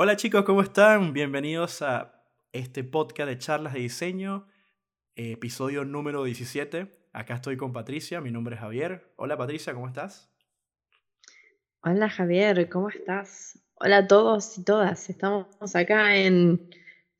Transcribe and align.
Hola 0.00 0.14
chicos, 0.14 0.44
¿cómo 0.44 0.62
están? 0.62 1.12
Bienvenidos 1.12 1.82
a 1.82 2.22
este 2.52 2.84
podcast 2.84 3.28
de 3.28 3.36
charlas 3.36 3.72
de 3.72 3.80
diseño, 3.80 4.46
episodio 5.16 5.84
número 5.84 6.22
17. 6.22 6.86
Acá 7.12 7.34
estoy 7.34 7.56
con 7.56 7.72
Patricia, 7.72 8.20
mi 8.20 8.30
nombre 8.30 8.54
es 8.54 8.60
Javier. 8.60 9.10
Hola 9.16 9.36
Patricia, 9.36 9.74
¿cómo 9.74 9.88
estás? 9.88 10.30
Hola 11.82 12.08
Javier, 12.08 12.68
¿cómo 12.68 12.90
estás? 12.90 13.58
Hola 13.74 13.96
a 13.96 14.06
todos 14.06 14.56
y 14.58 14.62
todas. 14.62 15.10
Estamos 15.10 15.48
acá 15.74 16.14
en 16.16 16.70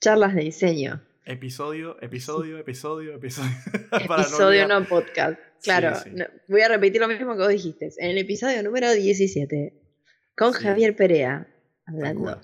charlas 0.00 0.36
de 0.36 0.42
diseño. 0.42 1.02
Episodio, 1.24 2.00
episodio, 2.00 2.58
episodio, 2.58 3.16
episodio. 3.16 3.50
episodio, 3.90 4.68
no, 4.68 4.84
podcast. 4.84 5.36
Claro, 5.64 5.96
voy 6.46 6.60
a 6.60 6.68
repetir 6.68 7.00
lo 7.00 7.08
mismo 7.08 7.34
que 7.34 7.40
vos 7.40 7.48
dijiste. 7.48 7.90
En 7.98 8.10
el 8.10 8.18
episodio 8.18 8.62
número 8.62 8.92
17, 8.92 9.74
con 10.36 10.52
Javier 10.52 10.94
Perea, 10.94 11.48
hablando. 11.84 12.40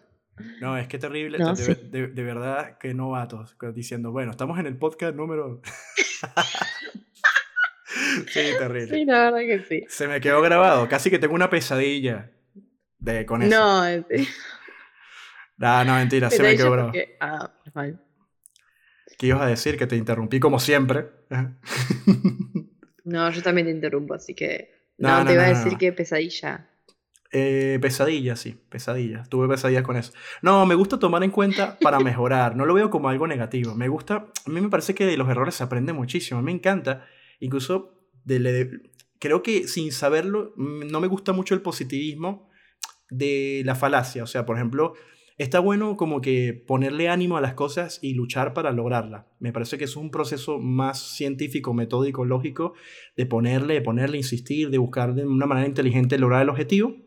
No, 0.60 0.76
es 0.76 0.88
que 0.88 0.98
terrible, 0.98 1.38
de, 1.38 2.08
de, 2.08 2.22
verdad 2.22 2.76
que 2.78 2.92
novatos, 2.92 3.56
diciendo, 3.72 4.10
bueno, 4.10 4.32
estamos 4.32 4.58
en 4.58 4.66
el 4.66 4.76
podcast 4.76 5.14
número... 5.14 5.62
sí, 8.26 8.40
terrible. 8.58 8.98
Sí, 8.98 9.04
la 9.04 9.30
verdad 9.30 9.38
que 9.40 9.64
sí. 9.68 9.84
Se 9.88 10.08
me 10.08 10.20
quedó 10.20 10.42
grabado, 10.42 10.88
casi 10.88 11.10
que 11.10 11.20
tengo 11.20 11.34
una 11.34 11.50
pesadilla 11.50 12.32
de, 12.98 13.24
con 13.26 13.42
eso. 13.42 13.56
No, 13.56 13.84
no, 15.58 15.84
no, 15.84 15.94
mentira, 15.94 16.30
se 16.30 16.42
me 16.42 16.56
quedó 16.56 16.72
grabado. 16.72 16.98
Ah, 17.20 17.52
mal. 17.72 18.00
¿Qué 19.16 19.28
ibas 19.28 19.42
a 19.42 19.46
decir? 19.46 19.78
Que 19.78 19.86
te 19.86 19.94
interrumpí 19.94 20.40
como 20.40 20.58
siempre. 20.58 21.10
no, 23.04 23.30
yo 23.30 23.42
también 23.42 23.68
te 23.68 23.72
interrumpo, 23.72 24.14
así 24.14 24.34
que... 24.34 24.74
No, 24.98 25.24
te 25.24 25.34
iba 25.34 25.44
a 25.44 25.48
decir 25.48 25.76
que 25.76 25.92
pesadilla. 25.92 26.68
Eh, 27.36 27.80
pesadilla, 27.82 28.36
sí, 28.36 28.56
pesadilla. 28.68 29.24
Tuve 29.24 29.48
pesadillas 29.48 29.82
con 29.82 29.96
eso. 29.96 30.12
No, 30.40 30.64
me 30.66 30.76
gusta 30.76 31.00
tomar 31.00 31.24
en 31.24 31.32
cuenta 31.32 31.76
para 31.80 31.98
mejorar. 31.98 32.54
No 32.54 32.64
lo 32.64 32.74
veo 32.74 32.90
como 32.90 33.08
algo 33.08 33.26
negativo. 33.26 33.74
Me 33.74 33.88
gusta, 33.88 34.28
a 34.46 34.50
mí 34.50 34.60
me 34.60 34.68
parece 34.68 34.94
que 34.94 35.04
de 35.04 35.16
los 35.16 35.28
errores 35.28 35.56
se 35.56 35.64
aprende 35.64 35.92
muchísimo. 35.92 36.40
Me 36.42 36.52
encanta. 36.52 37.04
Incluso, 37.40 37.98
creo 39.18 39.42
que 39.42 39.66
sin 39.66 39.90
saberlo, 39.90 40.52
mm, 40.56 40.86
no 40.86 41.00
me 41.00 41.08
gusta 41.08 41.32
mucho 41.32 41.56
el 41.56 41.60
positivismo 41.60 42.48
de 43.10 43.62
la 43.64 43.74
falacia. 43.74 44.22
O 44.22 44.28
sea, 44.28 44.46
por 44.46 44.54
ejemplo, 44.54 44.94
está 45.36 45.58
bueno 45.58 45.96
como 45.96 46.20
que 46.20 46.62
ponerle 46.68 47.08
ánimo 47.08 47.36
a 47.36 47.40
las 47.40 47.54
cosas 47.54 47.98
y 48.00 48.14
luchar 48.14 48.54
para 48.54 48.70
lograrla. 48.70 49.26
Me 49.40 49.52
parece 49.52 49.76
que 49.76 49.86
es 49.86 49.96
un 49.96 50.12
proceso 50.12 50.60
más 50.60 51.16
científico, 51.16 51.74
metódico, 51.74 52.24
lógico, 52.24 52.74
de 53.16 53.26
ponerle, 53.26 53.74
de 53.74 53.82
ponerle, 53.82 54.18
insistir, 54.18 54.70
de 54.70 54.78
buscar 54.78 55.16
de 55.16 55.26
una 55.26 55.46
manera 55.46 55.66
inteligente 55.66 56.16
lograr 56.16 56.40
el 56.40 56.48
objetivo 56.48 57.03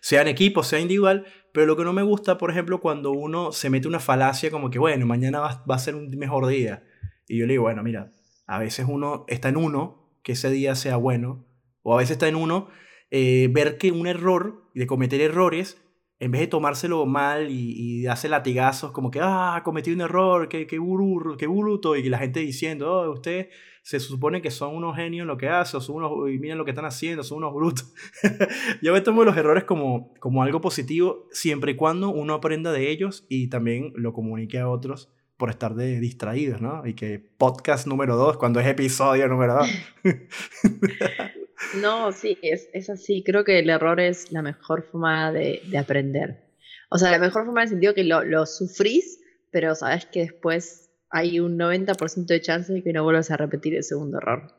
sea 0.00 0.22
en 0.22 0.28
equipo, 0.28 0.62
sea 0.62 0.80
individual, 0.80 1.26
pero 1.52 1.66
lo 1.66 1.76
que 1.76 1.84
no 1.84 1.92
me 1.92 2.02
gusta, 2.02 2.38
por 2.38 2.50
ejemplo, 2.50 2.80
cuando 2.80 3.10
uno 3.10 3.52
se 3.52 3.70
mete 3.70 3.88
una 3.88 4.00
falacia 4.00 4.50
como 4.50 4.70
que, 4.70 4.78
bueno, 4.78 5.06
mañana 5.06 5.40
va, 5.40 5.74
a 5.74 5.78
ser 5.78 5.94
un 5.94 6.10
mejor 6.10 6.46
día. 6.46 6.84
Y 7.26 7.38
yo 7.38 7.46
le 7.46 7.54
digo, 7.54 7.64
bueno, 7.64 7.82
mira, 7.82 8.12
a 8.46 8.58
veces 8.58 8.86
uno 8.88 9.24
está 9.28 9.48
en 9.48 9.56
uno, 9.56 10.18
que 10.22 10.32
ese 10.32 10.50
día 10.50 10.74
sea 10.74 10.96
bueno, 10.96 11.46
o 11.82 11.94
a 11.94 11.98
veces 11.98 12.12
está 12.12 12.28
en 12.28 12.36
uno, 12.36 12.68
eh, 13.10 13.48
ver 13.50 13.78
que 13.78 13.92
un 13.92 14.06
error, 14.06 14.70
de 14.74 14.86
cometer 14.86 15.20
errores, 15.20 15.80
en 16.20 16.30
vez 16.30 16.42
de 16.42 16.46
tomárselo 16.48 17.06
mal 17.06 17.50
y, 17.50 18.02
y 18.02 18.06
hacer 18.06 18.30
latigazos 18.30 18.92
como 18.92 19.10
que, 19.10 19.20
ah, 19.22 19.62
cometí 19.64 19.90
un 19.90 20.02
error, 20.02 20.48
qué, 20.48 20.66
qué, 20.66 20.78
burro, 20.78 21.36
qué 21.36 21.46
bruto, 21.46 21.96
y 21.96 22.08
la 22.08 22.18
gente 22.18 22.40
diciendo, 22.40 22.92
oh, 22.92 23.12
usted 23.12 23.48
se 23.82 24.00
supone 24.00 24.42
que 24.42 24.50
son 24.50 24.74
unos 24.74 24.96
genios 24.96 25.22
en 25.22 25.28
lo 25.28 25.36
que 25.36 25.48
hacen, 25.48 25.80
son 25.80 25.96
unos, 25.96 26.12
y 26.30 26.38
miren 26.38 26.58
lo 26.58 26.64
que 26.64 26.70
están 26.70 26.84
haciendo, 26.84 27.22
son 27.24 27.38
unos 27.38 27.54
brutos. 27.54 27.92
Yo 28.82 28.92
me 28.92 29.00
tomo 29.00 29.24
los 29.24 29.36
errores 29.36 29.64
como, 29.64 30.14
como 30.20 30.42
algo 30.42 30.60
positivo, 30.60 31.26
siempre 31.32 31.72
y 31.72 31.76
cuando 31.76 32.10
uno 32.10 32.34
aprenda 32.34 32.72
de 32.72 32.90
ellos 32.90 33.24
y 33.28 33.48
también 33.48 33.92
lo 33.96 34.12
comunique 34.12 34.58
a 34.58 34.68
otros 34.68 35.12
por 35.36 35.48
estar 35.48 35.74
de 35.74 36.00
distraídos, 36.00 36.60
¿no? 36.60 36.86
Y 36.86 36.94
que 36.94 37.18
podcast 37.18 37.86
número 37.86 38.16
dos, 38.16 38.36
cuando 38.36 38.60
es 38.60 38.66
episodio 38.66 39.26
número 39.28 39.54
dos. 39.54 39.68
No, 41.80 42.10
sí, 42.10 42.38
es, 42.42 42.68
es, 42.72 42.90
así. 42.90 43.22
Creo 43.22 43.44
que 43.44 43.58
el 43.58 43.68
error 43.68 44.00
es 44.00 44.32
la 44.32 44.42
mejor 44.42 44.82
forma 44.82 45.30
de, 45.30 45.62
de 45.66 45.78
aprender. 45.78 46.42
O 46.90 46.98
sea, 46.98 47.10
la 47.10 47.18
mejor 47.18 47.44
forma 47.44 47.60
en 47.60 47.64
el 47.64 47.68
sentido 47.68 47.94
que 47.94 48.02
lo, 48.02 48.24
lo 48.24 48.46
sufrís, 48.46 49.20
pero 49.50 49.74
sabes 49.74 50.06
que 50.06 50.20
después 50.20 50.89
hay 51.10 51.40
un 51.40 51.58
90% 51.58 52.26
de 52.26 52.40
chance 52.40 52.72
de 52.72 52.82
que 52.82 52.92
no 52.92 53.02
vuelvas 53.02 53.30
a 53.30 53.36
repetir 53.36 53.74
el 53.74 53.84
segundo 53.84 54.18
error. 54.18 54.54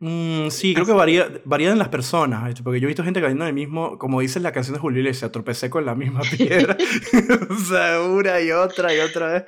Mm, 0.00 0.48
sí, 0.50 0.74
creo 0.74 0.86
que 0.86 0.92
varía, 0.92 1.28
varía 1.44 1.72
en 1.72 1.78
las 1.78 1.88
personas, 1.88 2.60
porque 2.62 2.78
yo 2.78 2.86
he 2.86 2.88
visto 2.88 3.02
gente 3.02 3.20
cayendo 3.20 3.44
en 3.44 3.48
el 3.48 3.54
mismo, 3.54 3.98
como 3.98 4.20
dice 4.20 4.38
la 4.38 4.52
canción 4.52 4.74
de 4.74 4.80
Julio 4.80 5.12
se 5.12 5.28
tropecé 5.28 5.70
con 5.70 5.84
la 5.84 5.96
misma 5.96 6.20
piedra, 6.36 6.76
o 7.50 7.54
sea, 7.56 8.00
una 8.02 8.40
y 8.40 8.52
otra 8.52 8.94
y 8.94 9.00
otra 9.00 9.32
vez. 9.32 9.44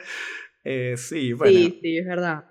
Eh, 0.65 0.95
sí, 0.97 1.33
bueno. 1.33 1.57
Sí, 1.57 1.79
sí, 1.81 1.99
es 1.99 2.07
verdad. 2.07 2.45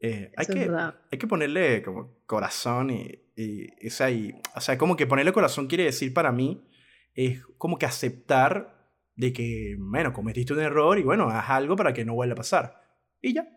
Eh, 0.00 0.32
hay, 0.36 0.46
que, 0.46 0.70
hay 1.10 1.18
que 1.18 1.26
ponerle 1.26 1.82
como 1.82 2.18
corazón 2.26 2.90
y, 2.90 3.26
y, 3.36 3.86
o, 3.86 3.90
sea, 3.90 4.10
y, 4.10 4.34
o 4.54 4.60
sea, 4.60 4.76
como 4.76 4.96
que 4.96 5.06
ponerle 5.06 5.32
corazón 5.32 5.68
quiere 5.68 5.84
decir 5.84 6.12
para 6.12 6.32
mí 6.32 6.68
es 7.14 7.42
como 7.56 7.78
que 7.78 7.86
aceptar 7.86 8.76
de 9.14 9.32
que, 9.32 9.76
bueno, 9.78 10.12
cometiste 10.12 10.52
un 10.52 10.60
error 10.60 10.98
y 10.98 11.02
bueno, 11.02 11.28
haz 11.30 11.48
algo 11.48 11.76
para 11.76 11.94
que 11.94 12.04
no 12.04 12.14
vuelva 12.14 12.34
a 12.34 12.36
pasar. 12.36 12.85
Y 13.26 13.32
ya. 13.34 13.48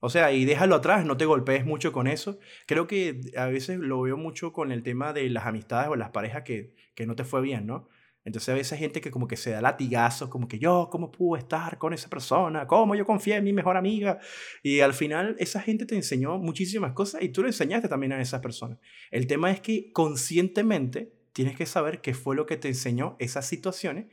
O 0.00 0.10
sea, 0.10 0.30
y 0.32 0.44
déjalo 0.44 0.74
atrás, 0.74 1.06
no 1.06 1.16
te 1.16 1.24
golpees 1.24 1.64
mucho 1.64 1.90
con 1.90 2.06
eso. 2.06 2.38
Creo 2.66 2.86
que 2.86 3.22
a 3.34 3.46
veces 3.46 3.78
lo 3.78 4.02
veo 4.02 4.18
mucho 4.18 4.52
con 4.52 4.70
el 4.70 4.82
tema 4.82 5.14
de 5.14 5.30
las 5.30 5.46
amistades 5.46 5.88
o 5.88 5.96
las 5.96 6.10
parejas 6.10 6.42
que, 6.42 6.74
que 6.94 7.06
no 7.06 7.16
te 7.16 7.24
fue 7.24 7.40
bien, 7.40 7.66
¿no? 7.66 7.88
Entonces 8.26 8.50
a 8.50 8.54
veces 8.54 8.74
hay 8.74 8.80
gente 8.80 9.00
que 9.00 9.10
como 9.10 9.26
que 9.26 9.38
se 9.38 9.52
da 9.52 9.62
latigazos, 9.62 10.28
como 10.28 10.48
que 10.48 10.58
yo, 10.58 10.88
¿cómo 10.92 11.10
pude 11.10 11.38
estar 11.38 11.78
con 11.78 11.94
esa 11.94 12.10
persona? 12.10 12.66
¿Cómo 12.66 12.94
yo 12.94 13.06
confié 13.06 13.36
en 13.36 13.44
mi 13.44 13.54
mejor 13.54 13.78
amiga? 13.78 14.18
Y 14.62 14.80
al 14.80 14.92
final 14.92 15.34
esa 15.38 15.62
gente 15.62 15.86
te 15.86 15.94
enseñó 15.94 16.36
muchísimas 16.36 16.92
cosas 16.92 17.22
y 17.22 17.30
tú 17.30 17.40
le 17.42 17.48
enseñaste 17.48 17.88
también 17.88 18.12
a 18.12 18.20
esas 18.20 18.42
personas. 18.42 18.78
El 19.10 19.26
tema 19.26 19.50
es 19.50 19.60
que 19.62 19.92
conscientemente 19.92 21.14
tienes 21.32 21.56
que 21.56 21.64
saber 21.64 22.02
qué 22.02 22.12
fue 22.12 22.36
lo 22.36 22.44
que 22.44 22.58
te 22.58 22.68
enseñó 22.68 23.16
esas 23.18 23.46
situaciones 23.46 24.06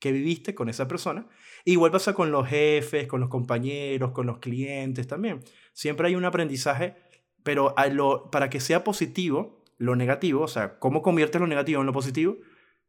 que 0.00 0.12
viviste 0.12 0.54
con 0.54 0.68
esa 0.68 0.88
persona. 0.88 1.28
Igual 1.64 1.90
pasa 1.90 2.14
con 2.14 2.30
los 2.30 2.46
jefes, 2.48 3.06
con 3.06 3.20
los 3.20 3.28
compañeros, 3.28 4.12
con 4.12 4.26
los 4.26 4.38
clientes 4.38 5.06
también. 5.06 5.40
Siempre 5.72 6.08
hay 6.08 6.16
un 6.16 6.24
aprendizaje, 6.24 6.96
pero 7.42 7.74
lo, 7.92 8.30
para 8.30 8.50
que 8.50 8.60
sea 8.60 8.84
positivo, 8.84 9.64
lo 9.78 9.96
negativo, 9.96 10.42
o 10.42 10.48
sea, 10.48 10.78
cómo 10.78 11.02
conviertes 11.02 11.40
lo 11.40 11.46
negativo 11.46 11.80
en 11.80 11.86
lo 11.86 11.92
positivo, 11.92 12.36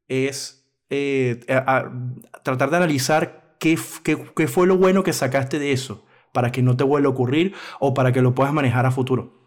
es 0.08 0.70
eh, 0.90 1.40
tratar 2.44 2.70
de 2.70 2.78
analizar 2.78 3.56
qué, 3.60 3.78
qué, 4.04 4.18
qué, 4.36 4.48
fue 4.48 4.68
lo 4.68 4.78
bueno 4.78 5.04
que 5.04 5.14
sacaste 5.14 5.58
de 5.58 5.72
eso 5.72 6.06
para 6.34 6.52
que 6.52 6.62
no 6.62 6.76
te 6.76 6.84
vuelva 6.84 7.08
a 7.08 7.12
ocurrir 7.12 7.54
o 7.80 7.94
para 7.94 8.12
que 8.12 8.22
lo 8.22 8.36
puedas 8.36 8.54
manejar 8.54 8.86
a 8.86 8.92
futuro. 8.92 9.42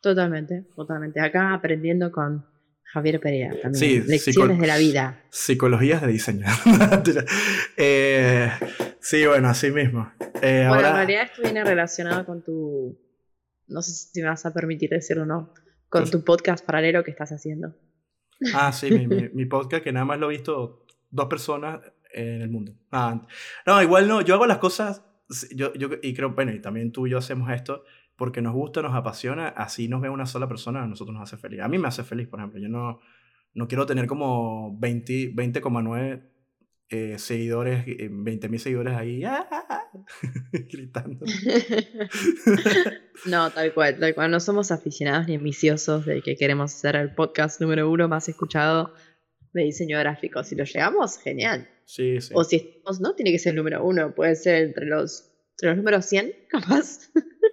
Totalmente, 0.00 0.66
totalmente. 0.76 1.20
Acá 1.20 1.54
aprendiendo 1.54 2.12
con 2.12 2.46
Javier 2.92 3.20
Perea 3.20 3.52
también. 3.60 4.06
Lecciones 4.06 4.58
de 4.58 4.66
la 4.66 4.78
vida. 4.78 5.22
Psicologías 5.30 6.00
de 6.02 6.08
diseño. 6.08 6.46
Eh, 7.76 8.50
sí, 9.00 9.24
bueno, 9.26 9.48
así 9.48 9.70
mismo. 9.70 10.10
Eh, 10.42 10.66
bueno, 10.68 10.88
en 10.88 10.94
realidad 10.94 11.22
esto 11.24 11.42
viene 11.42 11.62
relacionado 11.62 12.24
con 12.24 12.42
tu. 12.42 12.98
No 13.68 13.82
sé 13.82 13.92
si 13.92 14.20
me 14.20 14.28
vas 14.28 14.44
a 14.46 14.52
permitir 14.52 14.90
decirlo 14.90 15.22
o 15.22 15.26
no. 15.26 15.54
Con 15.88 16.10
tu 16.10 16.24
podcast 16.24 16.64
paralelo 16.64 17.04
que 17.04 17.10
estás 17.10 17.30
haciendo. 17.30 17.76
Ah, 18.54 18.72
sí, 18.72 18.90
mi, 18.90 19.06
mi, 19.32 19.44
podcast 19.46 19.84
que 19.84 19.92
nada 19.92 20.04
más 20.04 20.18
lo 20.18 20.30
he 20.30 20.36
visto 20.36 20.86
dos 21.10 21.26
personas 21.26 21.80
en 22.12 22.42
el 22.42 22.50
mundo. 22.50 22.72
Ah, 22.90 23.26
no, 23.66 23.82
igual 23.82 24.08
no, 24.08 24.22
yo 24.22 24.34
hago 24.34 24.46
las 24.46 24.58
cosas, 24.58 25.02
yo, 25.54 25.72
yo, 25.74 25.90
y 26.02 26.14
creo, 26.14 26.30
bueno, 26.30 26.52
y 26.52 26.60
también 26.60 26.90
tú 26.90 27.06
y 27.06 27.10
yo 27.10 27.18
hacemos 27.18 27.50
esto 27.50 27.84
porque 28.18 28.42
nos 28.42 28.52
gusta, 28.52 28.82
nos 28.82 28.94
apasiona, 28.94 29.48
así 29.48 29.88
nos 29.88 30.02
ve 30.02 30.10
una 30.10 30.26
sola 30.26 30.48
persona, 30.48 30.82
a 30.82 30.88
nosotros 30.88 31.16
nos 31.16 31.22
hace 31.22 31.40
feliz. 31.40 31.60
A 31.60 31.68
mí 31.68 31.78
me 31.78 31.86
hace 31.86 32.02
feliz, 32.02 32.26
por 32.26 32.40
ejemplo, 32.40 32.60
yo 32.60 32.68
no, 32.68 32.98
no 33.54 33.68
quiero 33.68 33.86
tener 33.86 34.08
como 34.08 34.76
20,9 34.80 35.34
20, 35.34 36.28
eh, 36.90 37.18
seguidores, 37.18 37.84
20 37.86 38.46
eh, 38.46 38.50
mil 38.50 38.58
seguidores 38.58 38.94
ahí 38.94 39.22
¡ah! 39.24 39.88
gritando. 40.52 41.24
no, 43.26 43.50
tal 43.52 43.72
cual, 43.72 44.00
tal 44.00 44.14
cual. 44.14 44.32
No 44.32 44.40
somos 44.40 44.72
aficionados 44.72 45.28
ni 45.28 45.36
ambiciosos 45.36 46.04
de 46.04 46.20
que 46.20 46.34
queremos 46.34 46.72
ser 46.72 46.96
el 46.96 47.14
podcast 47.14 47.60
número 47.60 47.88
uno 47.88 48.08
más 48.08 48.28
escuchado 48.28 48.94
de 49.52 49.62
diseño 49.62 49.96
gráfico. 50.00 50.42
Si 50.42 50.56
lo 50.56 50.64
llegamos, 50.64 51.18
genial. 51.18 51.68
Sí, 51.84 52.20
sí. 52.20 52.32
O 52.34 52.42
si 52.42 52.56
estamos, 52.56 53.00
no 53.00 53.14
tiene 53.14 53.30
que 53.30 53.38
ser 53.38 53.50
el 53.50 53.58
número 53.58 53.84
uno, 53.84 54.12
puede 54.12 54.34
ser 54.34 54.64
entre 54.64 54.86
los, 54.86 55.30
entre 55.52 55.68
los 55.68 55.76
números 55.76 56.04
100, 56.06 56.32
capaz. 56.48 57.12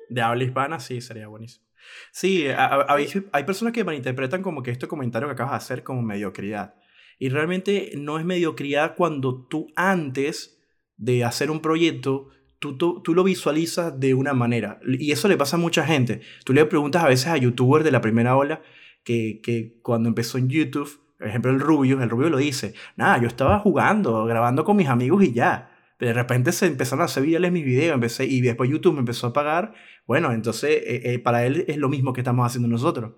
De 0.09 0.21
habla 0.21 0.43
hispana, 0.43 0.79
sí, 0.79 1.01
sería 1.01 1.27
buenísimo. 1.27 1.65
Sí, 2.11 2.45
hay, 2.47 3.43
personas 3.43 3.73
que 3.73 3.83
malinterpretan 3.83 4.41
como 4.41 4.63
que 4.63 4.71
este 4.71 4.87
comentario 4.87 5.27
que 5.27 5.33
acabas 5.33 5.51
de 5.53 5.57
hacer 5.57 5.83
como 5.83 6.01
mediocridad. 6.01 6.75
Y 7.19 7.29
realmente 7.29 7.91
no 7.95 8.19
es 8.19 8.25
mediocridad 8.25 8.95
cuando 8.95 9.45
tú 9.45 9.67
antes 9.75 10.59
de 10.97 11.23
hacer 11.23 11.51
un 11.51 11.61
proyecto, 11.61 12.29
tú, 12.59 12.77
tú, 12.77 13.13
lo 13.13 13.23
visualizas 13.23 13.99
de 13.99 14.13
una 14.13 14.33
manera. 14.33 14.79
Y 14.85 15.11
eso 15.11 15.27
le 15.27 15.37
pasa 15.37 15.57
a 15.57 15.59
mucha 15.59 15.85
gente. 15.85 16.21
Tú 16.43 16.53
le 16.53 16.65
preguntas 16.65 17.03
a 17.03 17.07
veces 17.07 17.27
a 17.27 17.37
youtubers 17.37 17.85
de 17.85 17.91
la 17.91 18.01
primera 18.01 18.35
ola 18.35 18.61
que, 19.03 19.39
que 19.43 19.79
cuando 19.81 20.09
empezó 20.09 20.37
en 20.37 20.49
YouTube, 20.49 20.99
por 21.17 21.27
ejemplo 21.27 21.51
el 21.51 21.59
Rubio, 21.59 22.01
el 22.01 22.09
Rubio 22.09 22.29
lo 22.29 22.37
dice, 22.37 22.73
nada, 22.95 23.21
yo 23.21 23.27
estaba 23.27 23.59
jugando, 23.59 24.25
grabando 24.25 24.65
con 24.65 24.75
mis 24.77 24.87
amigos 24.87 25.23
y 25.23 25.33
ya. 25.33 25.74
De 25.99 26.11
repente 26.11 26.51
se 26.51 26.65
empezaron 26.67 27.03
a 27.03 27.05
hacer 27.05 27.23
virales 27.23 27.51
mis 27.51 27.63
videos, 27.63 27.95
empecé, 27.95 28.25
y 28.25 28.41
después 28.41 28.69
YouTube 28.69 28.93
me 28.93 28.99
empezó 28.99 29.27
a 29.27 29.33
pagar. 29.33 29.73
Bueno, 30.05 30.33
entonces 30.33 30.71
eh, 30.71 31.13
eh, 31.13 31.19
para 31.19 31.45
él 31.45 31.63
es 31.67 31.77
lo 31.77 31.87
mismo 31.87 32.11
que 32.11 32.21
estamos 32.21 32.45
haciendo 32.45 32.67
nosotros. 32.67 33.13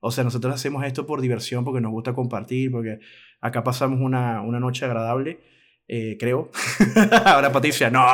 O 0.00 0.10
sea, 0.10 0.24
nosotros 0.24 0.54
hacemos 0.54 0.84
esto 0.84 1.06
por 1.06 1.20
diversión, 1.20 1.64
porque 1.64 1.80
nos 1.80 1.90
gusta 1.90 2.12
compartir, 2.12 2.70
porque 2.70 2.98
acá 3.40 3.64
pasamos 3.64 4.00
una, 4.00 4.42
una 4.42 4.60
noche 4.60 4.84
agradable, 4.84 5.40
eh, 5.88 6.16
creo. 6.20 6.50
Ahora 7.24 7.50
Patricia, 7.50 7.90
no. 7.90 8.04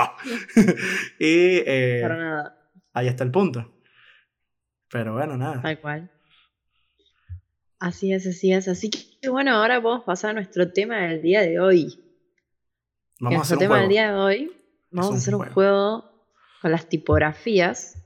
y 1.18 1.60
Para 2.00 2.16
nada. 2.16 2.70
ahí 2.92 3.08
está 3.08 3.24
el 3.24 3.32
punto. 3.32 3.74
Pero 4.90 5.14
bueno, 5.14 5.36
nada. 5.36 5.60
Tal 5.60 5.80
cual. 5.80 6.10
Así 7.80 8.12
es, 8.12 8.26
así 8.26 8.52
es. 8.52 8.68
Así 8.68 8.90
que 8.90 9.28
bueno, 9.28 9.56
ahora 9.56 9.82
podemos 9.82 10.04
pasar 10.04 10.30
a 10.30 10.34
nuestro 10.34 10.72
tema 10.72 10.98
del 11.08 11.20
día 11.20 11.42
de 11.42 11.58
hoy. 11.58 12.03
Vamos 13.20 13.38
a 13.38 13.42
hacer 13.42 13.56
nuestro 13.56 13.56
un 13.56 13.60
tema 13.60 13.74
del 13.76 13.86
juego. 13.86 13.90
día 13.90 14.12
de 14.12 14.18
hoy, 14.18 14.52
vamos 14.90 15.14
a 15.14 15.18
hacer 15.18 15.34
un 15.34 15.40
juego. 15.40 15.54
juego 15.54 16.26
con 16.62 16.70
las 16.72 16.88
tipografías. 16.88 18.02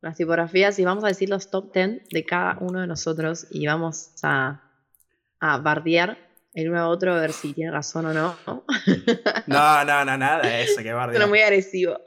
Las 0.00 0.16
tipografías 0.16 0.78
y 0.78 0.84
vamos 0.84 1.04
a 1.04 1.08
decir 1.08 1.28
los 1.28 1.50
top 1.50 1.72
10 1.72 2.08
de 2.10 2.24
cada 2.24 2.58
uno 2.60 2.80
de 2.80 2.86
nosotros 2.86 3.46
y 3.50 3.66
vamos 3.66 4.12
a, 4.22 4.62
a 5.38 5.58
bardear 5.58 6.18
el 6.54 6.68
uno 6.68 6.80
a 6.80 6.88
otro 6.88 7.14
a 7.14 7.20
ver 7.20 7.32
si 7.32 7.52
tiene 7.52 7.70
razón 7.70 8.06
o 8.06 8.12
no. 8.12 8.36
No, 9.46 9.84
no, 9.84 10.04
no, 10.04 10.18
nada 10.18 10.42
de 10.42 10.62
eso, 10.62 10.82
que 10.82 10.92
bardear. 10.92 11.16
Suena 11.16 11.26
muy 11.26 11.40
agresivo. 11.40 11.98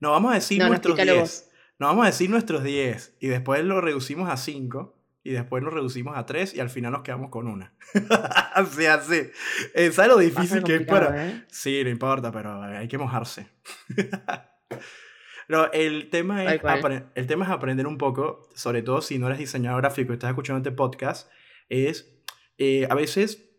No, 0.00 0.12
vamos 0.12 0.32
a 0.32 0.34
decir 0.36 0.58
No, 0.58 0.68
nuestros 0.68 0.98
explícalo 0.98 1.20
10. 1.20 1.50
No, 1.78 1.86
vamos 1.86 2.04
a 2.04 2.06
decir 2.06 2.30
nuestros 2.30 2.64
10 2.64 3.16
y 3.20 3.28
después 3.28 3.62
lo 3.64 3.80
reducimos 3.80 4.30
a 4.30 4.36
5 4.36 4.99
y 5.22 5.32
después 5.32 5.62
lo 5.62 5.70
reducimos 5.70 6.16
a 6.16 6.24
3 6.24 6.54
y 6.54 6.60
al 6.60 6.70
final 6.70 6.92
nos 6.92 7.02
quedamos 7.02 7.30
con 7.30 7.46
una. 7.46 7.74
así, 8.54 8.86
así. 8.86 9.30
Eh, 9.74 9.92
¿Sabes 9.92 10.10
lo 10.10 10.18
difícil 10.18 10.62
que 10.62 10.76
es 10.76 10.86
para...? 10.86 11.28
¿eh? 11.28 11.44
Sí, 11.48 11.82
no 11.84 11.90
importa, 11.90 12.32
pero 12.32 12.62
hay 12.62 12.88
que 12.88 12.98
mojarse. 12.98 13.46
no, 15.48 15.70
el 15.72 16.08
tema, 16.08 16.44
es 16.44 16.60
el 17.14 17.26
tema 17.26 17.44
es 17.44 17.50
aprender 17.50 17.86
un 17.86 17.98
poco, 17.98 18.48
sobre 18.54 18.82
todo 18.82 19.02
si 19.02 19.18
no 19.18 19.26
eres 19.26 19.38
diseñador 19.38 19.82
gráfico 19.82 20.12
y 20.12 20.14
estás 20.14 20.30
escuchando 20.30 20.58
este 20.58 20.74
podcast, 20.74 21.30
es 21.68 22.16
eh, 22.56 22.86
a 22.90 22.94
veces 22.94 23.50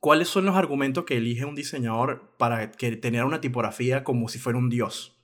cuáles 0.00 0.28
son 0.28 0.44
los 0.44 0.56
argumentos 0.56 1.04
que 1.04 1.16
elige 1.16 1.44
un 1.44 1.54
diseñador 1.54 2.34
para 2.36 2.72
que 2.72 2.96
tener 2.96 3.24
una 3.24 3.40
tipografía 3.40 4.02
como 4.02 4.28
si 4.28 4.38
fuera 4.38 4.58
un 4.58 4.70
dios. 4.70 5.15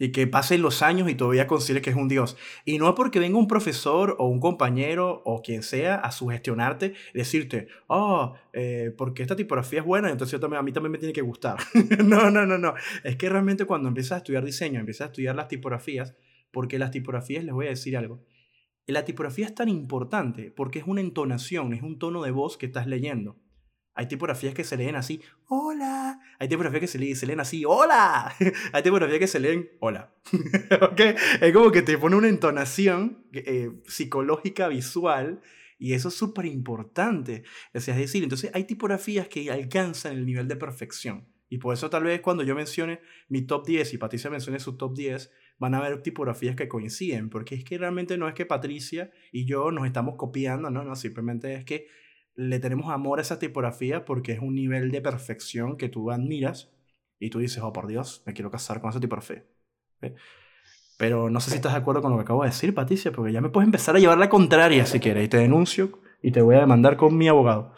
Y 0.00 0.10
que 0.10 0.26
pasen 0.26 0.62
los 0.62 0.82
años 0.82 1.08
y 1.08 1.14
todavía 1.14 1.46
considere 1.46 1.80
que 1.80 1.90
es 1.90 1.96
un 1.96 2.08
dios. 2.08 2.36
Y 2.64 2.78
no 2.78 2.96
porque 2.96 3.20
venga 3.20 3.38
un 3.38 3.46
profesor 3.46 4.16
o 4.18 4.26
un 4.26 4.40
compañero 4.40 5.22
o 5.24 5.42
quien 5.42 5.62
sea 5.62 5.94
a 5.94 6.10
sugestionarte 6.10 6.94
decirte, 7.14 7.68
oh, 7.86 8.34
eh, 8.52 8.92
porque 8.98 9.22
esta 9.22 9.36
tipografía 9.36 9.78
es 9.78 9.84
buena, 9.84 10.10
entonces 10.10 10.32
yo 10.32 10.40
también, 10.40 10.58
a 10.58 10.62
mí 10.62 10.72
también 10.72 10.90
me 10.90 10.98
tiene 10.98 11.12
que 11.12 11.22
gustar. 11.22 11.58
no, 12.04 12.32
no, 12.32 12.44
no, 12.44 12.58
no. 12.58 12.74
Es 13.04 13.14
que 13.14 13.28
realmente 13.28 13.64
cuando 13.64 13.86
empiezas 13.86 14.12
a 14.12 14.16
estudiar 14.16 14.44
diseño, 14.44 14.80
empiezas 14.80 15.02
a 15.02 15.10
estudiar 15.10 15.36
las 15.36 15.46
tipografías, 15.46 16.16
porque 16.50 16.80
las 16.80 16.90
tipografías, 16.90 17.44
les 17.44 17.54
voy 17.54 17.66
a 17.66 17.70
decir 17.70 17.96
algo, 17.96 18.24
la 18.90 19.04
tipografía 19.04 19.46
es 19.46 19.54
tan 19.54 19.68
importante 19.68 20.50
porque 20.50 20.80
es 20.80 20.86
una 20.86 21.00
entonación, 21.00 21.72
es 21.74 21.82
un 21.82 21.98
tono 21.98 22.22
de 22.22 22.30
voz 22.30 22.56
que 22.56 22.66
estás 22.66 22.86
leyendo. 22.86 23.36
Hay 23.94 24.06
tipografías 24.06 24.54
que 24.54 24.64
se 24.64 24.76
leen 24.76 24.96
así, 24.96 25.20
hola. 25.46 26.20
Hay 26.38 26.48
tipografías 26.48 26.80
que 26.80 26.86
se, 26.86 27.14
se 27.14 27.26
leen 27.26 27.40
así, 27.40 27.64
hola. 27.66 28.34
Hay 28.72 28.82
tipografías 28.82 29.18
que 29.18 29.26
se 29.26 29.40
leen, 29.40 29.70
hola. 29.80 30.14
¿Ok? 30.80 31.00
Es 31.40 31.52
como 31.52 31.70
que 31.70 31.82
te 31.82 31.98
pone 31.98 32.16
una 32.16 32.28
entonación 32.28 33.26
eh, 33.32 33.70
psicológica, 33.86 34.68
visual, 34.68 35.40
y 35.78 35.94
eso 35.94 36.08
es 36.08 36.14
súper 36.14 36.44
importante. 36.46 37.42
Es 37.72 37.86
decir, 37.86 38.22
entonces 38.22 38.50
hay 38.54 38.64
tipografías 38.64 39.28
que 39.28 39.50
alcanzan 39.50 40.12
el 40.12 40.26
nivel 40.26 40.46
de 40.46 40.56
perfección. 40.56 41.26
Y 41.48 41.58
por 41.58 41.74
eso 41.74 41.90
tal 41.90 42.04
vez 42.04 42.20
cuando 42.20 42.44
yo 42.44 42.54
mencione 42.54 43.00
mi 43.28 43.42
top 43.42 43.66
10 43.66 43.94
y 43.94 43.98
Patricia 43.98 44.30
mencione 44.30 44.60
su 44.60 44.76
top 44.76 44.94
10, 44.94 45.32
van 45.58 45.74
a 45.74 45.78
haber 45.78 46.02
tipografías 46.02 46.54
que 46.54 46.68
coinciden, 46.68 47.28
porque 47.28 47.56
es 47.56 47.64
que 47.64 47.76
realmente 47.76 48.16
no 48.16 48.28
es 48.28 48.34
que 48.34 48.46
Patricia 48.46 49.10
y 49.32 49.46
yo 49.46 49.72
nos 49.72 49.86
estamos 49.86 50.14
copiando, 50.16 50.70
no, 50.70 50.84
no, 50.84 50.94
simplemente 50.94 51.54
es 51.54 51.64
que 51.64 51.88
le 52.34 52.58
tenemos 52.58 52.90
amor 52.92 53.18
a 53.18 53.22
esa 53.22 53.38
tipografía 53.38 54.04
porque 54.04 54.32
es 54.32 54.40
un 54.40 54.54
nivel 54.54 54.90
de 54.90 55.00
perfección 55.00 55.76
que 55.76 55.88
tú 55.88 56.10
admiras 56.10 56.70
y 57.18 57.30
tú 57.30 57.38
dices, 57.38 57.62
oh 57.62 57.72
por 57.72 57.86
Dios, 57.86 58.22
me 58.26 58.32
quiero 58.32 58.50
casar 58.50 58.80
con 58.80 58.90
esa 58.90 59.00
tipografía. 59.00 59.44
Pero 60.98 61.30
no 61.30 61.40
sé 61.40 61.50
si 61.50 61.56
estás 61.56 61.72
de 61.72 61.78
acuerdo 61.78 62.02
con 62.02 62.10
lo 62.10 62.18
que 62.18 62.22
acabo 62.22 62.42
de 62.42 62.50
decir, 62.50 62.74
Patricia, 62.74 63.12
porque 63.12 63.32
ya 63.32 63.40
me 63.40 63.50
puedes 63.50 63.66
empezar 63.66 63.96
a 63.96 63.98
llevar 63.98 64.18
la 64.18 64.28
contraria 64.28 64.86
si 64.86 65.00
quieres 65.00 65.24
y 65.24 65.28
te 65.28 65.38
denuncio 65.38 65.98
y 66.22 66.30
te 66.30 66.42
voy 66.42 66.56
a 66.56 66.60
demandar 66.60 66.96
con 66.96 67.16
mi 67.16 67.28
abogado. 67.28 67.74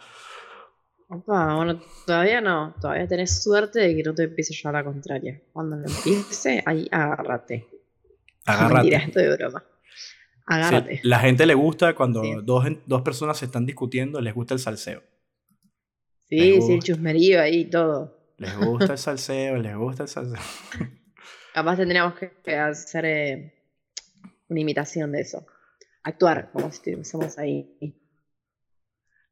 Opa, 1.09 1.55
bueno, 1.55 1.79
todavía 2.05 2.41
no. 2.41 2.73
Todavía 2.81 3.07
tenés 3.07 3.43
suerte 3.43 3.79
de 3.79 3.95
que 3.95 4.03
no 4.03 4.13
te 4.15 4.23
empiece 4.23 4.53
a 4.53 4.57
llevar 4.57 4.73
la 4.73 4.91
contraria. 4.91 5.41
Cuando 5.51 5.75
lo 5.77 5.85
empiece, 5.87 6.63
ahí 6.65 6.87
agárrate. 6.91 7.67
Agárrate. 8.45 8.73
Mentira, 8.75 8.97
esto 8.99 9.19
de 9.19 9.37
broma. 9.37 9.63
Agárrate. 10.45 10.99
la 11.03 11.19
gente 11.19 11.45
le 11.45 11.53
gusta 11.53 11.95
cuando 11.95 12.21
Sí. 12.21 12.33
dos, 12.43 12.65
dos 12.85 13.01
personas 13.01 13.37
se 13.37 13.45
están 13.45 13.65
discutiendo, 13.65 14.19
les 14.21 14.33
gusta 14.33 14.53
el 14.53 14.59
salseo. 14.59 15.01
Sí, 16.27 16.61
sí, 16.61 16.73
el 16.73 16.83
chusmerío 16.83 17.41
ahí 17.41 17.61
y 17.61 17.65
todo. 17.69 18.17
Les 18.37 18.57
gusta 18.57 18.93
el 18.93 18.97
salseo, 18.97 19.57
les 19.57 19.75
gusta 19.75 20.03
el 20.03 20.09
salseo. 20.09 20.41
Capaz 21.53 21.77
tendríamos 21.77 22.15
que 22.15 22.55
hacer 22.57 23.05
eh, 23.05 23.53
una 24.47 24.59
imitación 24.59 25.11
de 25.11 25.21
eso. 25.21 25.45
Actuar 26.03 26.49
como 26.51 26.69
si 26.71 26.77
estuviésemos 26.77 27.37
ahí. 27.37 27.77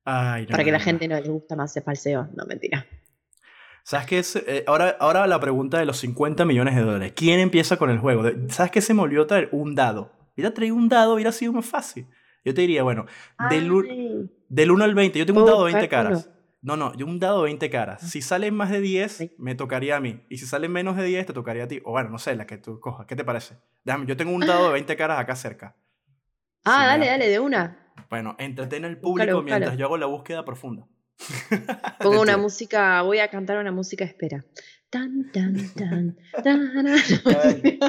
Ay, 0.06 0.44
no, 0.44 0.50
Para 0.50 0.64
que 0.64 0.72
la 0.72 0.80
gente 0.80 1.08
no 1.08 1.20
le 1.20 1.28
gusta 1.30 1.56
más 1.56 1.76
el 1.76 1.84
falseo. 1.84 2.30
No, 2.36 2.46
mentira. 2.46 2.86
¿Sabes 3.84 4.06
qué 4.08 4.20
es? 4.20 4.36
Eh, 4.36 4.64
ahora, 4.68 4.96
ahora 5.00 5.26
la 5.28 5.40
pregunta 5.40 5.80
de 5.80 5.86
los 5.86 5.98
50 5.98 6.46
millones 6.46 6.76
de 6.76 6.82
dólares. 6.82 7.14
¿Quién 7.16 7.40
empieza 7.40 7.78
con 7.78 7.90
el 7.90 7.98
juego? 7.98 8.24
¿Sabes 8.50 8.72
qué 8.72 8.82
se 8.82 8.94
me 8.94 9.02
olvidó 9.02 9.26
traer? 9.28 9.50
Un 9.52 9.74
dado. 9.76 10.12
Hubiera 10.42 10.54
traído 10.54 10.76
un 10.76 10.90
dado, 10.90 11.14
hubiera 11.14 11.32
sido 11.32 11.54
más 11.54 11.66
fácil. 11.66 12.08
Yo 12.44 12.54
te 12.54 12.62
diría, 12.62 12.82
bueno, 12.84 13.06
del, 13.50 13.70
Ay, 13.90 14.30
del 14.50 14.72
1 14.72 14.84
al 14.84 14.96
20, 14.96 15.20
yo 15.20 15.26
tengo 15.28 15.40
un 15.42 15.46
¿Puedo 15.46 15.56
dado 15.58 15.68
de 15.68 15.74
20 15.74 15.86
buscar 15.88 16.04
caras. 16.06 16.30
No, 16.64 16.76
no, 16.78 16.96
yo 16.96 17.06
un 17.06 17.20
dado 17.20 17.40
de 17.40 17.46
20 17.46 17.70
caras. 17.70 18.02
Si 18.02 18.22
salen 18.22 18.54
más 18.56 18.70
de 18.72 18.82
10, 18.82 19.12
Sí. 19.12 19.32
me 19.38 19.54
tocaría 19.56 19.98
a 19.98 20.00
mí. 20.00 20.22
Y 20.30 20.38
si 20.38 20.46
salen 20.46 20.72
menos 20.72 20.96
de 20.98 21.04
10, 21.06 21.26
te 21.28 21.34
tocaría 21.34 21.64
a 21.66 21.68
ti. 21.68 21.82
O 21.86 21.92
bueno, 21.92 22.10
no 22.10 22.18
sé, 22.20 22.36
la 22.36 22.46
que 22.48 22.58
tú 22.58 22.80
cojas. 22.80 23.06
¿Qué 23.08 23.16
te 23.16 23.24
parece? 23.24 23.58
Déjame, 23.84 24.06
yo 24.08 24.16
tengo 24.18 24.32
un 24.32 24.42
dado 24.42 24.68
de 24.68 24.74
20 24.74 24.96
caras 24.96 25.20
acá 25.20 25.36
cerca. 25.36 25.76
Ah, 26.66 26.82
Sí, 26.82 26.86
dale, 26.88 27.06
da- 27.06 27.12
dale, 27.14 27.28
de 27.30 27.40
una. 27.40 27.94
Bueno, 28.10 28.36
entretén 28.40 28.86
al 28.86 28.96
Búscalo, 28.96 29.02
público 29.02 29.38
búscalo. 29.42 29.44
mientras 29.60 29.78
yo 29.78 29.86
hago 29.86 29.98
la 29.98 30.06
búsqueda 30.08 30.44
profunda. 30.46 30.88
Pongo 32.00 32.22
una 32.22 32.38
música, 32.38 33.02
voy 33.04 33.20
a 33.20 33.28
cantar 33.30 33.58
una 33.60 33.72
música 33.72 34.04
espera. 34.04 34.44
Tan, 34.90 35.32
tan, 35.32 35.56
tan, 35.74 36.18
tan. 36.44 37.80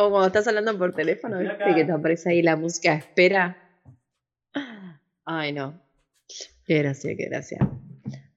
Como 0.00 0.10
cuando 0.12 0.26
estás 0.28 0.48
hablando 0.48 0.78
por 0.78 0.94
teléfono, 0.94 1.38
¿viste? 1.38 1.74
Que 1.74 1.84
te 1.84 1.92
aparece 1.92 2.30
ahí 2.30 2.40
la 2.42 2.56
música 2.56 2.94
espera. 2.94 3.56
Ay, 5.24 5.52
no. 5.52 5.78
Qué 6.64 6.78
gracia, 6.78 7.14
qué 7.16 7.26
gracia. 7.26 7.58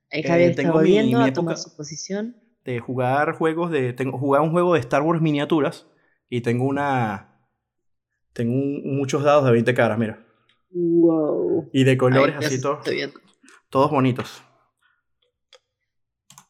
Eh, 0.10 0.24
Javier 0.28 0.50
está 0.52 0.62
tengo 0.64 0.74
mi- 0.74 0.80
volviendo 0.80 1.20
mi 1.20 1.30
a 1.30 1.34
tomar 1.34 1.54
época- 1.56 1.70
su 1.70 1.76
posición. 1.78 2.36
de 2.66 2.80
jugar 2.80 3.34
juegos 3.38 3.72
de. 3.72 3.94
Tengo 3.94 4.18
jugar 4.18 4.42
un 4.42 4.52
juego 4.52 4.74
de 4.74 4.80
Star 4.82 5.02
Wars 5.04 5.22
miniaturas 5.22 5.88
y 6.30 6.42
tengo 6.42 6.66
una. 6.66 7.30
Tengo 8.34 8.54
un- 8.54 8.98
muchos 8.98 9.24
dados 9.24 9.46
de 9.46 9.52
20 9.52 9.74
caras, 9.74 9.98
mira. 9.98 10.26
Wow. 10.72 11.70
Y 11.72 11.84
de 11.86 11.98
colores 11.98 12.36
Ay, 12.40 12.46
así 12.46 12.62
todos, 12.62 12.86
todos 13.70 13.90
bonitos. 13.92 14.44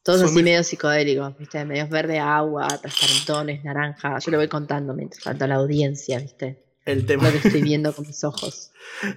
Todos 0.04 0.20
Soy 0.20 0.26
así 0.28 0.34
muy- 0.36 0.44
medio 0.44 0.64
psicodélicos, 0.64 1.38
¿viste? 1.38 1.64
Medios 1.66 1.90
verde 1.90 2.20
agua, 2.20 2.68
transparentones, 2.68 3.64
naranja. 3.64 4.20
Yo 4.20 4.32
lo 4.32 4.38
voy 4.38 4.50
contando 4.50 4.94
mientras 4.94 5.24
tanto 5.24 5.46
a 5.46 5.48
la 5.48 5.56
audiencia, 5.56 6.20
¿viste? 6.20 6.62
El 6.86 7.06
tema, 7.06 7.24
Lo 7.24 7.32
que 7.32 7.48
estoy 7.48 7.62
viendo 7.64 7.94
con 7.96 8.06
mis 8.06 8.22
ojos. 8.26 8.72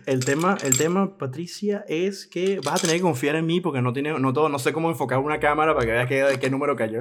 el 0.07 0.25
tema, 0.25 0.57
el 0.63 0.79
tema, 0.79 1.19
Patricia, 1.19 1.85
es 1.89 2.27
que 2.29 2.61
vas 2.65 2.77
a 2.77 2.79
tener 2.83 2.97
que 2.97 3.03
confiar 3.03 3.35
en 3.35 3.47
mí 3.47 3.61
porque 3.61 3.83
no 3.83 3.93
tiene, 3.93 4.17
no 4.21 4.33
todo, 4.33 4.49
no 4.49 4.61
sé 4.61 4.73
cómo 4.73 4.89
enfocar 4.89 5.19
una 5.19 5.41
cámara 5.41 5.75
para 5.75 5.85
que 5.87 5.93
veas 5.93 6.07
qué, 6.09 6.23
de 6.23 6.39
qué 6.39 6.51
número 6.51 6.77
cayó. 6.77 7.01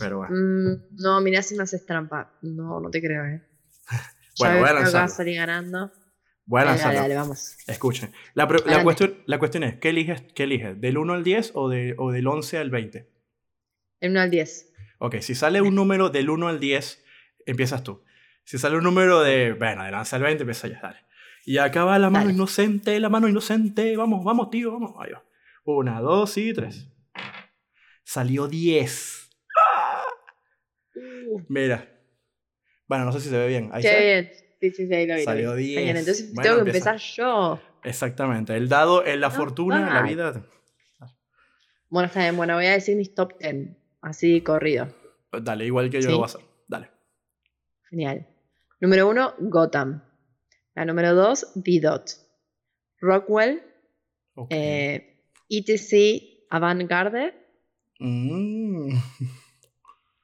Pero 0.00 0.18
bueno. 0.18 0.34
Mm, 0.34 0.96
no, 1.02 1.20
mirá 1.20 1.42
si 1.42 1.54
me 1.54 1.62
haces 1.62 1.86
trampa. 1.86 2.32
No, 2.42 2.80
no 2.80 2.90
te 2.90 3.00
creo, 3.00 3.24
¿eh? 3.26 3.42
Ya 4.36 4.46
Bueno, 4.46 4.54
veo 4.54 4.60
voy 4.62 4.70
a 4.70 4.72
que 4.72 4.78
acá 4.78 4.82
lanzarlo. 4.82 5.14
salí 5.14 5.34
ganando. 5.36 5.92
Voy 6.50 6.62
a 6.62 6.64
Dale, 6.64 6.80
dale, 6.82 6.98
dale, 6.98 7.14
vamos. 7.14 7.56
Escuchen. 7.68 8.12
La, 8.34 8.48
la 8.66 8.82
cuestión, 8.82 9.22
la 9.26 9.38
cuestión 9.38 9.62
es, 9.62 9.76
¿qué 9.78 9.90
eliges? 9.90 10.20
¿Qué 10.34 10.42
eliges? 10.42 10.80
¿Del 10.80 10.98
1 10.98 11.12
al 11.12 11.22
10 11.22 11.52
o, 11.54 11.68
de, 11.68 11.94
o 11.96 12.10
del 12.10 12.26
11 12.26 12.58
al 12.58 12.70
20? 12.70 13.08
El 14.00 14.10
1 14.10 14.20
al 14.20 14.30
10. 14.32 14.72
Ok, 14.98 15.18
si 15.20 15.36
sale 15.36 15.60
un 15.62 15.76
número 15.76 16.10
del 16.10 16.28
1 16.28 16.48
al 16.48 16.58
10, 16.58 17.04
empiezas 17.46 17.84
tú. 17.84 18.02
Si 18.42 18.58
sale 18.58 18.76
un 18.76 18.82
número 18.82 19.20
de, 19.20 19.52
bueno, 19.52 19.84
de 19.84 19.92
lanza 19.92 20.16
al 20.16 20.22
20, 20.22 20.42
empieza 20.42 20.66
ya, 20.66 20.80
dale. 20.80 20.98
Y 21.46 21.58
acá 21.58 21.84
va 21.84 22.00
la 22.00 22.10
mano 22.10 22.24
Dale. 22.24 22.34
inocente, 22.34 22.98
la 22.98 23.08
mano 23.08 23.28
inocente. 23.28 23.96
Vamos, 23.96 24.24
vamos, 24.24 24.50
tío, 24.50 24.72
vamos. 24.72 24.94
Ahí 24.98 25.12
va. 25.12 25.22
Una, 25.62 26.00
dos 26.00 26.36
y 26.36 26.52
tres. 26.52 26.88
Salió 28.02 28.48
10. 28.48 29.30
Mira. 31.48 31.88
Bueno, 32.88 33.04
no 33.04 33.12
sé 33.12 33.20
si 33.20 33.28
se 33.28 33.38
ve 33.38 33.46
bien. 33.46 33.70
Ahí 33.72 33.82
Qué 33.82 33.88
está. 33.88 34.00
bien. 34.00 34.49
Sí, 34.60 34.70
sí, 34.72 34.86
sí, 34.86 34.94
ahí 34.94 35.06
lo 35.06 35.14
vi. 35.16 35.24
Salió 35.24 35.54
10. 35.54 35.96
Entonces 35.96 36.34
Bueno, 36.34 36.42
tengo 36.42 36.54
que 36.64 36.70
empieza. 36.70 36.90
empezar 36.90 37.14
yo. 37.16 37.60
Exactamente. 37.82 38.54
El 38.56 38.68
dado, 38.68 39.04
en 39.06 39.20
la 39.20 39.28
No, 39.28 39.34
fortuna, 39.34 39.80
la 39.88 39.94
vale. 40.02 40.08
vida. 40.14 40.44
Bueno, 41.88 42.06
está 42.06 42.20
bien. 42.20 42.36
Bueno, 42.36 42.54
voy 42.54 42.66
a 42.66 42.72
decir 42.72 42.96
mis 42.96 43.14
top 43.14 43.32
10. 43.38 43.76
Así 44.02 44.42
corrido. 44.42 44.94
Dale, 45.32 45.64
igual 45.64 45.90
que 45.90 46.00
yo 46.00 46.08
Sí. 46.08 46.10
lo 46.12 46.16
voy 46.18 46.24
a 46.24 46.26
hacer. 46.26 46.40
Dale. 46.68 46.90
Genial. 47.88 48.26
Número 48.80 49.08
1, 49.08 49.34
Gotham. 49.38 50.02
La 50.74 50.84
número 50.84 51.14
2, 51.14 51.52
V-Dot. 51.56 52.10
Rockwell, 53.00 53.62
Ok. 54.34 54.48
eh, 54.50 55.24
ETC 55.48 56.44
Avantgarde, 56.50 57.34
Mm. 57.98 58.90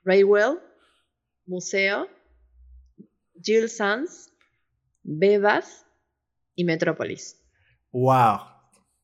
Raywell, 0.05 0.59
Museo, 1.47 2.09
Jill 3.46 3.68
Sands, 3.68 4.32
Bebas 5.04 5.86
y 6.56 6.64
Metrópolis. 6.64 7.40
Wow. 7.92 8.40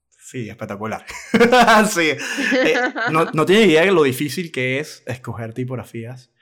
Sí, 0.08 0.49
espectacular. 0.49 1.06
sí. 1.88 2.08
Eh, 2.11 2.75
no, 3.12 3.26
no 3.32 3.46
tienes 3.46 3.68
idea 3.68 3.82
de 3.82 3.92
lo 3.92 4.02
difícil 4.02 4.50
que 4.50 4.80
es 4.80 5.04
escoger 5.06 5.54
tipografías. 5.54 6.32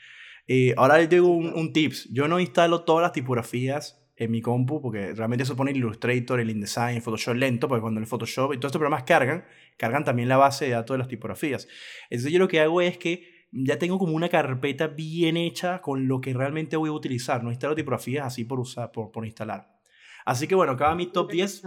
Y 0.46 0.72
ahora 0.78 0.96
les 0.96 1.10
digo 1.10 1.28
un, 1.28 1.52
un 1.52 1.74
tips. 1.74 2.08
Yo 2.10 2.26
no 2.26 2.40
instalo 2.40 2.84
todas 2.84 3.02
las 3.02 3.12
tipografías 3.12 4.00
en 4.16 4.30
mi 4.30 4.40
compu 4.40 4.80
porque 4.80 5.12
realmente 5.12 5.44
eso 5.44 5.54
pone 5.54 5.72
Illustrator, 5.72 6.40
el 6.40 6.50
InDesign, 6.50 7.02
Photoshop 7.02 7.34
lento, 7.34 7.68
porque 7.68 7.82
cuando 7.82 8.00
el 8.00 8.06
Photoshop 8.06 8.54
y 8.54 8.56
todos 8.56 8.70
estos 8.70 8.78
programas 8.78 9.04
cargan, 9.04 9.44
cargan 9.76 10.04
también 10.04 10.28
la 10.28 10.38
base 10.38 10.66
de 10.66 10.70
datos 10.70 10.94
de 10.94 10.98
las 10.98 11.08
tipografías. 11.08 11.68
Entonces 12.08 12.32
yo 12.32 12.38
lo 12.38 12.48
que 12.48 12.60
hago 12.60 12.80
es 12.80 12.96
que 12.96 13.29
ya 13.52 13.78
tengo 13.78 13.98
como 13.98 14.14
una 14.14 14.28
carpeta 14.28 14.86
bien 14.86 15.36
hecha 15.36 15.80
con 15.80 16.06
lo 16.08 16.20
que 16.20 16.32
realmente 16.34 16.76
voy 16.76 16.88
a 16.88 16.92
utilizar. 16.92 17.42
No 17.42 17.50
instalo 17.50 17.74
tipografías 17.74 18.26
así 18.26 18.44
por, 18.44 18.60
usar, 18.60 18.92
por, 18.92 19.10
por 19.10 19.24
instalar. 19.26 19.80
Así 20.24 20.46
que 20.46 20.54
bueno, 20.54 20.72
acaba 20.72 20.94
mi 20.94 21.06
top 21.06 21.30
10. 21.32 21.62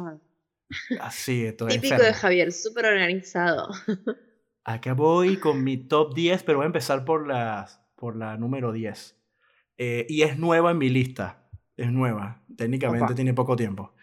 Así, 1.00 1.46
estoy 1.46 1.72
Típico 1.74 1.94
enfermo. 1.96 2.06
de 2.06 2.14
Javier, 2.14 2.52
súper 2.52 2.86
organizado. 2.86 3.70
Acá 4.64 4.94
voy 4.94 5.38
con 5.38 5.64
mi 5.64 5.78
top 5.78 6.14
10, 6.16 6.44
pero 6.44 6.60
voy 6.60 6.64
a 6.64 6.68
empezar 6.68 7.04
por 7.04 7.28
la, 7.28 7.68
por 7.96 8.16
la 8.16 8.38
número 8.38 8.72
10. 8.72 9.20
Eh, 9.78 10.06
y 10.08 10.22
es 10.22 10.38
nueva 10.38 10.72
en 10.72 10.78
mi 10.78 10.90
lista. 10.90 11.50
Es 11.76 11.92
nueva. 11.92 12.44
Técnicamente 12.56 13.06
Opa. 13.06 13.16
tiene 13.16 13.34
poco 13.34 13.56
tiempo. 13.56 13.94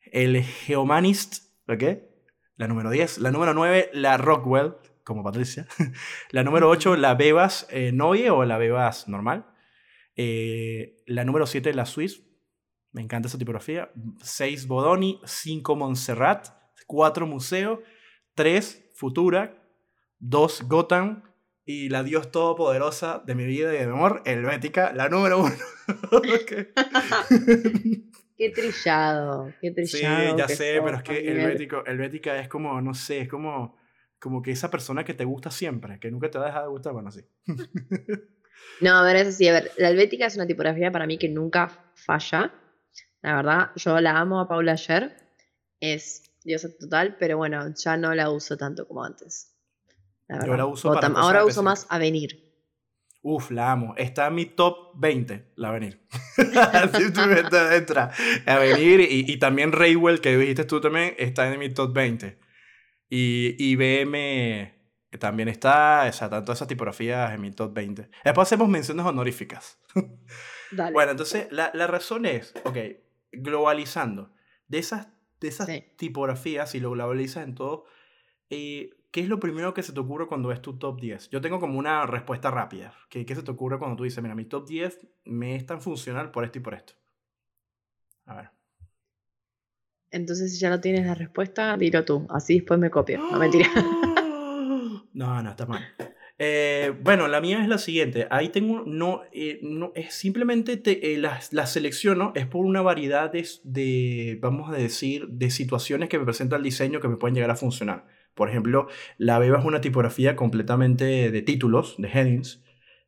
El 0.00 0.42
Geomanist, 0.42 1.46
¿ok? 1.68 1.82
La 2.56 2.68
número 2.68 2.90
10. 2.90 3.18
La 3.18 3.30
número 3.30 3.52
9, 3.52 3.90
la 3.94 4.16
Rockwell, 4.16 4.74
como 5.06 5.22
Patricia. 5.22 5.66
la 6.32 6.42
número 6.42 6.68
8, 6.68 6.96
la 6.96 7.14
Bebas 7.14 7.66
eh, 7.70 7.92
Noye 7.92 8.30
o 8.30 8.44
la 8.44 8.58
Bebas 8.58 9.08
normal. 9.08 9.46
Eh, 10.16 10.96
la 11.06 11.24
número 11.24 11.46
7, 11.46 11.72
la 11.72 11.86
Swiss. 11.86 12.24
Me 12.90 13.02
encanta 13.02 13.28
esa 13.28 13.38
tipografía. 13.38 13.90
6, 14.22 14.66
Bodoni. 14.66 15.20
5, 15.24 15.76
Montserrat. 15.76 16.48
4, 16.86 17.26
Museo. 17.26 17.82
3, 18.34 18.90
Futura. 18.94 19.62
2, 20.18 20.62
Gotham. 20.66 21.22
Y 21.64 21.88
la 21.88 22.02
Dios 22.02 22.32
Todopoderosa 22.32 23.22
de 23.24 23.34
mi 23.34 23.44
vida 23.44 23.72
y 23.74 23.78
de 23.78 23.86
mi 23.86 23.92
amor, 23.92 24.22
Helvética, 24.24 24.92
la 24.92 25.08
número 25.08 25.40
1. 25.40 25.54
Qué 28.36 28.50
trillado, 28.50 29.52
qué 29.60 29.72
Sí, 29.84 29.98
trillado. 29.98 30.36
ya 30.36 30.46
que 30.46 30.54
sé, 30.54 30.80
pero 30.84 30.96
es 30.98 31.02
que 31.02 31.26
Helvética 31.86 32.38
es 32.38 32.48
como, 32.48 32.80
no 32.82 32.94
sé, 32.94 33.22
es 33.22 33.28
como, 33.28 33.76
como 34.18 34.42
que 34.42 34.50
esa 34.50 34.70
persona 34.70 35.04
que 35.04 35.14
te 35.14 35.24
gusta 35.24 35.50
siempre, 35.50 35.98
que 36.00 36.10
nunca 36.10 36.30
te 36.30 36.38
va 36.38 36.44
a 36.44 36.48
dejar 36.48 36.62
de 36.62 36.68
gustar, 36.68 36.92
bueno, 36.92 37.10
sí. 37.10 37.24
No, 38.80 38.94
a 38.98 39.02
ver, 39.02 39.16
eso 39.16 39.32
sí, 39.32 39.48
a 39.48 39.52
ver, 39.52 39.70
la 39.76 39.90
helvética 39.90 40.26
es 40.26 40.36
una 40.36 40.46
tipografía 40.46 40.90
para 40.90 41.06
mí 41.06 41.18
que 41.18 41.28
nunca 41.28 41.92
falla. 41.94 42.52
La 43.22 43.36
verdad, 43.36 43.70
yo 43.76 44.00
la 44.00 44.18
amo 44.18 44.40
a 44.40 44.48
Paula 44.48 44.72
ayer. 44.72 45.16
Es 45.80 46.22
diosa 46.44 46.68
total, 46.78 47.16
pero 47.18 47.36
bueno, 47.36 47.72
ya 47.74 47.96
no 47.96 48.14
la 48.14 48.30
uso 48.30 48.56
tanto 48.56 48.86
como 48.86 49.04
antes. 49.04 49.54
La 50.28 50.36
Yo 50.36 50.40
verdad. 50.42 50.56
la 50.58 50.66
uso 50.66 50.92
para 50.92 51.08
Ahora 51.08 51.44
uso 51.44 51.62
más. 51.62 51.86
Avenir. 51.90 52.44
Uf, 53.22 53.50
la 53.50 53.72
amo. 53.72 53.94
Está 53.96 54.28
en 54.28 54.34
mi 54.36 54.46
top 54.46 54.92
20, 55.00 55.52
la 55.56 55.68
Avenir. 55.68 56.06
Entra, 56.38 57.76
entra. 57.76 58.12
Avenir 58.46 59.00
y, 59.00 59.30
y 59.32 59.38
también 59.38 59.72
Raywell, 59.72 60.20
que 60.20 60.36
dijiste 60.36 60.64
tú 60.64 60.80
también, 60.80 61.14
está 61.18 61.52
en 61.52 61.58
mi 61.58 61.72
top 61.72 61.92
20. 61.92 62.38
Y 63.08 63.54
IBM 63.72 64.74
también 65.18 65.48
está, 65.48 66.06
o 66.08 66.12
sea, 66.12 66.28
tanto 66.28 66.52
esas 66.52 66.68
tipografías 66.68 67.32
en 67.32 67.40
mi 67.40 67.50
top 67.50 67.72
20. 67.72 68.10
Después 68.24 68.46
hacemos 68.48 68.68
menciones 68.68 69.06
honoríficas. 69.06 69.78
Dale. 70.72 70.92
Bueno, 70.92 71.12
entonces 71.12 71.46
la, 71.50 71.70
la 71.74 71.86
razón 71.86 72.26
es, 72.26 72.52
ok, 72.64 72.76
globalizando, 73.32 74.32
de 74.68 74.78
esas, 74.78 75.08
de 75.40 75.48
esas 75.48 75.66
Sí. 75.66 75.84
tipografías, 75.96 76.70
si 76.70 76.80
lo 76.80 76.90
globalizas 76.90 77.44
en 77.44 77.54
todo, 77.54 77.84
eh, 78.50 78.90
¿qué 79.12 79.20
es 79.20 79.28
lo 79.28 79.38
primero 79.40 79.72
que 79.74 79.82
se 79.82 79.92
te 79.92 80.00
ocurre 80.00 80.26
cuando 80.26 80.48
ves 80.48 80.60
tu 80.60 80.78
top 80.78 81.00
10? 81.00 81.30
Yo 81.30 81.40
tengo 81.40 81.60
como 81.60 81.78
una 81.78 82.04
respuesta 82.06 82.50
rápida. 82.50 82.92
¿Qué, 83.08 83.24
qué 83.24 83.34
se 83.34 83.42
te 83.42 83.50
ocurre 83.52 83.78
cuando 83.78 83.96
tú 83.96 84.04
dices, 84.04 84.22
mira, 84.22 84.34
mi 84.34 84.44
top 84.44 84.66
10 84.66 85.06
me 85.24 85.54
es 85.56 85.64
tan 85.64 85.80
funcional 85.80 86.30
por 86.32 86.44
esto 86.44 86.58
y 86.58 86.62
por 86.62 86.74
esto? 86.74 86.94
A 88.26 88.34
ver. 88.36 88.50
Entonces, 90.10 90.52
si 90.52 90.58
ya 90.58 90.70
no 90.70 90.80
tienes 90.80 91.06
la 91.06 91.14
respuesta, 91.14 91.76
dilo 91.76 92.04
tú. 92.04 92.26
Así 92.30 92.54
después 92.54 92.78
me 92.78 92.90
copio. 92.90 93.18
No, 93.18 93.38
mentira. 93.38 93.68
No, 95.12 95.42
no, 95.42 95.48
está 95.48 95.64
mal. 95.64 95.82
Eh, 96.38 96.92
bueno, 97.02 97.26
la 97.26 97.40
mía 97.40 97.62
es 97.62 97.68
la 97.68 97.78
siguiente. 97.78 98.26
Ahí 98.30 98.50
tengo, 98.50 98.82
no, 98.84 99.22
eh, 99.32 99.58
no 99.62 99.92
es 99.94 100.12
simplemente 100.12 100.76
te, 100.76 101.14
eh, 101.14 101.18
las 101.18 101.54
las 101.54 101.72
selecciono, 101.72 102.32
es 102.34 102.46
por 102.46 102.66
una 102.66 102.82
variedad 102.82 103.32
de, 103.32 103.48
de, 103.64 104.38
vamos 104.42 104.70
a 104.70 104.76
decir, 104.76 105.26
de 105.28 105.50
situaciones 105.50 106.10
que 106.10 106.18
me 106.18 106.26
presenta 106.26 106.56
el 106.56 106.62
diseño 106.62 107.00
que 107.00 107.08
me 107.08 107.16
pueden 107.16 107.34
llegar 107.34 107.50
a 107.50 107.56
funcionar. 107.56 108.04
Por 108.34 108.50
ejemplo, 108.50 108.88
la 109.16 109.38
Beba 109.38 109.58
es 109.58 109.64
una 109.64 109.80
tipografía 109.80 110.36
completamente 110.36 111.30
de 111.30 111.42
títulos, 111.42 111.94
de 111.96 112.08
headings, 112.08 112.62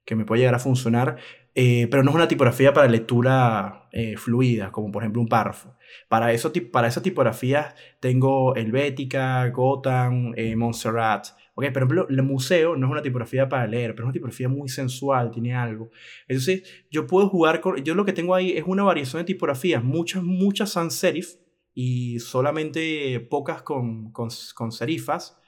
que 0.06 0.16
me 0.16 0.24
puede 0.24 0.40
llegar 0.40 0.54
a 0.54 0.58
funcionar, 0.58 1.18
eh, 1.60 1.88
pero 1.90 2.04
no 2.04 2.10
es 2.12 2.14
una 2.14 2.28
tipografía 2.28 2.72
para 2.72 2.86
lectura 2.86 3.88
eh, 3.90 4.16
fluida, 4.16 4.70
como 4.70 4.92
por 4.92 5.02
ejemplo 5.02 5.20
un 5.20 5.26
párrafo. 5.26 5.76
Para, 6.08 6.32
eso, 6.32 6.52
para 6.70 6.86
esas 6.86 7.02
tipografías 7.02 7.74
tengo 7.98 8.54
Helvética, 8.54 9.48
Gotham, 9.48 10.34
eh, 10.36 10.54
Montserrat. 10.54 11.26
Ok, 11.56 11.64
por 11.64 11.76
ejemplo, 11.78 12.06
el 12.08 12.22
museo 12.22 12.76
no 12.76 12.86
es 12.86 12.92
una 12.92 13.02
tipografía 13.02 13.48
para 13.48 13.66
leer, 13.66 13.96
pero 13.96 14.04
es 14.04 14.06
una 14.06 14.12
tipografía 14.12 14.48
muy 14.48 14.68
sensual, 14.68 15.32
tiene 15.32 15.52
algo. 15.52 15.90
Entonces, 16.28 16.62
yo 16.92 17.08
puedo 17.08 17.28
jugar. 17.28 17.60
Yo 17.82 17.96
lo 17.96 18.04
que 18.04 18.12
tengo 18.12 18.36
ahí 18.36 18.52
es 18.52 18.62
una 18.64 18.84
variación 18.84 19.22
de 19.22 19.24
tipografías, 19.26 19.82
muchas, 19.82 20.22
muchas 20.22 20.70
sans 20.70 20.94
serif 20.94 21.38
y 21.74 22.20
solamente 22.20 23.18
pocas 23.18 23.62
con, 23.62 24.12
con, 24.12 24.28
con 24.54 24.70
serifas, 24.70 25.40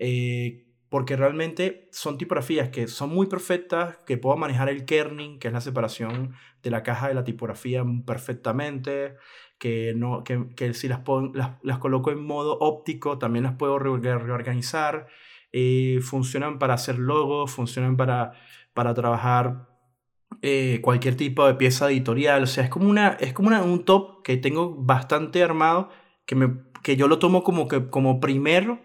eh, 0.00 0.71
porque 0.92 1.16
realmente 1.16 1.88
son 1.90 2.18
tipografías 2.18 2.68
que 2.68 2.86
son 2.86 3.08
muy 3.10 3.26
perfectas, 3.26 3.96
que 4.06 4.18
puedo 4.18 4.36
manejar 4.36 4.68
el 4.68 4.84
kerning, 4.84 5.38
que 5.38 5.48
es 5.48 5.54
la 5.54 5.62
separación 5.62 6.34
de 6.62 6.70
la 6.70 6.82
caja 6.82 7.08
de 7.08 7.14
la 7.14 7.24
tipografía 7.24 7.82
perfectamente, 8.06 9.16
que, 9.58 9.94
no, 9.96 10.22
que, 10.22 10.48
que 10.54 10.74
si 10.74 10.88
las, 10.88 11.00
pon- 11.00 11.32
las, 11.34 11.52
las 11.62 11.78
coloco 11.78 12.10
en 12.12 12.22
modo 12.22 12.58
óptico, 12.60 13.18
también 13.18 13.44
las 13.44 13.54
puedo 13.54 13.78
re- 13.78 14.18
reorganizar. 14.18 15.06
Eh, 15.52 16.00
funcionan 16.02 16.58
para 16.58 16.74
hacer 16.74 16.98
logos, 16.98 17.50
funcionan 17.52 17.96
para, 17.96 18.32
para 18.74 18.92
trabajar 18.92 19.68
eh, 20.42 20.80
cualquier 20.82 21.16
tipo 21.16 21.46
de 21.46 21.54
pieza 21.54 21.90
editorial. 21.90 22.42
O 22.42 22.46
sea, 22.46 22.64
es 22.64 22.70
como, 22.70 22.88
una, 22.90 23.16
es 23.20 23.32
como 23.32 23.48
un 23.64 23.84
top 23.86 24.22
que 24.22 24.36
tengo 24.36 24.74
bastante 24.76 25.42
armado, 25.42 25.88
que, 26.26 26.34
me, 26.34 26.54
que 26.82 26.96
yo 26.96 27.08
lo 27.08 27.18
tomo 27.18 27.42
como, 27.44 27.66
que, 27.68 27.88
como 27.88 28.20
primero, 28.20 28.80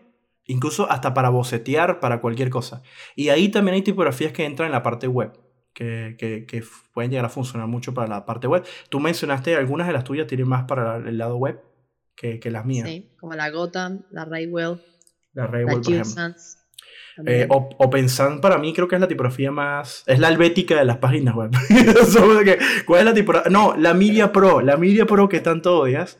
incluso 0.48 0.89
hasta 0.89 1.13
para 1.13 1.30
bocetear, 1.30 2.00
para 2.00 2.20
cualquier 2.22 2.50
cosa. 2.50 2.82
Y 3.16 3.30
ahí 3.30 3.50
también 3.50 3.75
hay 3.75 3.82
tipografías 3.84 4.32
que 4.34 4.46
entran 4.46 4.66
en 4.68 4.72
la 4.74 4.82
parte 4.84 5.08
web. 5.08 5.32
Que, 5.74 6.16
que, 6.18 6.48
que 6.48 6.63
pueden 6.92 7.12
llegar 7.12 7.25
a 7.25 7.30
funcionar 7.30 7.68
mucho 7.68 7.94
para 7.94 8.08
la 8.08 8.25
parte 8.25 8.48
web. 8.48 8.63
Tú 8.89 9.00
mencionaste 9.00 9.56
algunas 9.56 9.86
de 9.86 9.94
las 9.94 10.04
tuyas 10.04 10.25
tienen 10.25 10.48
más 10.48 10.63
para 10.63 10.96
el 10.98 11.20
lado 11.20 11.38
web 11.38 11.62
que, 12.16 12.39
que 12.39 12.50
las 12.50 12.66
mías. 12.66 12.88
Sí, 12.89 13.12
como 13.20 13.36
la 13.36 13.51
Gotham, 13.51 14.01
la 14.10 14.25
Raywell, 14.25 14.82
La 15.34 15.44
la 15.44 15.48
Raywell, 15.51 15.75
por 15.75 15.86
Jill 15.86 15.94
ejemplo. 15.98 16.13
Sands. 16.16 16.58
Eh, 16.58 17.13
también. 17.18 17.48
Op- 17.51 17.75
OpenSAN 17.77 18.42
para 18.42 18.58
mí 18.58 18.74
creo 18.74 18.88
que 18.88 18.96
es 18.96 19.01
la 19.01 19.08
tipografía 19.08 19.51
más... 19.51 20.04
Es 20.08 20.18
la 20.18 20.30
helvética 20.30 20.75
de 20.80 20.86
las 20.86 20.98
páginas 20.98 21.36
web. 21.36 21.51
¿Cuál 22.88 23.00
es 23.00 23.06
la 23.06 23.13
tipografía? 23.13 23.51
No, 23.51 23.75
la 23.75 23.94
Media 23.94 24.32
Pro. 24.32 24.62
La 24.62 24.77
Media 24.77 25.06
Pro 25.06 25.30
que 25.30 25.39
tanto 25.42 25.77
odias. 25.80 26.20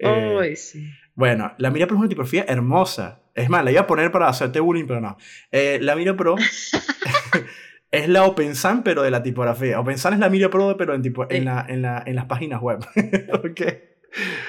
Eh, 0.00 0.36
Ay, 0.38 0.56
sí. 0.56 0.86
Bueno, 1.18 1.52
la 1.58 1.70
Media 1.72 1.86
Pro 1.88 1.96
es 1.96 2.00
una 2.00 2.08
tipografía 2.08 2.44
hermosa. 2.46 3.22
Es 3.34 3.48
más, 3.50 3.64
la 3.64 3.72
iba 3.72 3.80
a 3.82 3.86
poner 3.86 4.10
para 4.12 4.28
hacerte 4.28 4.60
bullying, 4.60 4.86
pero 4.86 5.00
no. 5.00 5.16
Eh, 5.50 5.78
la 5.82 5.96
Media 5.96 6.16
Pro 6.16 6.36
es 7.90 8.08
la 8.08 8.24
OpenSAN, 8.24 8.82
pero 8.82 9.02
de 9.02 9.10
la 9.10 9.22
tipografía. 9.22 9.80
OpenSAN 9.80 10.14
es 10.14 10.18
la 10.20 10.28
Media 10.30 10.50
Pro, 10.50 10.76
pero 10.76 10.94
en, 10.94 11.02
tipo, 11.02 11.26
en, 11.30 11.44
la, 11.44 11.64
en, 11.68 11.82
la- 11.82 12.02
en 12.06 12.14
las 12.16 12.26
páginas 12.26 12.60
web. 12.60 12.78
ok. 13.32 13.60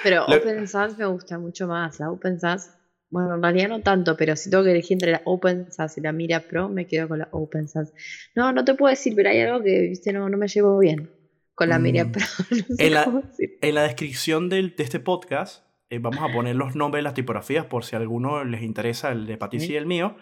Pero 0.03 0.25
Lo- 0.27 0.38
Open 0.38 0.67
Sans 0.67 0.97
me 0.97 1.05
gusta 1.05 1.38
mucho 1.39 1.67
más. 1.67 1.99
La 1.99 2.11
Open 2.11 2.39
Sans, 2.39 2.71
bueno, 3.09 3.35
en 3.35 3.41
realidad 3.41 3.69
no 3.69 3.81
tanto, 3.81 4.15
pero 4.17 4.35
si 4.35 4.49
tengo 4.49 4.63
que 4.63 4.71
elegir 4.71 4.95
entre 4.95 5.11
la 5.11 5.21
Open 5.25 5.71
Sans 5.71 5.97
y 5.97 6.01
la 6.01 6.11
Mira 6.11 6.41
Pro, 6.41 6.69
me 6.69 6.85
quedo 6.88 7.07
con 7.07 7.19
la 7.19 7.27
Open 7.31 7.67
Sans. 7.67 7.91
No, 8.35 8.51
no 8.53 8.63
te 8.65 8.73
puedo 8.75 8.89
decir, 8.89 9.13
pero 9.15 9.29
hay 9.29 9.41
algo 9.41 9.63
que, 9.63 9.81
viste, 9.89 10.13
no, 10.13 10.29
no 10.29 10.38
me 10.38 10.47
llevo 10.47 10.77
bien 10.79 11.09
con 11.55 11.69
la 11.69 11.77
Miriam, 11.79 12.07
Mm. 12.07 12.11
pero 12.11 12.25
no 12.69 12.75
sé 12.75 12.85
En 12.88 12.93
la-. 12.93 13.23
En 13.61 13.75
la 13.75 13.83
descripción 13.83 14.49
del- 14.49 14.75
de 14.75 14.83
este 14.83 14.99
podcast 14.99 15.65
eh, 15.89 16.00
vamos 16.00 16.24
a 16.24 16.31
poner 16.31 16.55
los 16.55 16.75
nombres 16.75 17.00
de 17.00 17.03
las 17.03 17.13
tipografías 17.13 17.65
por 17.65 17.84
si 17.86 17.96
a 17.96 18.00
alguno 18.00 18.43
les 18.43 18.62
interesa, 18.63 19.12
el 19.12 19.25
de 19.27 19.38
Patricia 19.38 19.74
y 19.75 19.77
el 19.77 19.86
mío, 19.86 20.17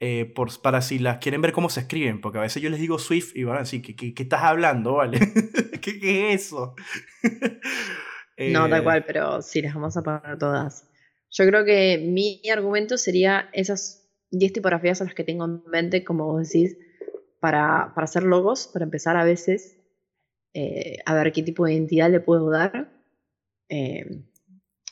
eh, 0.00 0.26
por, 0.34 0.60
para 0.62 0.82
si 0.82 0.98
las 0.98 1.18
quieren 1.18 1.42
ver 1.42 1.52
cómo 1.52 1.70
se 1.70 1.80
escriben, 1.80 2.20
porque 2.20 2.38
a 2.38 2.42
veces 2.42 2.62
yo 2.62 2.70
les 2.70 2.80
digo 2.80 2.98
Swift 2.98 3.32
y 3.36 3.44
van 3.44 3.56
a 3.56 3.60
decir, 3.60 3.82
¿qué, 3.82 3.96
qué, 3.96 4.14
qué 4.14 4.22
estás 4.24 4.42
hablando? 4.42 4.94
¿Vale? 4.94 5.18
¿Qué, 5.82 6.00
qué 6.00 6.32
es 6.34 6.42
eso? 6.46 6.74
No, 8.44 8.68
tal 8.68 8.82
Eh, 8.82 8.84
cual, 8.84 9.04
pero 9.06 9.42
sí, 9.42 9.60
las 9.62 9.74
vamos 9.74 9.96
a 9.96 10.02
poner 10.02 10.38
todas. 10.38 10.88
Yo 11.30 11.46
creo 11.46 11.64
que 11.64 11.98
mi 11.98 12.40
argumento 12.50 12.96
sería 12.96 13.48
esas 13.52 14.08
10 14.30 14.52
tipografías 14.52 15.00
a 15.00 15.04
las 15.04 15.14
que 15.14 15.24
tengo 15.24 15.44
en 15.44 15.62
mente, 15.70 16.04
como 16.04 16.26
vos 16.26 16.48
decís, 16.48 16.76
para, 17.40 17.92
para 17.94 18.04
hacer 18.04 18.22
logos, 18.22 18.68
para 18.72 18.84
empezar 18.84 19.16
a 19.16 19.24
veces 19.24 19.78
eh, 20.54 20.98
a 21.06 21.14
ver 21.14 21.32
qué 21.32 21.42
tipo 21.42 21.66
de 21.66 21.74
identidad 21.74 22.10
le 22.10 22.20
puedo 22.20 22.50
dar 22.50 22.90
eh, 23.68 24.24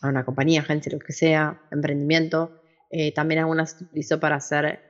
a 0.01 0.09
una 0.09 0.25
compañía, 0.25 0.61
agencia, 0.61 0.93
lo 0.93 0.99
que 0.99 1.13
sea, 1.13 1.63
emprendimiento. 1.71 2.61
Eh, 2.91 3.13
también 3.13 3.41
algunas 3.41 3.81
utilizo 3.81 4.21
para 4.21 4.37
hacer 4.37 4.81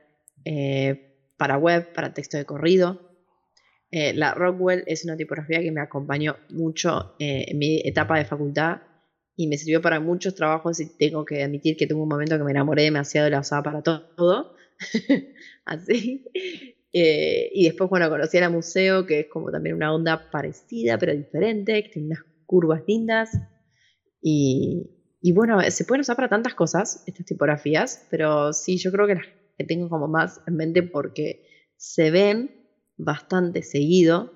eh, 0.45 1.11
para 1.37 1.57
web, 1.57 1.91
para 1.93 2.13
texto 2.13 2.37
de 2.37 2.45
corrido. 2.45 3.01
Eh, 3.91 4.13
la 4.13 4.33
Rockwell 4.33 4.83
es 4.85 5.03
una 5.03 5.17
tipografía 5.17 5.59
que 5.61 5.71
me 5.71 5.81
acompañó 5.81 6.37
mucho 6.49 7.15
eh, 7.19 7.45
en 7.47 7.57
mi 7.57 7.81
etapa 7.83 8.17
de 8.17 8.25
facultad 8.25 8.81
y 9.35 9.47
me 9.47 9.57
sirvió 9.57 9.81
para 9.81 9.99
muchos 9.99 10.35
trabajos 10.35 10.79
y 10.79 10.97
tengo 10.97 11.25
que 11.25 11.43
admitir 11.43 11.75
que 11.75 11.87
tuve 11.87 12.01
un 12.01 12.09
momento 12.09 12.37
que 12.37 12.43
me 12.43 12.51
enamoré 12.51 12.83
demasiado 12.83 13.27
y 13.27 13.31
la 13.31 13.39
usaba 13.39 13.63
para 13.63 13.81
todo. 13.81 14.55
Así. 15.65 16.25
Y 16.91 17.65
después, 17.65 17.89
bueno, 17.89 18.09
conocí 18.09 18.39
la 18.39 18.49
museo, 18.49 19.05
que 19.05 19.21
es 19.21 19.27
como 19.27 19.51
también 19.51 19.75
una 19.75 19.93
onda 19.93 20.29
parecida, 20.31 20.97
pero 20.97 21.13
diferente, 21.13 21.83
que 21.83 21.89
tiene 21.89 22.07
unas 22.07 22.23
curvas 22.45 22.83
lindas. 22.87 23.31
Y, 24.21 24.94
y 25.27 25.31
bueno, 25.31 25.59
se 25.71 25.85
pueden 25.85 26.01
usar 26.01 26.15
para 26.15 26.29
tantas 26.29 26.53
cosas, 26.53 27.03
estas 27.07 27.25
tipografías, 27.25 28.05
pero 28.11 28.53
sí, 28.53 28.77
yo 28.77 28.91
creo 28.91 29.07
que 29.07 29.15
las 29.15 29.25
que 29.57 29.63
tengo 29.63 29.89
como 29.89 30.07
más 30.07 30.39
en 30.45 30.55
mente 30.55 30.83
porque 30.83 31.47
se 31.77 32.11
ven 32.11 32.37
bastante 32.97 33.63
seguido 33.63 34.31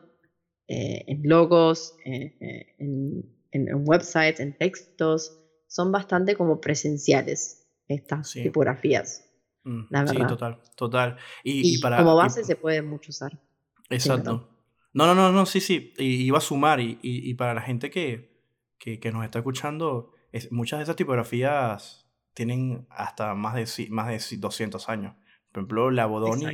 eh, 0.68 1.04
en 1.08 1.22
logos, 1.30 1.96
eh, 2.06 2.36
eh, 2.42 2.66
en, 2.80 3.24
en- 3.52 3.68
en 3.70 3.84
websites, 3.88 4.40
en 4.40 4.58
textos, 4.58 5.40
son 5.68 5.92
bastante 5.92 6.36
como 6.36 6.60
presenciales 6.60 7.68
estas 7.88 8.30
Sí. 8.32 8.42
tipografías. 8.42 9.26
mm, 9.66 9.82
la 9.92 10.08
sí, 10.08 10.14
verdad. 10.16 10.30
total, 10.30 10.62
total. 10.76 11.18
Y, 11.44 11.52
Y, 11.68 11.76
y 11.76 11.78
para, 11.82 11.98
como 11.98 12.14
y- 12.14 12.18
base 12.18 12.44
se 12.44 12.56
puede 12.56 12.82
mucho 12.82 13.12
usar. 13.12 13.32
Exacto. 13.92 14.50
No, 14.94 15.06
no, 15.06 15.14
no, 15.14 15.32
no, 15.32 15.46
sí, 15.46 15.60
sí. 15.62 15.94
Y 16.00 16.24
iba 16.24 16.40
a 16.40 16.42
sumar. 16.42 16.80
Y, 16.80 17.34
para 17.36 17.54
la 17.54 17.62
gente 17.62 17.92
que, 17.92 18.42
que, 18.80 19.00
que 19.00 19.12
nos 19.12 19.24
está 19.24 19.38
escuchando, 19.40 20.14
es- 20.32 20.52
muchas 20.52 20.80
de 20.80 20.84
esas 20.84 20.96
tipografías 20.96 22.08
tienen 22.34 22.88
hasta 22.90 23.34
más 23.36 23.56
de, 23.56 23.88
más 23.90 24.08
de 24.08 24.16
ci- 24.18 24.40
200 24.40 24.90
años. 24.90 25.16
Por 25.52 25.62
ejemplo, 25.62 25.92
la 25.92 26.06
Bodoni, 26.06 26.46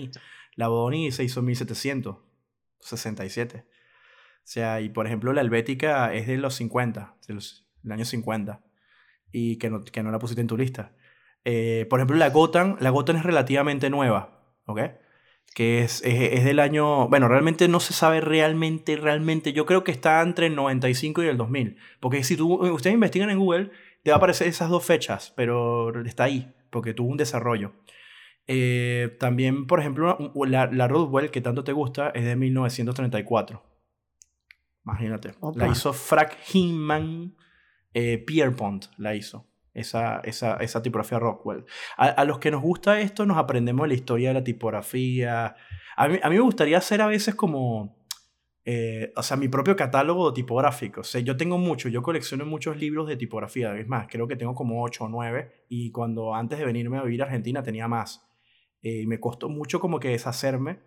la 0.56 0.68
Bodoni 0.70 1.12
se 1.12 1.24
hizo 1.24 1.42
en 1.42 1.46
1767. 1.48 3.66
O 3.68 4.48
sea, 4.48 4.80
y 4.82 4.90
por 4.90 5.08
ejemplo, 5.08 5.34
la 5.34 5.42
Helvética 5.42 6.14
es 6.14 6.28
de 6.28 6.38
los 6.38 6.56
50, 6.56 7.16
de 7.28 7.34
los- 7.34 7.68
del 7.82 7.92
año 7.94 8.06
50. 8.06 8.62
Y 9.32 9.58
que 9.58 9.70
no, 9.70 9.84
que 9.84 10.04
no 10.04 10.12
la 10.12 10.20
pusiste 10.20 10.42
en 10.42 10.48
tu 10.48 10.58
lista. 10.58 10.94
Eh, 11.44 11.86
por 11.90 12.00
ejemplo, 12.00 12.16
la 12.16 12.30
Gotham, 12.30 12.78
la 12.80 12.90
Gotham 12.90 13.18
es 13.18 13.24
relativamente 13.24 13.90
nueva, 13.90 14.44
¿ok? 14.66 14.80
Que 15.54 15.84
es, 15.84 16.02
es, 16.04 16.34
es 16.34 16.44
del 16.44 16.60
año... 16.60 17.08
Bueno, 17.08 17.28
realmente 17.28 17.68
no 17.68 17.80
se 17.80 17.94
sabe 17.94 18.20
realmente, 18.20 18.98
realmente. 18.98 19.54
Yo 19.54 19.66
creo 19.66 19.84
que 19.84 19.92
está 19.92 20.22
entre 20.22 20.48
el 20.48 20.56
95 20.56 21.24
y 21.24 21.28
el 21.28 21.38
2000. 21.38 21.78
Porque 22.00 22.24
si 22.24 22.36
tú, 22.36 22.56
ustedes 22.74 22.94
investigan 22.94 23.30
en 23.30 23.40
Google, 23.40 23.72
te 24.04 24.12
va 24.12 24.16
a 24.16 24.18
aparecer 24.18 24.48
esas 24.48 24.70
dos 24.70 24.86
fechas, 24.86 25.34
pero 25.36 25.98
está 26.06 26.26
ahí, 26.26 26.54
porque 26.70 26.94
tuvo 26.94 27.10
un 27.10 27.18
desarrollo. 27.18 27.74
Eh, 28.48 29.16
también, 29.20 29.66
por 29.66 29.80
ejemplo, 29.80 30.34
la, 30.48 30.68
la 30.68 30.88
Rodwell, 30.88 31.32
que 31.32 31.42
tanto 31.42 31.64
te 31.64 31.72
gusta, 31.72 32.10
es 32.10 32.26
de 32.26 32.36
1934. 32.36 33.64
Imagínate. 34.86 35.34
Opa. 35.40 35.66
La 35.66 35.72
hizo 35.72 35.94
Frank 35.94 36.34
Hinman 36.54 37.36
eh, 37.94 38.18
Pierpont, 38.20 38.86
la 38.98 39.16
hizo. 39.16 39.48
Esa, 39.76 40.22
esa, 40.24 40.82
tipografía 40.82 41.20
Rockwell. 41.20 41.66
A, 41.98 42.24
los 42.24 42.40
que 42.40 42.50
nos 42.50 42.62
gusta 42.62 43.02
esto, 43.02 43.26
nos 43.26 43.38
aprendemos 43.38 43.88
la 43.88 43.94
historia 43.94 44.30
de 44.30 44.36
la 44.36 44.44
tipografía. 44.44 45.56
A 45.98 46.08
mí, 46.08 46.18
a 46.24 46.30
mí 46.30 46.36
me 46.36 46.42
gustaría 46.42 46.78
hacer 46.78 47.02
a 47.02 47.08
veces 47.08 47.36
como, 47.36 48.06
eh, 48.68 49.14
o 49.16 49.22
sea, 49.22 49.38
mi 49.38 49.48
propio 49.48 49.76
catálogo 49.76 50.34
tipográfico. 50.34 51.02
O 51.02 51.20
yo 51.20 51.38
tengo 51.38 51.58
mucho, 51.60 51.88
yo 51.88 52.02
colecciono 52.02 52.46
muchos 52.46 52.78
libros 52.78 53.08
de 53.08 53.16
tipografía. 53.16 53.78
Es 53.78 53.88
más, 53.88 54.08
creo 54.10 54.28
que 54.28 54.36
tengo 54.36 54.56
como 54.56 54.84
8 54.84 55.04
o 55.04 55.10
9. 55.10 55.66
Y 55.70 55.92
cuando 55.92 56.34
antes 56.34 56.58
de 56.58 56.66
venirme 56.66 56.98
a 56.98 57.04
vivir 57.04 57.22
a 57.22 57.26
Argentina 57.26 57.62
tenía 57.62 57.88
más. 57.88 58.26
Eh, 58.82 59.02
y 59.02 59.08
me 59.08 59.20
costó 59.20 59.50
mucho 59.50 59.80
como 59.80 60.00
que 60.00 60.10
deshacerme. 60.10 60.80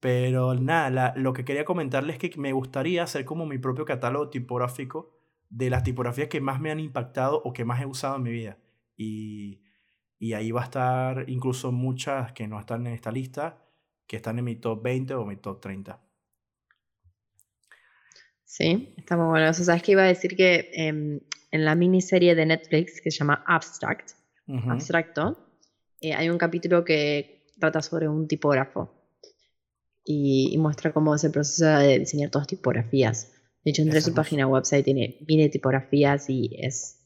Pero 0.00 0.54
nada, 0.54 1.12
lo 1.16 1.34
que 1.34 1.44
quería 1.44 1.66
comentarles 1.66 2.16
es 2.22 2.30
que 2.30 2.40
me 2.40 2.52
gustaría 2.52 3.02
hacer 3.02 3.26
como 3.26 3.44
mi 3.44 3.58
propio 3.58 3.84
catálogo 3.84 4.30
tipográfico 4.30 5.19
de 5.50 5.68
las 5.68 5.82
tipografías 5.82 6.28
que 6.28 6.40
más 6.40 6.60
me 6.60 6.70
han 6.70 6.80
impactado 6.80 7.42
o 7.44 7.52
que 7.52 7.64
más 7.64 7.82
he 7.82 7.86
usado 7.86 8.16
en 8.16 8.22
mi 8.22 8.30
vida. 8.30 8.56
Y, 8.96 9.60
y 10.18 10.32
ahí 10.34 10.52
va 10.52 10.62
a 10.62 10.64
estar 10.64 11.24
incluso 11.28 11.72
muchas 11.72 12.32
que 12.32 12.46
no 12.46 12.58
están 12.58 12.86
en 12.86 12.94
esta 12.94 13.10
lista, 13.10 13.58
que 14.06 14.16
están 14.16 14.38
en 14.38 14.44
mi 14.44 14.56
top 14.56 14.82
20 14.82 15.14
o 15.14 15.26
mi 15.26 15.36
top 15.36 15.60
30. 15.60 16.00
Sí, 18.44 18.94
está 18.96 19.16
muy 19.16 19.26
bueno. 19.28 19.52
Sabes 19.52 19.82
que 19.82 19.92
iba 19.92 20.02
a 20.02 20.06
decir 20.06 20.36
que 20.36 20.70
em, 20.72 21.20
en 21.50 21.64
la 21.64 21.74
miniserie 21.74 22.34
de 22.34 22.46
Netflix 22.46 23.00
que 23.00 23.10
se 23.10 23.18
llama 23.18 23.44
Abstract. 23.46 24.12
Abstracto, 24.68 25.38
eh, 26.00 26.12
hay 26.12 26.28
un 26.28 26.36
capítulo 26.36 26.84
que 26.84 27.46
trata 27.60 27.82
sobre 27.82 28.08
un 28.08 28.26
tipógrafo 28.26 28.92
y, 30.04 30.50
y 30.52 30.58
muestra 30.58 30.92
cómo 30.92 31.14
es 31.14 31.22
el 31.22 31.30
proceso 31.30 31.66
de 31.66 32.00
diseñar 32.00 32.30
todas 32.30 32.48
tipografías. 32.48 33.39
De 33.64 33.70
hecho, 33.72 33.82
entré 33.82 33.98
a 33.98 34.02
su 34.02 34.14
página 34.14 34.46
website, 34.46 34.84
tiene 34.84 35.18
mil 35.28 35.50
tipografías 35.50 36.30
y 36.30 36.50
es 36.60 36.96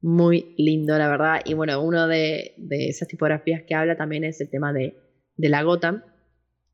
muy 0.00 0.54
lindo, 0.56 0.96
la 0.96 1.08
verdad. 1.08 1.40
Y 1.44 1.54
bueno, 1.54 1.82
uno 1.82 2.06
de, 2.08 2.54
de 2.56 2.88
esas 2.88 3.06
tipografías 3.08 3.62
que 3.66 3.74
habla 3.74 3.96
también 3.96 4.24
es 4.24 4.40
el 4.40 4.48
tema 4.48 4.72
de, 4.72 4.94
de 5.36 5.48
la 5.50 5.62
Gotham, 5.62 6.02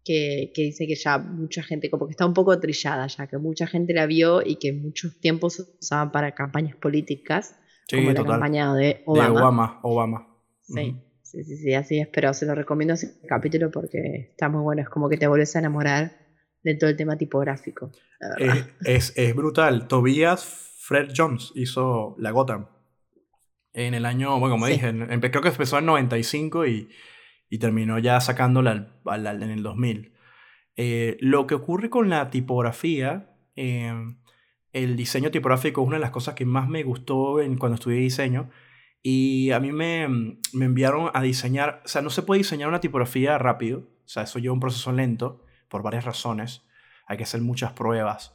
que, 0.05 0.53
que 0.55 0.63
dice 0.63 0.87
que 0.87 0.95
ya 0.95 1.19
mucha 1.19 1.65
gente, 1.65 1.91
como 1.91 2.07
que 2.07 2.13
está 2.13 2.25
un 2.25 2.35
poco 2.35 2.59
trillada 2.61 3.09
ya, 3.09 3.27
que 3.27 3.39
mucha 3.39 3.67
gente 3.67 3.93
la 3.95 4.07
vio 4.07 4.43
y 4.47 4.57
que 4.57 4.73
muchos 4.73 5.19
tiempos 5.21 5.55
se 5.55 5.63
usaban 5.81 6.13
para 6.13 6.33
campañas 6.35 6.77
políticas, 6.77 7.57
Sí, 7.89 7.97
como 7.97 8.11
la 8.11 8.15
total. 8.17 8.33
campaña 8.33 8.75
de 8.75 8.85
De 8.85 9.03
Obama. 9.07 9.41
Obama. 9.41 9.81
Obama. 9.83 10.37
Sí, 10.63 10.91
Ujú. 10.91 11.01
sí, 11.23 11.45
sí, 11.45 11.57
sí, 11.57 11.75
así 11.75 11.99
es, 11.99 12.07
pero 12.09 12.33
se 12.35 12.47
lo 12.47 12.55
recomiendo 12.55 12.95
ese 12.95 13.19
capítulo 13.29 13.71
porque 13.73 14.29
está 14.31 14.49
muy 14.49 14.63
bueno, 14.63 14.83
es 14.83 14.89
como 14.89 15.09
que 15.09 15.17
te 15.17 15.27
vuelves 15.27 15.55
a 15.57 15.61
enamorar 15.61 16.26
de 16.73 16.79
todo 16.79 16.91
el 16.91 16.97
tema 16.97 17.17
tipográfico, 17.17 17.91
la 18.21 18.29
verdad. 18.31 18.57
Es, 18.85 19.13
es, 19.13 19.19
es 19.19 19.35
brutal. 19.35 19.89
Tobias 19.89 20.45
Fred 20.81 21.13
Jones 21.17 21.53
hizo 21.55 22.15
la 22.19 22.31
Gotham. 22.33 22.67
En 23.73 23.95
el 23.95 24.05
año, 24.07 24.39
bueno, 24.41 24.55
como 24.55 24.67
Sí. 24.67 24.73
dije, 24.73 24.89
en- 24.89 25.21
creo 25.21 25.43
que 25.43 25.49
empezó 25.49 25.79
en 25.79 25.87
95 25.87 26.67
y, 26.67 26.89
y 27.51 27.59
terminó 27.59 27.99
ya 27.99 28.21
sacándola 28.21 28.71
al- 28.73 29.01
al- 29.05 29.27
al- 29.27 29.43
en 29.43 29.51
el 29.51 29.63
2000. 29.63 30.13
Eh, 30.77 31.17
lo 31.21 31.47
que 31.47 31.55
ocurre 31.55 31.89
con 31.91 32.09
la 32.11 32.31
tipografía, 32.31 33.31
eh, 33.55 33.93
el 34.73 34.97
diseño 34.97 35.31
tipográfico 35.31 35.81
es 35.83 35.87
una 35.87 35.97
de 35.97 36.03
las 36.03 36.11
cosas 36.11 36.35
que 36.35 36.45
más 36.45 36.69
me 36.69 36.83
gustó 36.83 37.41
en, 37.41 37.57
cuando 37.59 37.77
estudié 37.77 37.99
diseño. 38.01 38.51
Y 39.03 39.51
a 39.53 39.61
mí 39.61 39.73
me, 39.73 40.09
me 40.53 40.65
enviaron 40.65 41.11
a 41.15 41.23
diseñar, 41.23 41.83
o 41.85 41.89
sea, 41.89 42.03
no 42.03 42.11
se 42.11 42.23
puede 42.23 42.39
diseñar 42.41 42.69
una 42.69 42.81
tipografía 42.81 43.39
rápido, 43.39 43.79
o 43.81 44.09
sea, 44.09 44.25
eso 44.25 44.39
lleva 44.39 44.53
un 44.55 44.61
proceso 44.61 44.91
lento 44.93 45.45
por 45.69 45.83
varias 45.83 46.05
razones. 46.05 46.67
Hay 47.07 47.17
que 47.17 47.25
hacer 47.25 47.41
muchas 47.41 47.73
pruebas 47.73 48.35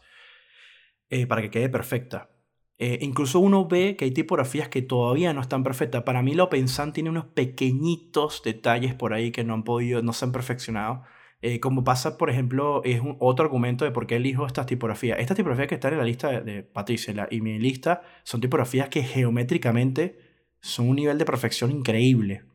eh, 1.10 1.28
para 1.28 1.42
que 1.42 1.50
quede 1.50 1.70
perfecta. 1.70 2.30
Eh, 2.78 2.98
incluso 3.02 3.40
uno 3.40 3.68
ve 3.68 3.96
que 3.96 4.06
hay 4.06 4.12
tipografías 4.12 4.68
que 4.68 4.82
todavía 4.82 5.34
no 5.34 5.42
están 5.42 5.64
perfectas. 5.64 6.02
Para 6.04 6.24
mí 6.24 6.34
la 6.34 6.46
OpenSAN 6.46 6.94
tiene 6.94 7.12
unos 7.12 7.26
pequeñitos 7.26 8.42
detalles 8.44 8.96
por 8.96 9.14
ahí 9.14 9.32
que 9.32 9.44
no 9.44 9.54
han 9.54 9.64
podido, 9.64 10.02
no 10.02 10.14
se 10.14 10.26
han 10.26 10.32
perfeccionado. 10.32 11.04
Eh, 11.44 11.60
como 11.60 11.84
pasa, 11.84 12.18
por 12.18 12.30
ejemplo, 12.30 12.82
es 12.84 13.02
un, 13.02 13.18
otro 13.20 13.46
argumento 13.46 13.86
de 13.86 13.92
por 13.92 14.08
qué 14.08 14.16
elijo 14.16 14.48
estas 14.48 14.66
tipografías. 14.66 15.20
Estas 15.20 15.38
tipografías 15.38 15.68
que 15.68 15.76
están 15.76 15.94
en 15.94 16.00
la 16.00 16.06
lista 16.06 16.30
de, 16.30 16.42
de 16.42 16.64
Patricia 16.64 17.28
y 17.30 17.42
mi 17.42 17.60
lista 17.60 18.02
son 18.24 18.42
tipografías 18.42 18.90
que 18.90 19.04
geométricamente 19.04 20.18
son 20.62 20.90
un 20.90 20.96
nivel 20.96 21.18
de 21.18 21.26
perfección 21.26 21.72
increíble. 21.72 22.46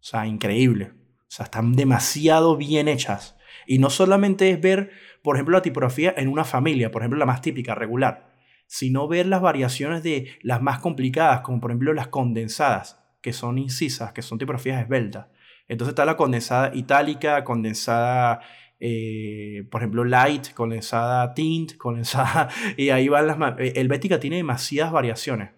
O 0.00 0.02
sea, 0.02 0.26
increíble. 0.26 0.92
O 0.94 1.30
sea, 1.30 1.44
están 1.44 1.74
demasiado 1.74 2.56
bien 2.56 2.88
hechas. 2.88 3.37
Y 3.68 3.78
no 3.78 3.90
solamente 3.90 4.50
es 4.50 4.60
ver, 4.60 4.90
por 5.22 5.36
ejemplo, 5.36 5.52
la 5.52 5.62
tipografía 5.62 6.14
en 6.16 6.28
una 6.28 6.44
familia, 6.44 6.90
por 6.90 7.02
ejemplo, 7.02 7.18
la 7.18 7.26
más 7.26 7.42
típica, 7.42 7.74
regular, 7.74 8.32
sino 8.66 9.06
ver 9.06 9.26
las 9.26 9.42
variaciones 9.42 10.02
de 10.02 10.28
las 10.40 10.62
más 10.62 10.78
complicadas, 10.78 11.42
como 11.42 11.60
por 11.60 11.70
ejemplo 11.70 11.92
las 11.92 12.08
condensadas, 12.08 13.04
que 13.20 13.34
son 13.34 13.58
incisas, 13.58 14.12
que 14.12 14.22
son 14.22 14.38
tipografías 14.38 14.82
esbeltas. 14.82 15.26
Entonces 15.68 15.92
está 15.92 16.06
la 16.06 16.16
condensada 16.16 16.74
itálica, 16.74 17.44
condensada 17.44 18.40
eh, 18.80 19.66
por 19.70 19.82
ejemplo, 19.82 20.02
light, 20.04 20.54
condensada 20.54 21.34
tint, 21.34 21.76
condensada, 21.78 22.48
y 22.76 22.88
ahí 22.88 23.08
van 23.08 23.26
las... 23.26 23.36
eh, 23.58 23.74
Helvética 23.76 24.18
tiene 24.18 24.36
demasiadas 24.36 24.92
variaciones. 24.92 25.50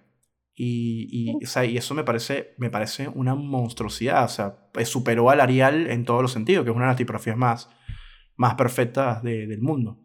Y, 0.53 1.09
y, 1.11 1.45
o 1.45 1.47
sea, 1.47 1.65
y 1.65 1.77
eso 1.77 1.95
me 1.95 2.05
parece, 2.05 2.55
me 2.59 2.71
parece 2.71 3.09
una 3.09 3.35
monstruosidad. 3.35 4.25
O 4.25 4.29
sea, 4.29 4.57
superó 4.85 5.31
al 5.31 5.41
Arial 5.41 5.87
en 5.87 6.05
todos 6.05 6.21
los 6.21 6.33
sentidos, 6.33 6.65
que 6.65 6.71
es 6.71 6.77
una 6.77 6.87
de 6.87 6.91
las 6.91 6.97
tipografías 6.99 7.37
más, 7.37 7.71
más 8.41 8.55
perfectas 8.55 9.23
de- 9.23 9.47
del 9.47 9.61
mundo. 9.61 9.99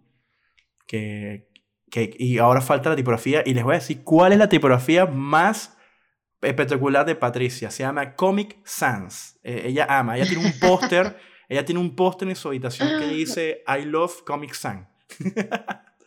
Que, 0.86 1.48
que, 1.90 2.14
y 2.20 2.38
ahora 2.38 2.60
falta 2.60 2.90
la 2.90 2.96
tipografía. 2.98 3.42
Y 3.46 3.54
les 3.54 3.64
voy 3.64 3.76
a 3.76 3.80
decir 3.80 4.04
cuál 4.04 4.34
es 4.34 4.38
la 4.38 4.50
tipografía 4.50 5.06
más 5.06 5.78
espectacular 6.42 7.06
de 7.06 7.16
Patricia. 7.16 7.72
Se 7.72 7.84
llama 7.84 8.14
Comic 8.16 8.58
Sans. 8.66 9.40
Eh, 9.42 9.64
ella 9.68 9.86
ama, 9.90 10.18
ella 10.18 10.28
tiene 10.28 10.46
un 10.46 10.52
póster. 10.60 11.16
ella 11.48 11.64
tiene 11.64 11.80
un 11.80 11.96
póster 11.96 12.28
en 12.28 12.36
su 12.36 12.50
habitación 12.50 12.90
que 13.00 13.08
dice 13.08 13.64
I 13.68 13.86
love 13.86 14.24
Comic 14.26 14.54
Sans. 14.54 14.86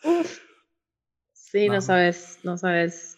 Uf. 0.03 0.39
Sí, 1.33 1.67
no 1.67 1.81
sabes, 1.81 2.37
no 2.43 2.57
sabes. 2.59 3.17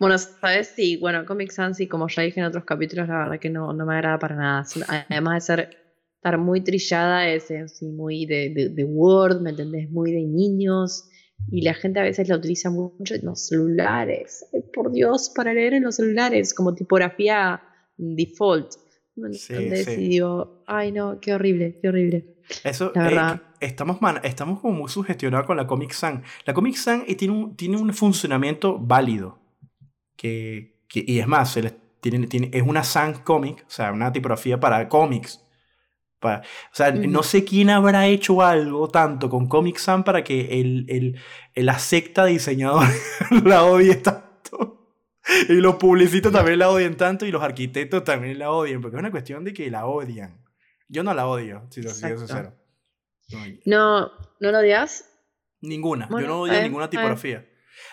Bueno, 0.00 0.18
sabes, 0.18 0.72
sí, 0.74 0.96
bueno, 0.96 1.24
Comic 1.24 1.52
Sans, 1.52 1.78
y 1.78 1.86
como 1.86 2.08
ya 2.08 2.22
dije 2.22 2.40
en 2.40 2.46
otros 2.46 2.64
capítulos, 2.64 3.06
la 3.06 3.18
verdad 3.18 3.38
que 3.38 3.48
no, 3.50 3.72
no 3.72 3.86
me 3.86 3.94
agrada 3.94 4.18
para 4.18 4.34
nada. 4.34 4.64
Además 5.08 5.34
de 5.34 5.40
ser, 5.40 5.89
estar 6.20 6.36
muy 6.36 6.60
trillada, 6.60 7.28
es 7.30 7.50
así, 7.50 7.86
muy 7.86 8.26
de, 8.26 8.50
de, 8.50 8.68
de 8.68 8.84
Word, 8.84 9.40
¿me 9.40 9.50
entendés? 9.50 9.90
Muy 9.90 10.12
de 10.12 10.20
niños. 10.22 11.08
Y 11.50 11.62
la 11.62 11.72
gente 11.72 11.98
a 11.98 12.02
veces 12.02 12.28
la 12.28 12.36
utiliza 12.36 12.68
mucho 12.68 13.14
en 13.14 13.24
los 13.24 13.46
celulares. 13.46 14.44
Ay, 14.52 14.60
por 14.74 14.92
Dios, 14.92 15.32
para 15.34 15.54
leer 15.54 15.72
en 15.72 15.84
los 15.84 15.96
celulares, 15.96 16.52
como 16.52 16.74
tipografía 16.74 17.62
default. 17.96 18.72
¿Me 19.16 19.32
Sí, 19.32 19.54
entendés? 19.54 19.86
sí. 19.86 19.92
Y 19.92 20.08
digo, 20.10 20.62
ay 20.66 20.92
no, 20.92 21.18
qué 21.20 21.32
horrible, 21.32 21.78
qué 21.80 21.88
horrible. 21.88 22.34
Eso, 22.64 22.92
La 22.94 23.06
eh, 23.06 23.14
verdad. 23.14 23.42
estamos, 23.60 24.02
man- 24.02 24.20
estamos 24.22 24.60
como 24.60 24.74
muy 24.80 24.90
sugestionados 24.90 25.46
con 25.46 25.56
la 25.56 25.66
Comic 25.66 25.92
Sans. 25.92 26.22
La 26.44 26.52
Comic 26.52 26.74
Sans 26.76 27.04
eh, 27.08 27.14
tiene 27.14 27.32
un, 27.32 27.56
tiene 27.56 27.78
un 27.78 27.94
funcionamiento 27.94 28.78
válido. 28.78 29.38
Que, 30.16 30.82
que- 30.86 31.04
y 31.06 31.18
es 31.20 31.26
más, 31.26 31.50
se 31.52 31.62
les- 31.62 31.74
tiene, 32.02 32.26
tiene, 32.26 32.50
es 32.52 32.62
una 32.62 32.84
Sans 32.84 33.20
Comic, 33.20 33.64
o 33.66 33.70
sea, 33.70 33.90
una 33.92 34.12
tipografía 34.12 34.60
para 34.60 34.86
cómics. 34.88 35.42
Para, 36.20 36.40
o 36.40 36.74
sea, 36.74 36.90
Ujú. 36.90 37.08
no 37.08 37.22
sé 37.22 37.44
quién 37.44 37.70
habrá 37.70 38.06
hecho 38.06 38.42
algo 38.42 38.88
tanto 38.88 39.28
con 39.30 39.48
Comic 39.48 39.78
Sans 39.78 40.04
para 40.04 40.22
que 40.22 40.60
el, 40.60 40.84
el, 40.88 41.18
el- 41.54 41.66
la 41.66 41.78
secta 41.78 42.24
de 42.26 42.32
diseñadores 42.32 43.02
la 43.44 43.64
odie 43.64 43.96
tanto. 43.96 44.28
Y 45.48 45.54
los 45.54 45.76
publicistas 45.76 46.30
también 46.32 46.58
la 46.58 46.68
odien 46.70 46.96
tanto 46.96 47.24
y 47.24 47.30
los 47.30 47.42
arquitectos 47.42 48.04
también 48.04 48.38
la 48.38 48.50
odien, 48.50 48.80
porque 48.80 48.96
es 48.96 49.00
una 49.00 49.10
cuestión 49.10 49.44
de 49.44 49.52
que 49.54 49.70
la 49.70 49.86
odian. 49.86 50.44
Yo 50.88 51.02
no 51.02 51.14
la 51.14 51.26
odio, 51.26 51.66
si 51.70 51.82
lo 51.82 51.90
soy 51.90 52.16
sincero. 52.18 52.52
No, 53.32 53.38
¿No, 53.64 54.10
¿no 54.40 54.50
lo 54.52 54.58
odias? 54.58 55.06
Ninguna. 55.60 56.06
Bueno, 56.10 56.26
yo 56.26 56.32
no 56.34 56.40
odio 56.42 56.60
ninguna 56.62 56.90
tipografía. 56.90 57.46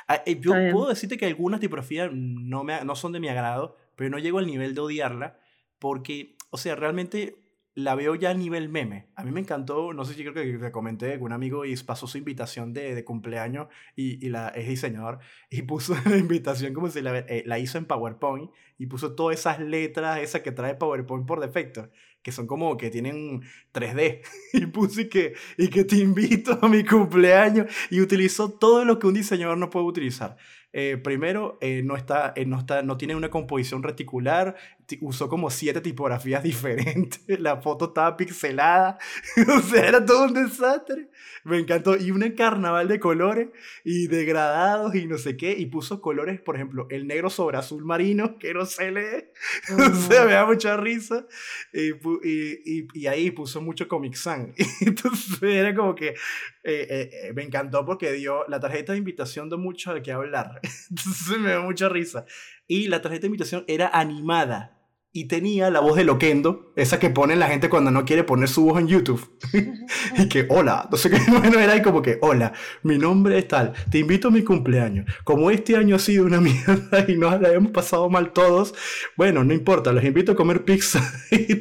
Ah, 0.08 0.22
eh, 0.26 0.40
Yo 0.40 0.52
puedo 0.72 0.90
decirte 0.90 1.18
que 1.18 1.26
algunas 1.28 1.60
tipografías 1.60 2.10
no, 2.12 2.64
me, 2.64 2.84
no 2.84 2.96
son 2.96 3.12
de 3.12 3.20
mi 3.20 3.30
agrado, 3.30 3.78
pero 3.96 4.10
no 4.10 4.18
llego 4.20 4.40
al 4.40 4.48
nivel 4.48 4.74
de 4.74 4.82
odiarla 4.82 5.40
porque, 5.80 6.36
o 6.50 6.58
sea, 6.58 6.76
realmente 6.76 7.36
la 7.78 7.94
veo 7.94 8.16
ya 8.16 8.32
a 8.32 8.34
nivel 8.34 8.70
meme. 8.70 9.06
A 9.16 9.24
mí 9.24 9.30
me 9.32 9.40
encantó, 9.40 9.94
no 9.94 10.04
sé 10.04 10.16
si 10.16 10.24
creo 10.24 10.34
que 10.34 10.58
te 10.58 10.72
comenté 10.72 11.18
un 11.18 11.32
amigo 11.32 11.64
y 11.64 11.76
pasó 11.78 12.08
su 12.08 12.18
invitación 12.18 12.74
de, 12.74 12.96
de 12.96 13.04
cumpleaños 13.04 13.68
y, 13.96 14.30
la, 14.30 14.48
es 14.50 14.68
diseñador 14.68 15.20
y 15.52 15.62
puso 15.62 15.96
la 16.06 16.18
invitación 16.18 16.74
como 16.74 16.90
si 16.90 17.02
la, 17.02 17.20
eh, 17.20 17.44
la 17.46 17.60
hizo 17.60 17.78
en 17.78 17.86
PowerPoint 17.86 18.50
y 18.80 18.88
puso 18.88 19.14
todas 19.14 19.40
esas 19.40 19.60
letras, 19.60 20.20
esas 20.22 20.42
que 20.42 20.52
trae 20.52 20.74
PowerPoint 20.74 21.28
por 21.28 21.40
defecto, 21.40 21.92
que 22.24 22.32
son 22.32 22.48
como 22.48 22.78
que 22.78 22.90
tienen 22.90 23.42
3D. 23.72 24.22
Y 24.54 24.66
puso 24.68 25.02
y 25.02 25.10
que, 25.10 25.36
y 25.58 25.68
que 25.68 25.84
te 25.84 25.98
invito 25.98 26.58
a 26.60 26.68
mi 26.68 26.84
cumpleaños 26.84 27.68
y 27.92 28.02
utilizó 28.02 28.50
todo 28.52 28.86
lo 28.86 28.98
que 28.98 29.06
un 29.08 29.14
diseñador 29.14 29.58
no 29.60 29.70
puede 29.70 29.86
utilizar. 29.86 30.36
Eh, 30.74 30.98
primero, 30.98 31.58
eh, 31.62 31.82
no, 31.84 31.96
está, 31.96 32.34
eh, 32.36 32.46
no, 32.46 32.60
está, 32.60 32.82
no 32.84 32.98
tiene 32.98 33.16
una 33.16 33.30
composición 33.30 33.84
reticular, 33.84 34.56
ti- 34.77 34.77
usó 35.02 35.30
como 35.30 35.50
siete 35.50 35.82
tipografías 35.82 36.44
diferentes, 36.44 37.22
la 37.40 37.62
foto 37.62 37.86
estaba 37.86 38.18
pixelada, 38.18 38.98
o 39.58 39.62
sea, 39.62 39.88
era 39.88 40.06
todo 40.06 40.26
un 40.26 40.34
desastre. 40.34 41.10
Me 41.44 41.60
encantó. 41.60 41.96
Y 41.96 42.12
un 42.12 42.28
carnaval 42.32 42.88
de 42.90 43.00
colores 43.00 43.48
y 43.86 44.08
degradados 44.08 44.96
y 44.96 45.06
no 45.06 45.18
sé 45.18 45.38
qué, 45.38 45.54
y 45.58 45.68
puso 45.68 46.02
colores, 46.02 46.42
por 46.42 46.56
ejemplo, 46.56 46.88
el 46.90 47.08
negro 47.08 47.30
sobre 47.30 47.58
azul 47.58 47.86
marino, 47.86 48.38
que 48.40 48.54
no 48.54 48.66
se 48.66 48.92
lee, 48.92 49.26
o 49.72 49.96
sea, 49.96 50.26
me 50.26 50.34
da 50.34 50.46
mucha 50.46 50.78
risa. 50.78 51.26
Y, 51.74 51.92
y, 52.28 52.62
y, 52.66 52.88
y 52.94 53.08
ahí 53.08 53.32
puso 53.32 53.62
mucho 53.62 53.88
Comic 53.88 54.16
Sans. 54.16 54.54
Entonces 54.82 55.42
era 55.42 55.74
como 55.74 55.96
que 55.96 56.10
eh, 56.10 56.16
eh, 56.64 57.10
eh, 57.14 57.34
me 57.34 57.44
encantó 57.44 57.86
porque 57.86 58.12
dio 58.12 58.46
la 58.48 58.60
tarjeta 58.60 58.92
de 58.92 58.98
invitación 58.98 59.50
de 59.50 59.56
mucho 59.56 59.94
de 59.94 60.02
qué 60.02 60.12
hablar. 60.12 60.60
Entonces 60.90 61.40
me 61.40 61.52
dio 61.52 61.64
mucha 61.64 61.88
risa. 61.88 62.26
Y 62.68 62.88
la 62.88 63.02
tarjeta 63.02 63.22
de 63.22 63.28
invitación 63.28 63.64
era 63.68 63.88
animada. 63.88 64.77
Y 65.14 65.28
tenía 65.28 65.72
la 65.72 65.80
voz 65.80 65.96
de 65.96 66.04
Loquendo, 66.04 66.74
esa 66.76 67.00
que 67.00 67.10
pone 67.10 67.36
la 67.36 67.48
gente 67.48 67.70
cuando 67.70 67.90
no 67.90 68.06
quiere 68.06 68.24
poner 68.24 68.50
su 68.50 68.66
voz 68.66 68.80
en 68.80 68.88
YouTube. 68.88 69.38
y 70.18 70.30
que, 70.30 70.46
hola, 70.50 70.90
qué, 70.92 71.10
bueno, 71.32 71.60
era 71.60 71.74
ahí 71.74 71.82
como 71.82 72.02
que, 72.02 72.20
hola, 72.22 72.54
mi 72.84 72.98
nombre 72.98 73.38
es 73.40 73.48
tal, 73.48 73.74
te 73.90 74.00
invito 74.00 74.28
a 74.28 74.32
mi 74.32 74.44
cumpleaños. 74.44 75.06
Como 75.24 75.50
este 75.50 75.76
año 75.76 75.96
ha 75.96 76.00
sido 76.00 76.26
una 76.26 76.40
mierda 76.42 77.06
y 77.08 77.16
nos 77.16 77.42
la 77.42 77.52
hemos 77.52 77.72
pasado 77.72 78.10
mal 78.10 78.32
todos, 78.32 78.76
bueno, 79.16 79.44
no 79.44 79.54
importa, 79.54 79.92
los 79.92 80.04
invito 80.04 80.34
a 80.34 80.36
comer 80.36 80.64
pizza 80.66 81.02
y 81.32 81.58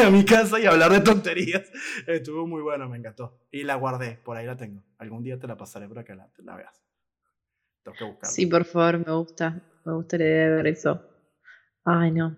a 0.00 0.10
mi 0.10 0.24
casa 0.24 0.58
y 0.58 0.64
a 0.64 0.70
hablar 0.70 0.92
de 0.92 1.00
tonterías. 1.00 1.70
Estuvo 2.06 2.46
muy 2.46 2.62
bueno, 2.62 2.88
me 2.88 2.96
encantó. 2.96 3.40
Y 3.50 3.64
la 3.64 3.74
guardé, 3.74 4.18
por 4.24 4.36
ahí 4.36 4.46
la 4.46 4.56
tengo. 4.56 4.82
Algún 4.98 5.22
día 5.22 5.38
te 5.38 5.46
la 5.46 5.56
pasaré 5.56 5.88
para 5.88 6.04
que 6.04 6.14
la, 6.14 6.30
la 6.38 6.56
veas. 6.56 6.82
Tengo 7.82 7.96
que 7.98 8.04
buscarla. 8.04 8.30
Sí, 8.30 8.46
por 8.46 8.64
favor, 8.64 9.06
me 9.06 9.12
gusta. 9.12 9.60
Me 9.84 9.92
gusta 9.92 10.16
la 10.16 10.24
idea 10.24 10.48
de 10.48 10.54
ver 10.56 10.66
eso. 10.68 11.02
Ay, 11.84 12.12
no. 12.12 12.36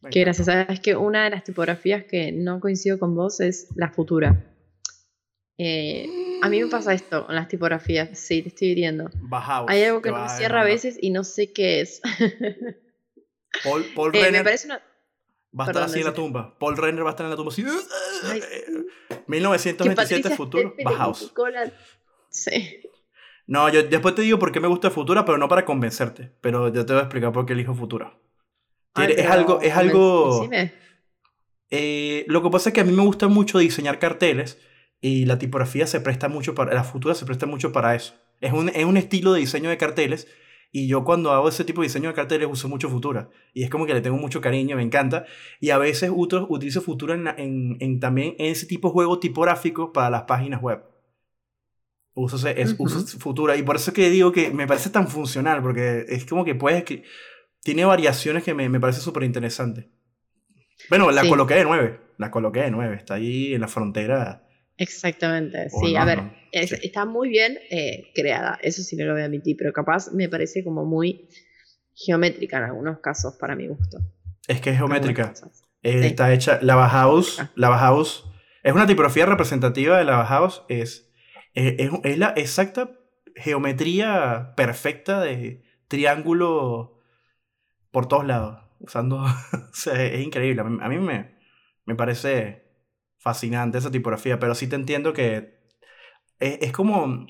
Me 0.00 0.10
Qué 0.10 0.20
gracias. 0.20 0.46
Sabes 0.46 0.80
que 0.80 0.96
una 0.96 1.24
de 1.24 1.30
las 1.30 1.44
tipografías 1.44 2.04
que 2.04 2.32
no 2.32 2.60
coincido 2.60 2.98
con 2.98 3.14
vos 3.14 3.40
es 3.40 3.68
la 3.76 3.90
futura. 3.90 4.44
Eh, 5.58 6.38
a 6.42 6.48
mí 6.48 6.62
me 6.62 6.68
pasa 6.68 6.92
esto 6.94 7.26
con 7.26 7.34
las 7.34 7.48
tipografías. 7.48 8.18
Sí, 8.18 8.42
te 8.42 8.48
estoy 8.48 8.74
viendo. 8.74 9.10
Bauhaus, 9.14 9.70
Hay 9.70 9.82
algo 9.84 10.02
que 10.02 10.10
no 10.10 10.22
me 10.22 10.28
cierra 10.28 10.62
a 10.62 10.64
veces 10.64 10.98
y 11.00 11.10
no 11.10 11.24
sé 11.24 11.52
qué 11.52 11.80
es. 11.80 12.00
Paul, 13.62 13.84
Paul 13.94 14.10
Eh, 14.14 14.18
me 14.18 14.24
Renner 14.26 14.44
parece 14.44 14.66
una. 14.66 14.76
va 15.58 15.64
a 15.64 15.68
estar 15.68 15.74
perdón, 15.74 15.90
así 15.90 15.98
en 16.00 16.04
la 16.06 16.14
tumba. 16.14 16.58
Paul 16.58 16.76
Renner 16.76 17.04
va 17.04 17.08
a 17.08 17.12
estar 17.12 17.24
en 17.24 17.30
la 17.30 17.36
tumba 17.36 17.52
así. 17.52 17.64
Ay, 18.24 18.40
Que 19.08 19.22
1927 19.26 19.94
Patricia 19.94 20.36
futuro, 20.36 20.74
Bauhaus. 20.84 21.30
cola. 21.32 21.72
Sí. 22.28 22.80
No, 23.46 23.68
yo 23.68 23.82
después 23.82 24.14
te 24.14 24.22
digo 24.22 24.38
por 24.38 24.52
qué 24.52 24.60
me 24.60 24.68
gusta 24.68 24.90
Futura, 24.90 25.24
pero 25.24 25.38
no 25.38 25.48
para 25.48 25.64
convencerte. 25.64 26.32
Pero 26.40 26.72
yo 26.72 26.84
te 26.86 26.92
voy 26.94 27.00
a 27.00 27.04
explicar 27.04 27.30
por 27.32 27.44
qué 27.46 27.52
elijo 27.52 27.74
Futura. 27.74 28.18
Ay, 28.94 29.14
es 29.18 29.26
algo, 29.30 29.60
es 29.60 29.72
algo. 29.76 30.40
eh, 31.70 32.24
lo 32.28 32.42
que 32.42 32.50
pasa 32.50 32.68
es 32.70 32.74
que 32.74 32.80
a 32.80 32.84
mí 32.84 32.92
me 32.92 33.02
gusta 33.02 33.28
mucho 33.28 33.58
diseñar 33.58 33.98
carteles 33.98 34.58
y 35.00 35.24
la 35.26 35.38
tipografía 35.38 35.86
se 35.86 36.00
presta 36.00 36.28
mucho 36.28 36.54
para, 36.54 36.72
la 36.74 36.84
Futura 36.84 37.14
se 37.14 37.26
presta 37.26 37.46
mucho 37.46 37.72
para 37.72 37.94
eso. 37.94 38.14
Es 38.40 38.52
un, 38.52 38.68
es 38.68 38.84
un 38.84 38.96
estilo 38.96 39.32
de 39.32 39.40
diseño 39.40 39.70
de 39.70 39.76
carteles 39.76 40.28
y 40.70 40.86
yo 40.88 41.04
cuando 41.04 41.32
hago 41.32 41.48
ese 41.48 41.64
tipo 41.64 41.80
de 41.82 41.86
diseño 41.88 42.08
de 42.08 42.14
carteles 42.14 42.48
uso 42.50 42.68
mucho 42.68 42.88
Futura 42.88 43.28
y 43.52 43.62
es 43.64 43.70
como 43.70 43.86
que 43.86 43.94
le 43.94 44.00
tengo 44.00 44.16
mucho 44.16 44.40
cariño, 44.40 44.76
me 44.76 44.82
encanta 44.82 45.24
y 45.60 45.70
a 45.70 45.78
veces 45.78 46.10
uto- 46.12 46.46
utilizo 46.48 46.80
Futura 46.80 47.14
en, 47.14 47.26
en- 47.38 47.76
en 47.80 48.00
también 48.00 48.34
en 48.38 48.46
ese 48.52 48.66
tipo 48.66 48.88
de 48.88 48.92
juego 48.92 49.18
tipográfico 49.18 49.92
para 49.92 50.10
las 50.10 50.22
páginas 50.22 50.60
web. 50.62 50.82
Uso, 52.16 52.36
es, 52.48 52.76
uso. 52.78 53.18
Futura 53.18 53.56
y 53.56 53.62
por 53.64 53.74
eso 53.76 53.92
que 53.92 54.08
digo 54.08 54.30
que 54.30 54.50
me 54.50 54.68
parece 54.68 54.88
tan 54.90 55.08
funcional 55.08 55.60
porque 55.62 56.04
es 56.08 56.24
como 56.24 56.44
que 56.44 56.54
puedes 56.54 56.84
que 56.84 57.02
tiene 57.64 57.84
variaciones 57.84 58.44
que 58.44 58.54
me, 58.54 58.68
me 58.68 58.78
parece 58.78 59.00
súper 59.00 59.24
interesante. 59.24 59.88
Bueno, 60.88 61.10
la 61.10 61.22
Sí. 61.22 61.28
coloqué 61.28 61.54
de 61.54 61.64
9. 61.64 62.00
La 62.18 62.30
coloqué 62.30 62.60
de 62.60 62.70
9. 62.70 62.94
Está 62.96 63.14
ahí 63.14 63.54
en 63.54 63.60
la 63.60 63.68
frontera. 63.68 64.46
Exactamente. 64.76 65.66
O 65.72 65.84
Sí, 65.84 65.94
no, 65.94 66.00
a 66.00 66.04
ver. 66.04 66.18
no. 66.22 66.34
es- 66.52 66.70
Sí. 66.70 66.76
Está 66.82 67.04
muy 67.04 67.28
bien 67.28 67.58
eh, 67.70 68.10
creada. 68.14 68.58
Eso 68.62 68.82
sí 68.82 68.96
no 68.96 69.04
lo 69.06 69.12
voy 69.14 69.22
a 69.22 69.24
admitir. 69.24 69.56
Pero 69.56 69.72
capaz 69.72 70.12
me 70.12 70.28
parece 70.28 70.62
como 70.62 70.84
muy 70.84 71.28
geométrica 71.94 72.58
en 72.58 72.64
algunos 72.64 72.98
casos 73.00 73.34
para 73.40 73.56
mi 73.56 73.66
gusto. 73.68 73.98
Es 74.46 74.60
que 74.60 74.70
es 74.70 74.76
geométrica. 74.76 75.32
Eh, 75.82 76.00
Sí. 76.00 76.06
Está 76.06 76.32
hecha. 76.32 76.58
La 76.62 76.74
Bauhaus. 76.76 77.40
Ah. 77.40 77.50
La 77.56 77.68
Bauhaus. 77.70 78.24
Es 78.62 78.72
una 78.74 78.86
tipografía 78.86 79.26
representativa 79.26 79.98
de 79.98 80.04
la 80.04 80.16
Bauhaus. 80.18 80.64
Es, 80.68 81.10
es, 81.54 81.74
es- 81.78 81.90
es 82.02 82.18
la 82.18 82.34
exacta 82.36 82.90
geometría 83.36 84.52
perfecta 84.56 85.20
de 85.20 85.62
triángulo 85.88 86.93
por 87.94 88.08
todos 88.08 88.26
lados. 88.26 88.58
Usando. 88.80 89.18
o 89.52 89.72
sea, 89.72 90.04
es 90.04 90.20
increíble. 90.20 90.60
A 90.60 90.64
mí, 90.64 90.78
a 90.82 90.88
mí 90.88 90.98
me, 90.98 91.38
me 91.86 91.94
parece 91.94 92.64
fascinante 93.16 93.78
esa 93.78 93.90
tipografía. 93.90 94.38
Pero 94.38 94.54
sí 94.54 94.66
te 94.66 94.76
entiendo 94.76 95.12
que 95.12 95.70
es, 96.40 96.58
es 96.60 96.72
como 96.72 97.26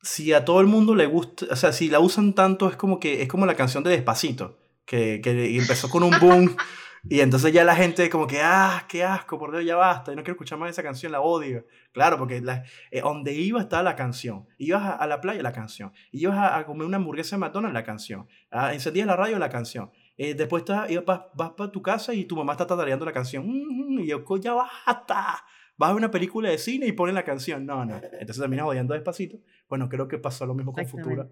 si 0.00 0.32
a 0.32 0.44
todo 0.44 0.60
el 0.60 0.68
mundo 0.68 0.94
le 0.94 1.06
gusta, 1.06 1.46
o 1.50 1.56
sea, 1.56 1.72
si 1.72 1.88
la 1.88 1.98
usan 1.98 2.32
tanto 2.32 2.68
es 2.68 2.76
como 2.76 3.00
que 3.00 3.22
es 3.22 3.28
como 3.28 3.44
la 3.44 3.56
canción 3.56 3.82
de 3.82 3.90
Despacito, 3.90 4.56
que, 4.86 5.20
que 5.20 5.58
empezó 5.58 5.90
con 5.90 6.04
un 6.04 6.14
boom 6.20 6.56
Y 7.08 7.20
entonces 7.20 7.52
ya 7.52 7.64
la 7.64 7.76
gente 7.76 8.08
como 8.10 8.26
que, 8.26 8.40
ah, 8.42 8.84
qué 8.88 9.04
asco, 9.04 9.38
por 9.38 9.52
Dios, 9.52 9.64
ya 9.64 9.76
basta, 9.76 10.12
yo 10.12 10.16
no 10.16 10.22
quiero 10.22 10.34
escuchar 10.34 10.58
más 10.58 10.70
esa 10.70 10.82
canción, 10.82 11.12
la 11.12 11.20
odio. 11.20 11.66
Claro, 11.92 12.18
porque 12.18 12.40
la, 12.40 12.64
eh, 12.90 13.00
donde 13.00 13.34
iba 13.34 13.60
estaba 13.60 13.82
la 13.82 13.96
canción. 13.96 14.46
Ibas 14.58 14.96
a, 14.98 15.06
la 15.06 15.20
playa, 15.20 15.42
la 15.42 15.52
canción. 15.52 15.92
Ibas 16.12 16.36
a, 16.38 16.58
a 16.58 16.66
comer 16.66 16.86
una 16.86 16.96
hamburguesa 16.96 17.36
de 17.36 17.40
McDonald's, 17.40 17.74
la 17.74 17.84
canción. 17.84 18.26
Ah, 18.50 18.74
encendías 18.74 19.06
la 19.06 19.16
radio, 19.16 19.38
la 19.38 19.48
canción. 19.48 19.90
Eh, 20.16 20.34
después 20.34 20.62
estás, 20.62 20.88
vas, 21.06 21.22
vas 21.34 21.50
para 21.52 21.70
tu 21.70 21.80
casa 21.80 22.12
y 22.12 22.24
tu 22.24 22.36
mamá 22.36 22.52
está 22.52 22.66
tatareando 22.66 23.04
la 23.04 23.12
canción. 23.12 23.44
Mm, 23.46 24.00
y 24.00 24.08
yo, 24.08 24.24
ya 24.38 24.52
basta. 24.52 25.44
Vas 25.76 25.90
a 25.90 25.94
una 25.94 26.10
película 26.10 26.50
de 26.50 26.58
cine 26.58 26.86
y 26.86 26.92
ponen 26.92 27.14
la 27.14 27.24
canción. 27.24 27.64
No, 27.64 27.84
no. 27.84 27.94
Entonces 27.94 28.38
terminas 28.38 28.66
odiando 28.66 28.94
despacito. 28.94 29.38
Bueno, 29.68 29.88
creo 29.88 30.08
que 30.08 30.18
pasó 30.18 30.44
lo 30.44 30.54
mismo 30.54 30.72
con 30.72 30.84
Futura. 30.86 31.28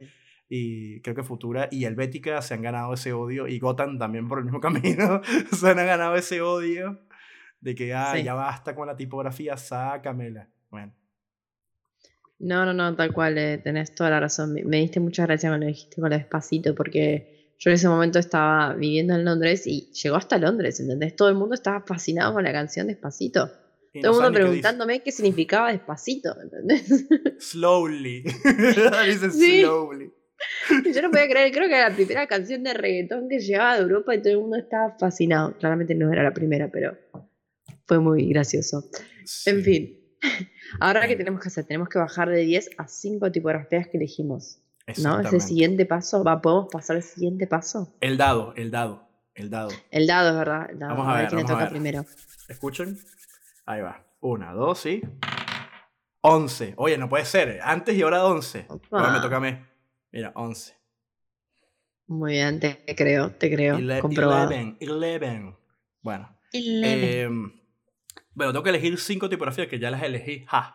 Y 0.48 1.00
creo 1.00 1.16
que 1.16 1.22
Futura 1.22 1.68
y 1.70 1.84
Helvética 1.84 2.40
se 2.42 2.54
han 2.54 2.62
ganado 2.62 2.94
ese 2.94 3.12
odio. 3.12 3.48
Y 3.48 3.58
Gotham 3.58 3.98
también 3.98 4.28
por 4.28 4.38
el 4.38 4.44
mismo 4.44 4.60
camino. 4.62 5.20
se 5.52 5.68
han 5.68 5.76
ganado 5.76 6.16
ese 6.16 6.40
odio 6.40 7.00
de 7.60 7.74
que 7.74 7.94
ah, 7.94 8.18
ya 8.18 8.34
basta 8.34 8.74
con 8.74 8.86
la 8.86 8.96
tipografía, 8.96 9.56
sácamela. 9.56 10.48
Bueno. 10.70 10.92
No, 12.38 12.66
no, 12.66 12.74
no, 12.74 12.94
tal 12.94 13.12
cual, 13.12 13.38
eh, 13.38 13.58
tenés 13.58 13.94
toda 13.94 14.10
la 14.10 14.20
razón. 14.20 14.52
Me, 14.52 14.62
me, 14.62 14.76
diste 14.78 15.00
muchas 15.00 15.26
gracias 15.26 15.50
cuando 15.50 15.66
dijiste 15.66 16.00
con 16.00 16.10
la 16.10 16.18
despacito, 16.18 16.74
porque 16.74 17.54
yo 17.58 17.70
en 17.70 17.74
ese 17.74 17.88
momento 17.88 18.18
estaba 18.18 18.74
viviendo 18.74 19.14
en 19.14 19.24
Londres 19.24 19.66
y 19.66 19.90
llegó 19.92 20.16
hasta 20.16 20.36
Londres, 20.38 20.78
¿entendés? 20.80 21.16
Todo 21.16 21.28
el 21.28 21.34
mundo 21.36 21.54
estaba 21.54 21.80
fascinado 21.80 22.34
con 22.34 22.44
la 22.44 22.52
canción 22.52 22.86
Despacito. 22.88 23.50
Y 23.94 24.02
Todo 24.02 24.12
el 24.12 24.24
mundo 24.24 24.38
preguntándome 24.38 25.02
qué, 25.02 25.10
significaba 25.10 25.72
despacito, 25.72 26.36
¿entendés? 26.38 27.06
Slowly. 27.38 28.22
Dice 29.06 29.30
sí. 29.30 29.62
slowly. 29.62 30.12
Yo 30.94 31.02
no 31.02 31.10
podía 31.10 31.28
creer, 31.28 31.52
creo 31.52 31.68
que 31.68 31.74
era 31.74 31.88
la 31.88 31.94
primera 31.94 32.26
canción 32.26 32.62
de 32.62 32.74
reggaetón 32.74 33.28
que 33.28 33.38
llegaba 33.38 33.76
de 33.76 33.82
Europa 33.82 34.14
y 34.14 34.22
todo 34.22 34.32
el 34.32 34.40
mundo 34.40 34.56
estaba 34.56 34.96
fascinado. 34.98 35.56
Claramente 35.58 35.94
no 35.94 36.12
era 36.12 36.22
la 36.22 36.32
primera, 36.32 36.68
pero 36.70 36.96
fue 37.86 37.98
muy 37.98 38.28
gracioso. 38.28 38.84
Sí. 39.24 39.50
En 39.50 39.62
fin. 39.62 40.00
Ahora, 40.80 41.06
¿qué 41.06 41.16
tenemos 41.16 41.40
que 41.40 41.48
hacer? 41.48 41.64
Tenemos 41.64 41.88
que 41.88 41.98
bajar 41.98 42.28
de 42.28 42.40
10 42.40 42.70
a 42.78 42.88
5 42.88 43.32
tipografías 43.32 43.88
que 43.88 43.96
elegimos. 43.96 44.60
¿No? 45.02 45.18
Ese 45.20 45.40
siguiente 45.40 45.84
paso, 45.84 46.22
¿va? 46.22 46.40
¿podemos 46.40 46.68
pasar 46.70 46.96
al 46.96 47.02
siguiente 47.02 47.48
paso? 47.48 47.96
El 48.00 48.16
dado, 48.16 48.54
el 48.54 48.70
dado, 48.70 49.08
el 49.34 49.50
dado. 49.50 49.70
El 49.90 50.06
dado, 50.06 50.30
es 50.30 50.36
verdad. 50.36 50.70
El 50.70 50.78
dado. 50.78 50.94
Vamos 50.94 51.12
a, 51.12 51.18
ver, 51.18 51.28
quién 51.28 51.38
vamos 51.38 51.50
toca 51.50 51.60
a 51.60 51.64
ver. 51.64 51.72
primero. 51.72 52.04
¿Escuchen? 52.48 52.96
Ahí 53.64 53.80
va. 53.80 54.04
Una, 54.20 54.52
dos, 54.52 54.78
sí. 54.78 55.02
11. 56.20 56.74
Oye, 56.76 56.98
no 56.98 57.08
puede 57.08 57.24
ser. 57.24 57.58
Antes 57.62 57.96
y 57.96 58.02
ahora 58.02 58.24
11. 58.26 58.66
Ahora 58.92 59.10
me 59.10 59.20
toca 59.20 59.36
a 59.36 59.40
mí. 59.40 59.58
Mira, 60.16 60.32
11. 60.34 60.74
Muy 62.06 62.32
bien, 62.32 62.58
te 62.58 62.82
creo, 62.96 63.32
te 63.32 63.54
creo. 63.54 63.76
Ele 63.76 64.00
comprobado. 64.00 64.48
11. 64.48 64.78
11. 64.80 65.56
Bueno. 66.00 66.38
Eleven. 66.54 67.04
Eh, 67.04 67.28
bueno, 68.32 68.52
tengo 68.52 68.62
que 68.62 68.70
elegir 68.70 68.98
cinco 68.98 69.28
tipografías 69.28 69.68
que 69.68 69.78
ya 69.78 69.90
las 69.90 70.02
elegí. 70.02 70.46
Ja. 70.46 70.74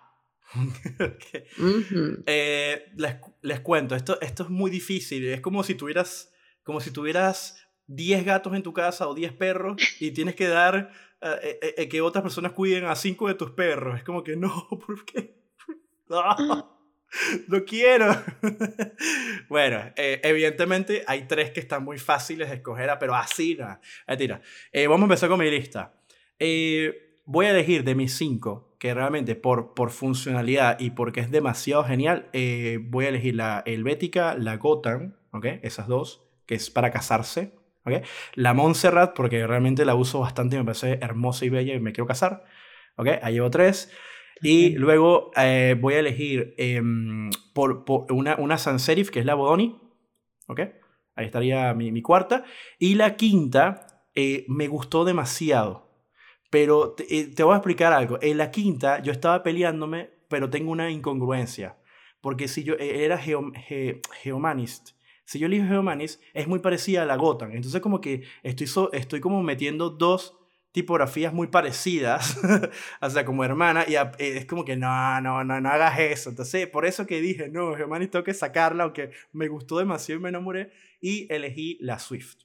okay. 0.54 1.46
Uh 1.58 1.82
-huh. 1.82 2.24
eh, 2.28 2.92
les, 2.96 3.16
les, 3.42 3.60
cuento, 3.62 3.96
esto, 3.96 4.22
esto 4.22 4.44
es 4.44 4.50
muy 4.52 4.70
difícil. 4.70 5.28
Es 5.30 5.42
como 5.42 5.64
si 5.64 5.74
tuvieras, 5.74 6.32
como 6.62 6.80
si 6.80 6.92
tuvieras 6.92 7.68
10 7.88 8.24
gatos 8.24 8.54
en 8.54 8.62
tu 8.62 8.74
casa 8.74 9.08
o 9.08 9.16
10 9.16 9.34
perros 9.34 9.82
y 10.00 10.12
tienes 10.12 10.36
que 10.36 10.50
dar 10.50 10.92
eh, 11.20 11.74
eh, 11.78 11.90
que 11.90 12.02
otras 12.02 12.22
personas 12.22 12.52
cuiden 12.52 12.86
a 12.86 12.96
5 12.96 13.28
de 13.30 13.34
tus 13.34 13.50
perros. 13.50 13.98
Es 13.98 14.04
como 14.04 14.24
que 14.24 14.36
no, 14.36 14.68
¿por 14.86 15.04
qué? 15.04 15.42
No, 16.10 16.81
no 17.48 17.64
quiero. 17.66 18.16
bueno, 19.50 19.82
eh, 19.96 20.20
evidentemente 20.24 21.04
hay 21.08 21.28
tres 21.28 21.52
que 21.52 21.60
están 21.60 21.84
muy 21.84 21.98
fáciles 21.98 22.50
de 22.50 22.56
escoger, 22.56 22.90
pero 23.00 23.16
así 23.16 23.56
no. 23.56 23.80
Mentira. 24.08 24.42
vamos 24.88 25.02
a 25.02 25.04
empezar 25.04 25.30
con 25.30 25.40
mi 25.40 25.50
lista. 25.50 25.94
voy 27.26 27.46
a 27.46 27.52
elegir 27.52 27.84
de 27.84 27.96
mis 27.96 28.18
5 28.18 28.72
que 28.82 28.96
realmente 28.96 29.36
por, 29.36 29.76
por 29.76 29.92
funcionalidad 29.92 30.80
y 30.80 30.90
porque 30.90 31.20
es 31.20 31.30
demasiado 31.30 31.84
genial, 31.84 32.28
eh, 32.34 32.80
voy 32.82 33.06
a 33.06 33.10
elegir 33.10 33.36
la 33.36 33.62
Helvética, 33.68 34.34
la 34.34 34.58
Gotham, 34.58 35.14
¿ok? 35.32 35.46
Esas 35.62 35.86
dos, 35.86 36.26
que 36.48 36.56
es 36.56 36.72
para 36.72 36.90
casarse, 36.90 37.54
¿ok? 37.86 38.04
La 38.34 38.56
Montserrat, 38.56 39.14
porque 39.14 39.46
realmente 39.46 39.86
la 39.86 39.94
uso 39.94 40.22
bastante 40.22 40.56
y 40.56 40.60
me 40.60 40.66
parece 40.66 40.98
hermosa 41.00 41.46
y 41.46 41.50
bella 41.50 41.76
y 41.76 41.80
me 41.80 41.94
quiero 41.94 42.08
casar, 42.08 42.44
¿ok? 42.96 43.08
Ahí 43.22 43.36
llevo 43.36 43.52
tres. 43.52 43.92
Y 44.42 44.72
luego 44.72 45.32
eh, 45.36 45.76
voy 45.80 45.94
a 45.94 46.00
elegir 46.00 46.56
eh, 46.58 46.82
por, 47.54 47.86
por 47.86 48.12
una, 48.12 48.36
una 48.38 48.58
sans 48.58 48.82
serif, 48.82 49.12
que 49.12 49.20
es 49.20 49.26
la 49.26 49.36
Bodoni, 49.36 49.80
¿ok? 50.48 50.62
Ahí 51.16 51.26
estaría 51.26 51.74
mi, 51.74 51.92
mi 51.92 52.02
cuarta. 52.02 52.44
Y 52.80 52.96
la 52.96 53.16
quinta 53.16 54.06
eh, 54.16 54.46
me 54.48 54.68
gustó 54.68 55.06
demasiado. 55.06 55.90
Pero 56.50 56.92
te, 56.92 57.28
te, 57.28 57.44
voy 57.44 57.54
a 57.54 57.58
explicar 57.58 57.94
algo. 57.94 58.18
En 58.22 58.38
la 58.38 58.52
quinta 58.52 59.02
yo 59.02 59.12
estaba 59.12 59.44
peleándome, 59.44 60.10
pero 60.28 60.50
tengo 60.50 60.72
una 60.72 60.90
incongruencia. 60.90 61.78
Porque 62.20 62.48
si 62.48 62.64
yo 62.64 62.76
era 62.80 63.18
Geo, 63.18 63.52
Ge, 63.68 64.02
Geomanist, 64.22 64.92
si 65.26 65.40
yo 65.40 65.48
elijo 65.48 65.66
Geomanist, 65.66 66.22
es 66.34 66.48
muy 66.48 66.60
parecida 66.60 67.04
a 67.04 67.06
la 67.06 67.16
Gotham. 67.16 67.52
Entonces 67.52 67.80
como 67.82 68.02
que 68.02 68.24
estoy, 68.44 68.68
so, 68.68 68.92
estoy 68.92 69.22
como 69.22 69.42
metiendo 69.44 69.90
dos 69.90 70.41
tipografías 70.72 71.34
muy 71.34 71.48
parecidas, 71.48 72.38
o 73.02 73.10
sea, 73.10 73.26
como 73.26 73.44
hermana, 73.44 73.86
y 73.88 73.96
es 74.18 74.46
como 74.46 74.64
que 74.64 74.78
no, 74.78 75.20
no, 75.22 75.44
no, 75.44 75.60
no 75.60 75.70
hagas 75.70 76.00
eso. 76.00 76.30
Entonces, 76.30 76.68
por 76.68 76.86
eso 76.86 77.06
que 77.06 77.22
dije, 77.22 77.50
no, 77.50 77.76
Geomanist 77.76 78.12
tengo 78.14 78.24
que 78.24 78.34
sacarla, 78.34 78.84
aunque 78.84 79.12
me 79.34 79.48
gustó 79.48 79.78
demasiado 79.78 80.20
y 80.20 80.24
me 80.24 80.30
enamoré, 80.30 80.72
y 81.02 81.32
elegí 81.34 81.78
la 81.82 82.00
Swift. 82.00 82.38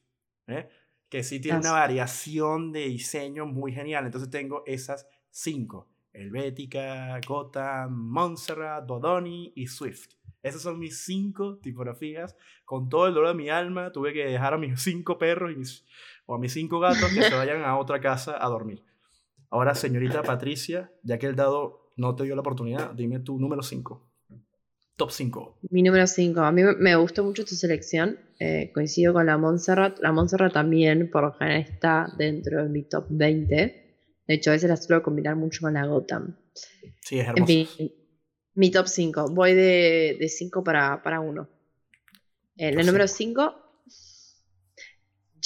¿eh? 0.48 0.68
que 1.08 1.22
sí 1.22 1.40
tiene 1.40 1.58
una 1.58 1.72
variación 1.72 2.72
de 2.72 2.88
diseño 2.88 3.46
muy 3.46 3.72
genial. 3.72 4.06
Entonces 4.06 4.30
tengo 4.30 4.62
esas 4.66 5.08
cinco. 5.30 5.88
Helvética, 6.12 7.20
Gotham, 7.26 7.92
Montserrat, 7.92 8.84
Dodoni 8.86 9.52
y 9.54 9.66
Swift. 9.66 10.14
Esas 10.42 10.62
son 10.62 10.78
mis 10.78 11.04
cinco 11.04 11.58
tipografías. 11.58 12.36
Con 12.64 12.88
todo 12.88 13.06
el 13.06 13.14
dolor 13.14 13.30
de 13.30 13.34
mi 13.34 13.50
alma, 13.50 13.92
tuve 13.92 14.12
que 14.12 14.24
dejar 14.24 14.54
a 14.54 14.58
mis 14.58 14.80
cinco 14.80 15.18
perros 15.18 15.52
y 15.52 15.56
mis, 15.56 15.84
o 16.26 16.34
a 16.34 16.38
mis 16.38 16.52
cinco 16.52 16.80
gatos 16.80 17.12
que 17.14 17.22
se 17.22 17.34
vayan 17.34 17.62
a 17.62 17.78
otra 17.78 18.00
casa 18.00 18.36
a 18.44 18.48
dormir. 18.48 18.84
Ahora, 19.50 19.74
señorita 19.74 20.22
Patricia, 20.22 20.92
ya 21.02 21.18
que 21.18 21.26
el 21.26 21.36
dado 21.36 21.92
no 21.96 22.14
te 22.14 22.24
dio 22.24 22.34
la 22.34 22.40
oportunidad, 22.40 22.92
dime 22.92 23.20
tu 23.20 23.38
número 23.38 23.62
cinco. 23.62 24.10
Top 24.96 25.10
5. 25.10 25.58
Mi 25.70 25.82
número 25.82 26.06
5. 26.06 26.40
A 26.40 26.50
mí 26.52 26.62
me 26.78 26.96
gustó 26.96 27.22
mucho 27.22 27.44
tu 27.44 27.54
selección. 27.54 28.18
Eh, 28.38 28.70
coincido 28.72 29.12
con 29.12 29.26
la 29.26 29.36
Montserrat. 29.36 29.98
La 30.00 30.10
Montserrat 30.10 30.54
también, 30.54 31.10
por 31.10 31.22
lo 31.22 31.32
general, 31.32 31.60
está 31.60 32.06
dentro 32.16 32.62
de 32.62 32.70
mi 32.70 32.82
top 32.82 33.04
20. 33.10 33.54
De 34.26 34.34
hecho, 34.34 34.50
a 34.50 34.54
veces 34.54 34.70
la 34.70 34.76
suelo 34.76 35.02
combinar 35.02 35.36
mucho 35.36 35.60
con 35.60 35.74
la 35.74 35.84
Gotham. 35.84 36.38
Sí, 37.02 37.18
es 37.18 37.28
hermoso. 37.28 37.52
En 37.52 37.66
fin, 37.66 37.92
mi 38.54 38.70
top 38.70 38.86
5. 38.86 39.34
Voy 39.34 39.52
de 39.52 40.26
5 40.26 40.64
para 40.64 41.20
1. 41.20 41.48
Eh, 42.56 42.72
la 42.72 42.82
número 42.82 43.06
5, 43.06 43.65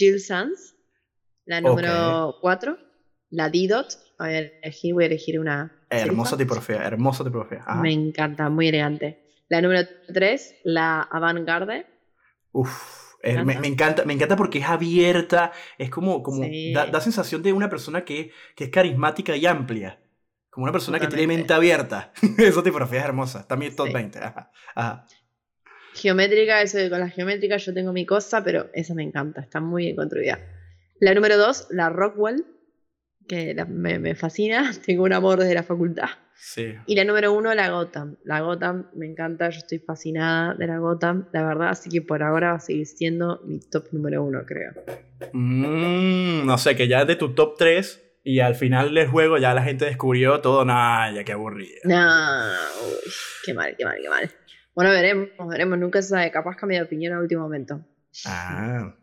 Jill 0.00 0.18
Sands. 0.18 0.74
La 1.44 1.60
número 1.60 2.36
4, 2.40 2.72
okay. 2.72 2.84
la 3.30 3.50
D-Dot. 3.50 3.98
Voy 4.18 4.28
a 4.28 4.38
elegir, 4.38 4.94
voy 4.94 5.04
a 5.04 5.06
elegir 5.08 5.38
una. 5.38 5.84
Hermosa 5.90 6.36
tipografía, 6.38 6.76
hermosa 6.82 7.22
tipografía. 7.24 7.58
Ajá. 7.66 7.82
Me 7.82 7.92
encanta, 7.92 8.48
muy 8.48 8.68
elegante. 8.68 9.22
La 9.48 9.60
número 9.60 9.86
3, 10.12 10.56
la 10.64 11.02
Avantgarde. 11.02 11.86
Uf, 12.52 13.14
me, 13.22 13.44
me, 13.58 13.68
encanta, 13.68 14.04
me 14.04 14.14
encanta 14.14 14.36
porque 14.36 14.58
es 14.58 14.64
abierta, 14.64 15.52
es 15.76 15.90
como, 15.90 16.22
como 16.22 16.44
Sí. 16.44 16.72
da, 16.72 16.86
da 16.86 17.00
sensación 17.00 17.42
de 17.42 17.52
una 17.52 17.68
persona 17.68 18.04
que, 18.04 18.30
que 18.56 18.64
es 18.64 18.70
carismática 18.70 19.36
y 19.36 19.46
amplia. 19.46 20.00
Como 20.50 20.64
una 20.64 20.72
persona 20.72 20.98
que 20.98 21.06
tiene 21.06 21.26
mente 21.28 21.52
abierta. 21.52 22.12
Esa 22.38 22.62
tipografía 22.62 23.00
es 23.00 23.04
hermosa. 23.04 23.46
También 23.46 23.76
top 23.76 23.88
Sí. 23.88 23.92
20. 23.92 24.18
Ajá. 24.18 24.50
Ajá. 24.74 25.06
Geométrica, 25.94 26.62
eso 26.62 26.78
de 26.78 26.88
con 26.90 27.00
la 27.00 27.08
geométrica 27.08 27.56
yo 27.56 27.74
tengo 27.74 27.92
mi 27.92 28.06
cosa, 28.06 28.42
pero 28.44 28.70
esa 28.74 28.94
me 28.94 29.02
encanta, 29.02 29.40
está 29.40 29.60
muy 29.60 29.84
bien 29.84 29.96
construida. 29.96 30.38
La 31.00 31.14
número 31.14 31.36
2, 31.36 31.68
la 31.70 31.88
Rockwell, 31.88 32.44
que 33.28 33.54
la- 33.54 33.64
me, 33.64 33.98
me 33.98 34.14
fascina, 34.14 34.70
tengo 34.86 35.04
un 35.04 35.12
amor 35.12 35.38
desde 35.40 35.54
la 35.54 35.62
facultad. 35.62 36.08
Sí. 36.42 36.74
Y 36.86 36.94
la 36.96 37.04
número 37.04 37.32
1, 37.34 37.54
la 37.54 37.68
Gotham. 37.70 38.16
La 38.24 38.40
Gotham 38.40 38.88
me 38.94 39.06
encanta, 39.06 39.50
yo 39.50 39.58
estoy 39.58 39.78
fascinada 39.78 40.54
de 40.54 40.66
la 40.66 40.78
Gotham, 40.78 41.28
la 41.32 41.44
verdad, 41.46 41.68
así 41.68 41.90
que 41.90 42.00
por 42.00 42.22
ahora 42.22 42.52
va 42.52 42.56
a 42.56 42.60
seguir 42.60 42.86
siendo 42.86 43.40
mi 43.44 43.60
top 43.60 43.88
número 43.92 44.22
1, 44.24 44.44
creo. 44.46 44.72
Mm, 45.32 46.46
no 46.46 46.56
sé, 46.58 46.76
que 46.76 46.88
ya 46.88 47.02
es 47.02 47.06
de 47.08 47.16
tu 47.16 47.34
top 47.34 47.56
3 47.58 48.02
y 48.24 48.40
al 48.40 48.54
final 48.54 48.94
del 48.94 49.08
juego 49.08 49.36
ya 49.38 49.52
la 49.54 49.62
gente 49.62 49.84
descubrió 49.84 50.40
todo. 50.40 50.64
Nah, 50.64 51.10
ya 51.12 51.24
qué 51.24 51.32
aburrida. 51.32 51.80
No, 51.84 52.46
uy, 52.86 53.12
qué 53.44 53.52
mal, 53.54 53.74
qué 53.76 53.84
mal, 53.84 53.98
qué 54.00 54.08
mal. 54.08 54.30
Bueno, 54.74 54.90
veremos, 54.90 55.28
veremos, 55.48 55.78
nunca 55.78 56.00
se 56.02 56.08
sabe, 56.10 56.30
capaz 56.30 56.56
cambia 56.56 56.78
de 56.80 56.84
opinión 56.86 57.12
a 57.12 57.20
último 57.20 57.42
momento. 57.42 57.80
Ah. 58.26 58.94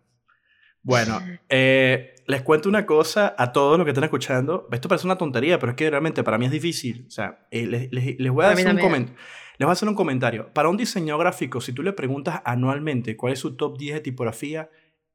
Bueno, 0.82 1.20
eh, 1.50 2.16
les 2.28 2.42
cuento 2.44 2.70
una 2.70 2.86
cosa 2.86 3.36
a 3.38 3.52
todos 3.52 3.78
los 3.78 3.84
que 3.86 3.92
están 3.92 4.06
escuchando. 4.06 4.70
Esto 4.72 4.88
parece 4.88 5.06
una 5.08 5.18
tontería, 5.18 5.60
pero 5.60 5.72
es 5.72 5.76
que 5.76 5.90
realmente 5.90 6.24
para 6.24 6.38
mí 6.38 6.46
es 6.46 6.52
difícil. 6.52 7.06
O 7.08 7.12
sea, 7.12 7.46
eh, 7.52 7.66
les, 7.68 7.92
les, 7.92 8.18
les, 8.18 8.32
voy 8.32 8.46
a 8.46 8.52
hacer 8.52 8.68
un 8.68 8.78
también. 8.78 9.08
comen- 9.08 9.16
les 9.58 9.66
voy 9.66 9.70
a 9.70 9.74
hacer 9.74 9.90
un 9.90 9.96
comentario. 9.96 10.54
Para 10.54 10.70
un 10.70 10.78
diseñador 10.78 11.22
gráfico, 11.22 11.60
si 11.60 11.74
tú 11.74 11.84
le 11.84 11.92
preguntas 11.92 12.42
anualmente 12.46 13.18
cuál 13.18 13.34
es 13.34 13.40
su 13.40 13.58
top 13.58 13.78
10 13.78 13.96
de 13.96 14.02
tipografía, 14.02 14.70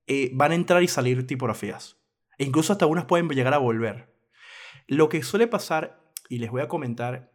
eh, 0.06 0.30
van 0.34 0.52
a 0.52 0.56
entrar 0.56 0.82
y 0.82 0.88
salir 0.88 1.26
tipografías. 1.26 1.96
E 2.36 2.44
incluso 2.44 2.72
hasta 2.72 2.84
unas 2.86 3.06
pueden 3.06 3.28
llegar 3.30 3.54
a 3.54 3.58
volver. 3.58 4.12
Lo 4.88 5.08
que 5.08 5.22
suele 5.22 5.46
pasar, 5.46 6.02
y 6.28 6.38
les 6.38 6.50
voy 6.50 6.60
a 6.60 6.68
comentar 6.68 7.32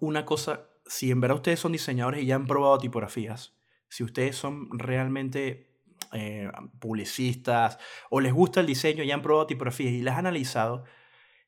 una 0.00 0.26
cosa, 0.26 0.66
si 0.86 1.10
en 1.10 1.20
verdad 1.20 1.36
ustedes 1.36 1.60
son 1.60 1.72
diseñadores 1.72 2.22
y 2.22 2.26
ya 2.26 2.36
han 2.36 2.46
probado 2.46 2.78
tipografías, 2.78 3.56
si 3.88 4.02
ustedes 4.04 4.36
son 4.36 4.68
realmente 4.78 5.74
eh, 6.12 6.50
publicistas 6.78 7.78
o 8.10 8.20
les 8.20 8.32
gusta 8.32 8.60
el 8.60 8.66
diseño 8.66 9.02
y 9.02 9.10
han 9.10 9.22
probado 9.22 9.46
tipografías 9.46 9.92
y 9.92 10.02
las 10.02 10.18
han 10.18 10.26
analizado, 10.26 10.84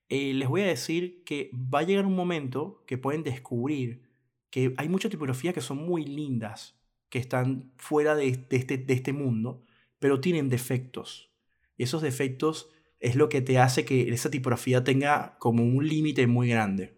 eh, 0.09 0.33
les 0.35 0.49
voy 0.49 0.63
a 0.63 0.67
decir 0.67 1.25
que 1.25 1.51
va 1.53 1.81
a 1.81 1.83
llegar 1.83 2.07
un 2.07 2.15
momento 2.15 2.85
que 2.87 2.99
pueden 2.99 3.23
descubrir 3.23 4.07
que 4.51 4.75
hay 4.77 4.89
muchas 4.89 5.11
tipografías 5.11 5.55
que 5.55 5.61
son 5.61 5.79
muy 5.79 6.05
lindas, 6.05 6.79
que 7.09 7.19
están 7.19 7.73
fuera 7.77 8.15
de, 8.15 8.29
este, 8.29 8.79
de 8.79 8.95
este 8.95 9.13
mundo, 9.13 9.65
pero 9.99 10.21
tienen 10.21 10.49
defectos. 10.49 11.33
Y 11.77 11.83
esos 11.83 12.03
defectos 12.03 12.71
es 13.01 13.17
lo 13.17 13.29
que 13.29 13.43
te 13.43 13.59
hace 13.59 13.85
que 13.85 14.09
esa 14.09 14.31
tipografía 14.31 14.85
tenga 14.85 15.37
como 15.39 15.63
un 15.63 15.87
límite 15.87 16.27
muy 16.27 16.49
grande. 16.49 16.96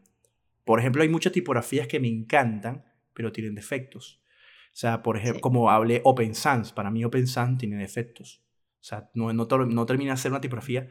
Por 0.69 0.81
ejemplo, 0.81 1.01
hay 1.03 1.09
muchas 1.09 1.33
tipografías 1.33 1.87
que 1.87 1.99
me 1.99 2.09
encantan, 2.09 2.85
pero 3.15 3.33
tienen 3.33 3.55
defectos. 3.55 4.21
O 4.67 4.77
sea, 4.77 5.03
por 5.03 5.17
ejemplo, 5.17 5.41
como 5.41 5.71
hablé 5.71 6.03
Open 6.05 6.35
Sans, 6.35 6.75
para 6.75 6.91
mí 6.91 7.03
Open 7.07 7.27
Sans 7.27 7.57
tiene 7.57 7.79
defectos. 7.79 8.45
O 8.75 8.85
sea, 8.85 9.09
no, 9.15 9.33
no, 9.33 9.47
no 9.47 9.87
termina 9.87 10.11
de 10.11 10.19
ser 10.19 10.31
una 10.31 10.43
tipografía 10.43 10.87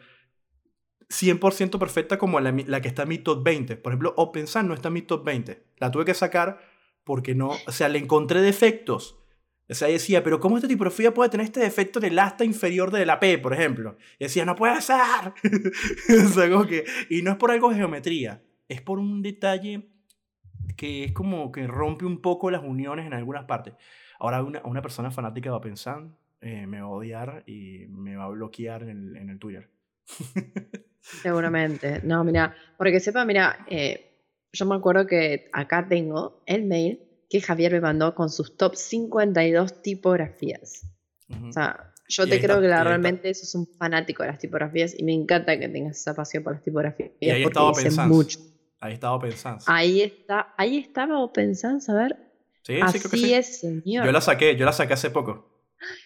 100% 1.09 1.77
perfecta 1.77 2.17
como 2.17 2.39
la, 2.39 2.51
la, 2.65 2.81
que 2.81 2.87
está 2.87 3.03
en 3.03 3.09
mi 3.09 3.19
top 3.19 3.43
20. 3.43 3.75
Por 3.75 3.91
ejemplo, 3.91 4.15
Open 4.17 4.47
Sans 4.47 4.67
no 4.67 4.73
está 4.73 4.87
en 4.87 4.95
mi 4.95 5.03
top 5.03 5.23
20. 5.23 5.63
La 5.77 5.91
tuve 5.91 6.05
que 6.05 6.15
sacar 6.15 6.59
porque 7.03 7.35
no, 7.35 7.51
o 7.67 7.71
sea, 7.71 7.87
le 7.87 7.99
encontré 7.99 8.41
defectos. 8.41 9.19
O 9.69 9.75
sea, 9.75 9.89
decía, 9.89 10.23
pero 10.23 10.39
¿cómo 10.39 10.57
esta 10.57 10.67
tipografía 10.67 11.13
puede 11.13 11.29
tener 11.29 11.45
este 11.45 11.59
defecto 11.59 11.99
en 11.99 12.05
el 12.05 12.17
asta 12.17 12.43
inferior 12.43 12.89
de 12.89 13.05
la 13.05 13.19
P, 13.19 13.37
por 13.37 13.53
ejemplo? 13.53 13.95
Y 14.17 14.23
decía, 14.23 14.43
no 14.43 14.55
puede 14.55 14.81
ser. 14.81 14.95
o 16.25 16.29
sea, 16.29 16.49
como 16.49 16.65
que, 16.65 16.83
y 17.11 17.21
no 17.21 17.29
es 17.29 17.37
por 17.37 17.51
algo 17.51 17.69
de 17.69 17.75
geometría, 17.75 18.41
es 18.67 18.81
por 18.81 18.99
un 18.99 19.21
detalle 19.21 19.89
que 20.75 21.05
es 21.05 21.11
como 21.13 21.51
que 21.51 21.67
rompe 21.67 22.05
un 22.05 22.21
poco 22.21 22.51
las 22.51 22.63
uniones 22.63 23.05
en 23.05 23.13
algunas 23.13 23.45
partes. 23.45 23.73
Ahora, 24.19 24.43
una, 24.43 24.61
una 24.63 24.81
persona 24.81 25.11
fanática 25.11 25.49
de 25.49 25.55
Open 25.55 25.77
Sans 25.77 26.13
eh, 26.41 26.67
me 26.67 26.81
va 26.81 26.87
a 26.87 26.91
odiar 26.91 27.43
y 27.47 27.85
me 27.89 28.15
va 28.15 28.25
a 28.25 28.29
bloquear 28.29 28.83
en 28.83 28.89
el, 28.89 29.17
en 29.17 29.29
el 29.29 29.39
Twitter. 29.39 29.69
Seguramente. 31.01 32.01
No, 32.03 32.23
mira, 32.23 32.55
porque 32.77 32.99
sepa, 32.99 33.25
mira, 33.25 33.65
eh, 33.69 34.23
yo 34.51 34.65
me 34.65 34.75
acuerdo 34.75 35.07
que 35.07 35.49
acá 35.53 35.87
tengo 35.87 36.43
el 36.45 36.65
mail 36.65 37.01
que 37.29 37.41
Javier 37.41 37.73
me 37.73 37.81
mandó 37.81 38.13
con 38.15 38.29
sus 38.29 38.57
top 38.57 38.75
52 38.75 39.81
tipografías. 39.81 40.85
O 41.29 41.51
sea, 41.51 41.93
yo 42.07 42.25
te 42.25 42.39
creo 42.39 42.61
que 42.61 42.67
realmente 42.67 43.33
sos 43.33 43.53
un 43.55 43.67
fanático 43.67 44.23
de 44.23 44.29
las 44.29 44.39
tipografías 44.39 44.97
y 44.97 45.03
me 45.03 45.13
encanta 45.13 45.59
que 45.59 45.67
tengas 45.67 45.97
esa 45.97 46.15
pasión 46.15 46.43
por 46.43 46.53
las 46.53 46.63
tipografías. 46.63 47.11
Y 47.19 47.29
ahí 47.29 47.43
estaba 47.43 47.73
pensando. 47.73 48.15
Mucho. 48.15 48.39
Ahí 48.79 48.93
estaba 48.93 49.19
pensando. 49.19 49.63
Ahí 49.67 50.01
está, 50.01 50.53
ahí 50.57 50.77
estaba 50.77 51.31
pensando, 51.33 51.83
a 51.89 51.95
ver. 51.95 52.17
Sí, 52.61 52.79
sí, 52.91 52.99
creo 52.99 53.11
que 53.11 53.17
sí. 53.17 53.33
es, 53.33 53.59
señor. 53.59 54.05
Yo 54.05 54.11
la 54.11 54.21
saqué, 54.21 54.55
yo 54.55 54.65
la 54.65 54.73
saqué 54.73 54.93
hace 54.93 55.09
poco. 55.09 55.57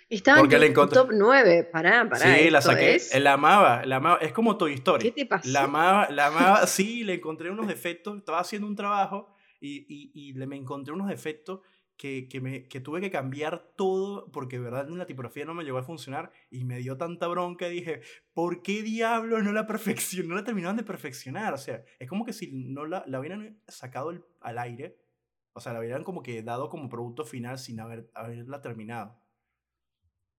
Estaba 0.09 0.41
en 0.41 0.73
tu 0.73 0.87
top 0.87 1.09
9, 1.13 1.69
pará, 1.71 2.07
pará. 2.09 2.37
Sí, 2.37 2.49
la 2.49 2.61
saqué, 2.61 2.99
la 3.19 3.33
amaba, 3.33 3.85
la 3.85 3.95
amaba, 3.97 4.17
es 4.17 4.33
como 4.33 4.57
Toy 4.57 4.73
Story. 4.73 5.03
¿Qué 5.03 5.11
te 5.11 5.25
pasó? 5.25 5.49
La 5.49 5.63
amaba, 5.63 6.09
la 6.09 6.27
amaba, 6.27 6.67
sí, 6.67 7.03
le 7.03 7.15
encontré 7.15 7.49
unos 7.49 7.67
defectos, 7.67 8.17
estaba 8.17 8.39
haciendo 8.39 8.67
un 8.67 8.75
trabajo 8.75 9.33
y, 9.61 9.85
y, 9.87 10.11
y 10.13 10.33
le 10.33 10.45
me 10.45 10.57
encontré 10.57 10.93
unos 10.93 11.07
defectos 11.07 11.61
que, 12.01 12.27
que, 12.27 12.41
me, 12.41 12.63
que 12.67 12.79
tuve 12.79 12.99
que 12.99 13.11
cambiar 13.11 13.73
todo 13.75 14.31
porque 14.31 14.57
de 14.57 14.63
verdad 14.63 14.89
la 14.89 15.05
tipografía 15.05 15.45
no 15.45 15.53
me 15.53 15.63
llegó 15.63 15.77
a 15.77 15.83
funcionar 15.83 16.31
y 16.49 16.63
me 16.65 16.79
dio 16.79 16.97
tanta 16.97 17.27
bronca 17.27 17.67
y 17.67 17.75
dije, 17.75 18.01
¿por 18.33 18.63
qué 18.63 18.81
diablos 18.81 19.43
no 19.43 19.51
la 19.51 19.67
perfeccionó? 19.67 20.29
No 20.29 20.35
la 20.35 20.43
terminaron 20.43 20.77
de 20.77 20.83
perfeccionar, 20.83 21.53
o 21.53 21.59
sea, 21.59 21.83
es 21.99 22.09
como 22.09 22.25
que 22.25 22.33
si 22.33 22.51
no 22.51 22.87
la, 22.87 23.03
la 23.05 23.19
hubieran 23.19 23.61
sacado 23.67 24.11
al 24.39 24.57
aire, 24.57 24.97
o 25.53 25.59
sea, 25.59 25.73
la 25.73 25.79
hubieran 25.79 26.03
como 26.03 26.23
que 26.23 26.41
dado 26.41 26.69
como 26.69 26.89
producto 26.89 27.23
final 27.23 27.59
sin 27.59 27.79
haber, 27.79 28.09
haberla 28.15 28.61
terminado. 28.61 29.21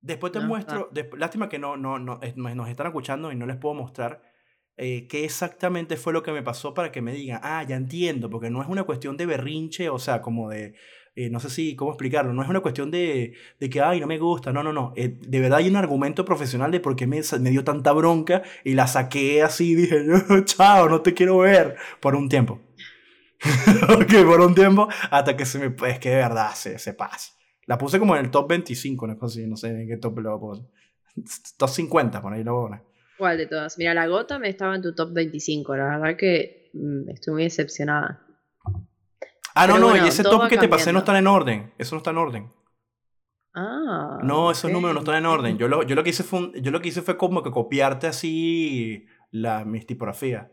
Después 0.00 0.32
te 0.32 0.40
muestro, 0.40 0.90
lástima 1.16 1.48
que 1.48 1.60
no, 1.60 1.76
no, 1.76 2.00
no, 2.00 2.18
nos 2.34 2.68
están 2.68 2.88
escuchando 2.88 3.30
y 3.30 3.36
no 3.36 3.46
les 3.46 3.56
puedo 3.56 3.76
mostrar 3.76 4.20
eh, 4.76 5.06
qué 5.06 5.24
exactamente 5.24 5.96
fue 5.96 6.12
lo 6.12 6.24
que 6.24 6.32
me 6.32 6.42
pasó 6.42 6.74
para 6.74 6.90
que 6.90 7.02
me 7.02 7.12
digan, 7.12 7.38
ah, 7.44 7.62
ya 7.62 7.76
entiendo, 7.76 8.30
porque 8.30 8.50
no 8.50 8.62
es 8.62 8.68
una 8.68 8.82
cuestión 8.82 9.16
de 9.16 9.26
berrinche, 9.26 9.90
o 9.90 10.00
sea, 10.00 10.22
como 10.22 10.48
de, 10.50 10.74
eh, 11.14 11.28
no 11.28 11.40
sé 11.40 11.50
si, 11.50 11.76
cómo 11.76 11.90
explicarlo, 11.90 12.32
no 12.32 12.42
es 12.42 12.48
una 12.48 12.60
cuestión 12.60 12.90
de, 12.90 13.34
de 13.60 13.70
que, 13.70 13.80
ay, 13.80 14.00
no 14.00 14.06
me 14.06 14.18
gusta, 14.18 14.52
no, 14.52 14.62
no, 14.62 14.72
no, 14.72 14.94
eh, 14.96 15.18
de 15.20 15.40
verdad 15.40 15.58
hay 15.58 15.68
un 15.68 15.76
argumento 15.76 16.24
profesional 16.24 16.70
de 16.70 16.80
por 16.80 16.96
qué 16.96 17.06
me, 17.06 17.20
me 17.40 17.50
dio 17.50 17.64
tanta 17.64 17.92
bronca 17.92 18.42
y 18.64 18.74
la 18.74 18.86
saqué 18.86 19.42
así 19.42 19.74
dije, 19.74 20.04
chao, 20.44 20.88
no 20.88 21.02
te 21.02 21.12
quiero 21.12 21.38
ver 21.38 21.76
por 22.00 22.14
un 22.14 22.28
tiempo. 22.28 22.60
ok, 23.88 24.24
por 24.24 24.40
un 24.40 24.54
tiempo, 24.54 24.88
hasta 25.10 25.36
que 25.36 25.44
se 25.44 25.58
me, 25.58 25.74
es 25.88 25.98
que 25.98 26.10
de 26.10 26.16
verdad 26.16 26.54
se, 26.54 26.78
se 26.78 26.94
pasa. 26.94 27.32
La 27.66 27.76
puse 27.76 27.98
como 27.98 28.16
en 28.16 28.24
el 28.24 28.30
top 28.30 28.48
25, 28.48 29.06
no 29.06 29.28
sé, 29.28 29.46
no 29.46 29.56
sé 29.56 29.68
en 29.68 29.88
qué 29.88 29.96
top 29.96 30.18
lo 30.18 30.40
puse. 30.40 30.62
Top 31.58 31.68
50, 31.68 32.22
por 32.22 32.32
ahí 32.32 32.42
lo 32.42 32.54
voy 32.54 32.78
¿Cuál 33.18 33.36
de 33.36 33.46
todas? 33.46 33.76
Mira, 33.76 33.92
la 33.92 34.06
gota 34.06 34.38
me 34.38 34.48
estaba 34.48 34.74
en 34.74 34.82
tu 34.82 34.94
top 34.94 35.12
25, 35.12 35.76
la 35.76 35.98
verdad 35.98 36.16
que 36.16 36.70
mm, 36.72 37.10
estoy 37.10 37.34
muy 37.34 37.42
decepcionada. 37.44 38.26
Ah, 39.54 39.66
no, 39.66 39.78
no, 39.78 39.96
y 39.96 40.08
ese 40.08 40.22
top 40.22 40.48
que 40.48 40.58
te 40.58 40.68
pasé 40.68 40.92
no 40.92 41.00
está 41.00 41.18
en 41.18 41.26
orden. 41.26 41.72
Eso 41.78 41.94
no 41.94 41.98
está 41.98 42.10
en 42.10 42.18
orden. 42.18 42.50
Ah. 43.54 44.18
No, 44.22 44.50
esos 44.50 44.70
números 44.70 44.94
no 44.94 45.00
están 45.00 45.16
en 45.16 45.26
orden. 45.26 45.58
Yo 45.58 45.68
lo, 45.68 45.82
yo 45.82 45.94
lo, 45.94 46.02
que 46.02 46.10
hice 46.10 46.22
fue 46.22 46.52
yo 46.60 46.70
lo 46.70 46.80
que 46.80 46.88
hice 46.88 47.02
fue 47.02 47.18
como 47.18 47.42
que 47.42 47.50
copiarte 47.50 48.06
así 48.06 49.06
la, 49.30 49.64
mis 49.64 49.86
tipografías. 49.86 50.48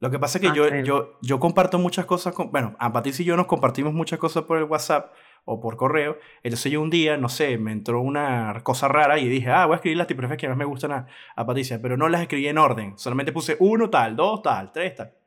Lo 0.00 0.10
que 0.10 0.18
pasa 0.18 0.38
es 0.38 0.42
que 0.42 0.48
ah, 0.48 0.54
yo, 0.54 0.68
yo, 0.84 1.18
yo 1.22 1.40
comparto 1.40 1.78
muchas 1.78 2.06
cosas 2.06 2.34
con. 2.34 2.52
Bueno, 2.52 2.76
a 2.78 2.92
Patricia 2.92 3.22
y 3.22 3.26
yo 3.26 3.36
nos 3.36 3.46
compartimos 3.46 3.94
muchas 3.94 4.18
cosas 4.18 4.44
por 4.44 4.58
el 4.58 4.64
WhatsApp 4.64 5.12
o 5.44 5.58
por 5.58 5.76
correo. 5.76 6.18
Entonces 6.42 6.70
yo 6.70 6.82
un 6.82 6.90
día, 6.90 7.16
no 7.16 7.30
sé, 7.30 7.56
me 7.56 7.72
entró 7.72 8.02
una 8.02 8.60
cosa 8.62 8.86
rara 8.86 9.18
y 9.18 9.28
dije, 9.28 9.50
ah, 9.50 9.64
voy 9.64 9.74
a 9.74 9.76
escribir 9.76 9.96
las 9.96 10.06
tipografías 10.06 10.38
que 10.38 10.48
más 10.48 10.58
me 10.58 10.66
gustan 10.66 10.92
a, 10.92 11.06
a, 11.34 11.46
Patricia, 11.46 11.80
pero 11.80 11.96
no 11.96 12.08
las 12.08 12.20
escribí 12.20 12.46
en 12.46 12.58
orden. 12.58 12.98
Solamente 12.98 13.32
puse 13.32 13.56
uno 13.58 13.88
tal, 13.88 14.14
dos 14.14 14.42
tal, 14.42 14.70
tres 14.70 14.94
tal. 14.94 15.17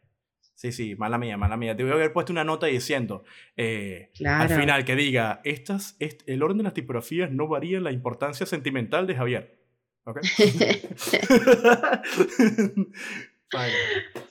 Sí, 0.62 0.72
sí, 0.72 0.96
mala 0.96 1.18
mía, 1.18 1.38
mala 1.38 1.58
mía. 1.58 1.76
Te 1.76 1.82
voy 1.82 1.92
a 1.92 1.96
haber 1.96 2.14
puesto 2.14 2.32
una 2.32 2.44
nota 2.44 2.68
diciendo 2.68 3.24
eh, 3.58 4.12
al 4.24 4.48
final 4.48 4.86
que 4.86 4.96
diga, 4.96 5.42
estas, 5.44 5.98
el 6.00 6.44
orden 6.44 6.60
de 6.60 6.66
las 6.66 6.76
tipografías 6.76 7.32
no 7.32 7.48
varía 7.48 7.80
en 7.80 7.84
la 7.84 7.92
importancia 7.92 8.46
sentimental 8.46 9.08
de 9.08 9.16
Javier. 9.16 9.60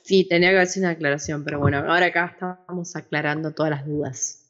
Sí, 0.03 0.27
tenía 0.27 0.49
que 0.49 0.59
hacer 0.59 0.81
una 0.81 0.93
aclaración, 0.93 1.43
pero 1.43 1.59
bueno, 1.59 1.77
ahora 1.79 2.07
acá 2.07 2.31
estamos 2.31 2.95
aclarando 2.95 3.53
todas 3.53 3.69
las 3.69 3.85
dudas. 3.85 4.49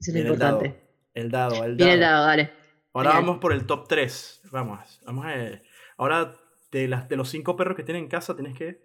Eso 0.00 0.10
es 0.10 0.14
lo 0.14 0.20
importante. 0.20 0.74
El 1.12 1.30
dado, 1.30 1.64
el 1.64 1.76
dado. 1.76 1.76
Bien 1.76 1.90
el 1.90 2.00
dado, 2.00 2.24
dale. 2.24 2.50
Ahora 2.94 3.10
vamos 3.10 3.40
por 3.40 3.52
el 3.52 3.66
top 3.66 3.86
3. 3.88 4.40
Vamos, 4.52 5.02
vamos 5.04 5.26
a 5.26 5.60
Ahora, 5.98 6.34
de, 6.70 6.88
las, 6.88 7.10
de 7.10 7.16
los 7.16 7.28
5 7.28 7.56
perros 7.56 7.76
que 7.76 7.82
tienen 7.82 8.04
en 8.04 8.08
casa, 8.08 8.34
tienes 8.34 8.56
que. 8.56 8.80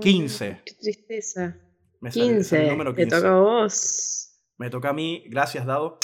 15. 0.00 0.62
qué 0.64 0.74
tristeza. 0.74 1.56
15. 2.10 2.76
Te 2.96 3.06
toca 3.06 3.30
a 3.30 3.40
vos. 3.40 4.28
Me 4.58 4.70
toca 4.70 4.90
a 4.90 4.92
mí. 4.92 5.24
Gracias, 5.28 5.66
dado. 5.66 5.98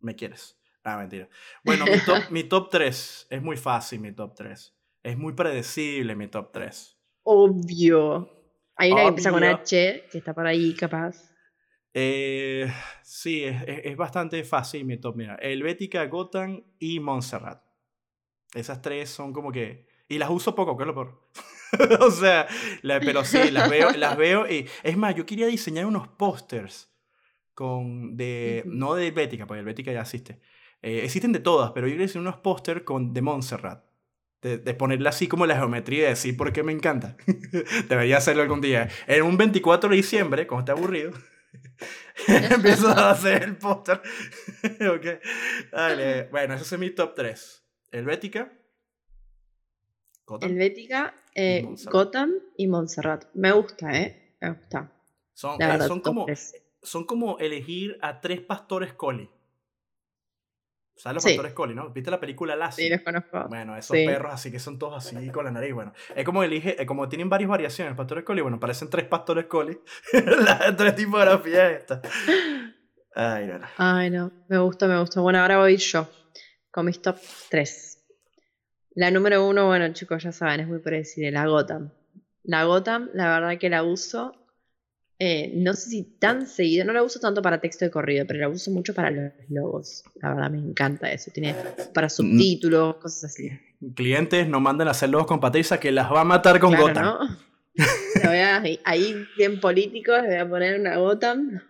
Me 0.00 0.14
quieres. 0.14 0.58
Ah, 0.84 0.98
mentira. 0.98 1.28
Bueno, 1.64 1.86
mi 1.86 1.98
top, 1.98 2.30
mi 2.30 2.44
top 2.44 2.70
3. 2.70 3.26
Es 3.30 3.42
muy 3.42 3.56
fácil, 3.56 4.00
mi 4.00 4.12
top 4.12 4.34
3. 4.34 4.74
Es 5.02 5.18
muy 5.18 5.32
predecible, 5.32 6.14
mi 6.14 6.28
top 6.28 6.52
3. 6.52 6.98
Obvio. 7.24 8.30
Hay 8.76 8.92
una 8.92 9.02
que 9.02 9.08
empieza 9.08 9.30
con 9.30 9.44
H, 9.44 10.04
que 10.10 10.18
está 10.18 10.34
por 10.34 10.46
ahí, 10.46 10.74
capaz. 10.74 11.30
Eh, 11.94 12.70
sí, 13.02 13.44
es, 13.44 13.62
es, 13.66 13.96
bastante 13.96 14.42
fácil 14.44 14.84
mi 14.84 14.98
top. 14.98 15.16
Mira, 15.16 15.36
Helvética, 15.36 16.04
Gotham 16.06 16.64
y 16.78 17.00
Montserrat. 17.00 17.62
Esas 18.52 18.82
tres 18.82 19.10
son 19.10 19.32
como 19.32 19.50
que... 19.50 19.86
Y 20.08 20.18
las 20.18 20.30
uso 20.30 20.54
poco, 20.54 20.76
que 20.76 20.82
es 20.82 20.86
lo 20.86 20.94
peor. 20.94 21.30
o 22.00 22.10
sea, 22.10 22.46
pero 22.82 23.24
sí, 23.24 23.50
las 23.50 23.68
veo, 23.68 23.90
las 23.96 24.16
veo 24.16 24.50
y... 24.50 24.68
Es 24.82 24.96
más, 24.96 25.14
yo 25.14 25.26
quería 25.26 25.46
diseñar 25.46 25.86
unos 25.86 26.08
pósters 26.08 26.92
con... 27.54 28.16
de 28.16 28.62
No 28.66 28.94
de 28.94 29.08
Helvética, 29.08 29.46
porque 29.46 29.60
Helvética 29.60 29.92
ya 29.92 30.02
existe. 30.02 30.40
Eh, 30.82 31.00
existen 31.04 31.32
de 31.32 31.40
todas, 31.40 31.72
pero 31.72 31.86
yo 31.86 31.92
quería 31.92 32.06
diseñar 32.06 32.28
unos 32.28 32.40
pósters 32.40 32.82
con 32.82 33.12
de 33.12 33.22
Montserrat. 33.22 33.84
De, 34.42 34.58
de, 34.58 34.74
ponerle 34.74 35.08
así 35.08 35.26
como 35.26 35.46
la 35.46 35.56
geometría 35.56 36.00
y 36.00 36.08
decir 36.10 36.36
por 36.36 36.52
qué 36.52 36.62
me 36.62 36.72
encanta. 36.72 37.16
Debería 37.88 38.18
hacerlo 38.18 38.42
algún 38.42 38.60
día. 38.60 38.90
En 39.06 39.22
un 39.22 39.38
24 39.38 39.88
de 39.88 39.96
diciembre, 39.96 40.46
cuando 40.46 40.70
esté 40.70 40.72
aburrido, 40.72 41.12
Empiezo 42.26 42.88
a 42.88 43.10
hacer 43.10 43.42
el 43.42 43.56
póster. 43.56 44.00
okay. 44.96 45.18
Dale. 45.70 46.24
Bueno, 46.24 46.54
ese 46.54 46.74
es 46.74 46.80
mi 46.80 46.90
top 46.90 47.14
3. 47.14 47.64
Helvética. 47.92 48.52
Helvética, 50.40 51.14
eh, 51.34 51.66
y 51.76 51.84
Gotham 51.86 52.32
y 52.56 52.66
Montserrat. 52.66 53.26
Me 53.34 53.52
gusta, 53.52 53.92
¿eh? 53.96 54.36
Me 54.40 54.50
gusta. 54.52 54.90
Son, 55.32 55.58
son, 55.86 56.00
como, 56.00 56.26
son 56.82 57.04
como 57.06 57.38
elegir 57.38 57.98
a 58.02 58.20
tres 58.20 58.40
pastores 58.40 58.92
coli. 58.94 59.28
¿Sabes 60.96 61.14
los 61.16 61.22
Sí. 61.24 61.30
pastores 61.30 61.52
collie, 61.54 61.74
no? 61.74 61.90
¿Viste 61.90 62.10
la 62.10 62.20
película 62.20 62.54
Lassie? 62.54 62.84
Sí, 62.84 62.90
los 62.90 63.00
conozco. 63.00 63.48
Bueno, 63.48 63.76
esos 63.76 63.96
Sí. 63.96 64.06
perros 64.06 64.32
así 64.32 64.52
que 64.52 64.60
son 64.60 64.78
todos 64.78 64.94
así 65.04 65.28
con 65.30 65.44
la 65.44 65.50
nariz, 65.50 65.74
bueno. 65.74 65.92
Es 66.14 66.24
como 66.24 66.44
elige, 66.44 66.80
eh, 66.80 66.86
como 66.86 67.08
tienen 67.08 67.28
varias 67.28 67.50
variaciones, 67.50 67.90
los 67.90 67.96
pastores 67.96 68.22
collie, 68.24 68.42
bueno, 68.42 68.60
parecen 68.60 68.88
tres 68.90 69.04
pastores 69.06 69.46
collie. 69.46 69.80
Las 70.12 70.76
tres 70.76 70.94
tipografías 70.94 71.72
estas. 71.72 72.00
Ay, 73.16 73.46
no, 73.48 73.58
no. 73.58 73.66
Ay, 73.76 74.10
no, 74.10 74.30
me 74.48 74.58
gustó, 74.58 74.86
me 74.86 74.98
gustó. 75.00 75.22
Bueno, 75.22 75.40
ahora 75.40 75.58
voy 75.58 75.76
yo 75.78 76.08
con 76.70 76.86
mis 76.86 77.02
top 77.02 77.16
3. 77.50 78.03
La 78.94 79.10
número 79.10 79.46
uno, 79.48 79.66
bueno, 79.66 79.92
chicos, 79.92 80.22
ya 80.22 80.32
saben, 80.32 80.60
es 80.60 80.68
muy 80.68 80.78
predecible, 80.78 81.30
la 81.32 81.46
Gotham. 81.46 81.90
La 82.44 82.64
Gotham, 82.64 83.10
la 83.14 83.38
verdad 83.40 83.58
que 83.58 83.68
la 83.70 83.82
uso, 83.82 84.34
eh, 85.18 85.52
no 85.56 85.72
sé 85.74 85.90
si 85.90 86.02
tan 86.18 86.46
seguido, 86.46 86.84
no 86.84 86.92
la 86.92 87.02
uso 87.02 87.18
tanto 87.18 87.42
para 87.42 87.60
texto 87.60 87.84
de 87.84 87.90
corrido, 87.90 88.24
pero 88.26 88.40
la 88.40 88.48
uso 88.48 88.70
mucho 88.70 88.94
para 88.94 89.10
los 89.10 89.32
logos. 89.48 90.04
La 90.22 90.34
verdad 90.34 90.50
me 90.50 90.58
encanta 90.58 91.10
eso. 91.10 91.30
Tiene 91.32 91.54
para 91.92 92.08
subtítulos, 92.08 92.96
cosas 92.96 93.24
así. 93.32 93.50
Clientes 93.96 94.46
no 94.46 94.60
manden 94.60 94.88
a 94.88 94.92
hacer 94.92 95.08
logos 95.08 95.26
con 95.26 95.40
Patricia 95.40 95.78
que 95.80 95.90
las 95.90 96.12
va 96.12 96.20
a 96.20 96.24
matar 96.24 96.60
con 96.60 96.70
Claro, 96.70 96.86
Gotham. 96.88 97.04
¿no? 97.04 97.18
Le 98.22 98.28
voy 98.28 98.38
a- 98.38 98.62
ahí, 98.84 99.14
bien 99.36 99.58
políticos, 99.60 100.22
le 100.22 100.28
voy 100.28 100.36
a 100.36 100.48
poner 100.48 100.78
una 100.80 100.96
Gotham. 100.98 101.60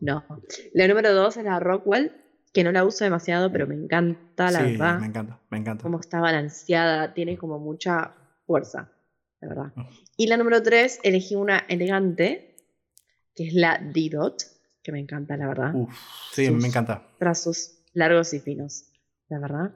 No. 0.00 0.24
La 0.72 0.88
número 0.88 1.12
dos 1.12 1.36
es 1.36 1.44
la 1.44 1.58
Rockwell, 1.60 2.12
que 2.52 2.64
no 2.64 2.72
la 2.72 2.84
uso 2.84 3.04
demasiado, 3.04 3.52
pero 3.52 3.66
me 3.66 3.74
encanta, 3.74 4.50
la 4.50 4.60
sí, 4.60 4.72
verdad. 4.72 4.98
me 4.98 5.06
encanta, 5.06 5.40
me 5.50 5.58
encanta. 5.58 5.82
Cómo 5.82 6.00
está 6.00 6.20
balanceada, 6.20 7.14
tiene 7.14 7.36
como 7.36 7.58
mucha 7.58 8.14
fuerza, 8.46 8.90
la 9.40 9.48
verdad. 9.48 9.72
Mm. 9.76 9.82
Y 10.16 10.26
la 10.26 10.36
número 10.36 10.62
tres, 10.62 10.98
elegí 11.02 11.36
una 11.36 11.58
elegante, 11.68 12.56
que 13.34 13.46
es 13.46 13.54
la 13.54 13.78
D-Dot, 13.78 14.42
que 14.82 14.92
me 14.92 14.98
encanta, 14.98 15.36
la 15.36 15.46
verdad. 15.46 15.74
Uf, 15.74 15.94
sí, 16.32 16.50
me 16.50 16.66
encanta. 16.66 17.06
Trazos 17.18 17.84
largos 17.92 18.34
y 18.34 18.40
finos, 18.40 18.86
la 19.28 19.38
verdad. 19.38 19.70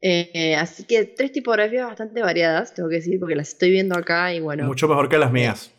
Eh, 0.00 0.56
así 0.56 0.84
que 0.84 1.04
tres 1.04 1.30
tipografías 1.30 1.86
bastante 1.86 2.22
variadas, 2.22 2.74
tengo 2.74 2.88
que 2.88 2.96
decir, 2.96 3.20
porque 3.20 3.36
las 3.36 3.50
estoy 3.50 3.70
viendo 3.70 3.96
acá 3.96 4.34
y 4.34 4.40
bueno. 4.40 4.64
Mucho 4.64 4.88
mejor 4.88 5.08
que 5.08 5.18
las 5.18 5.30
mías. 5.30 5.72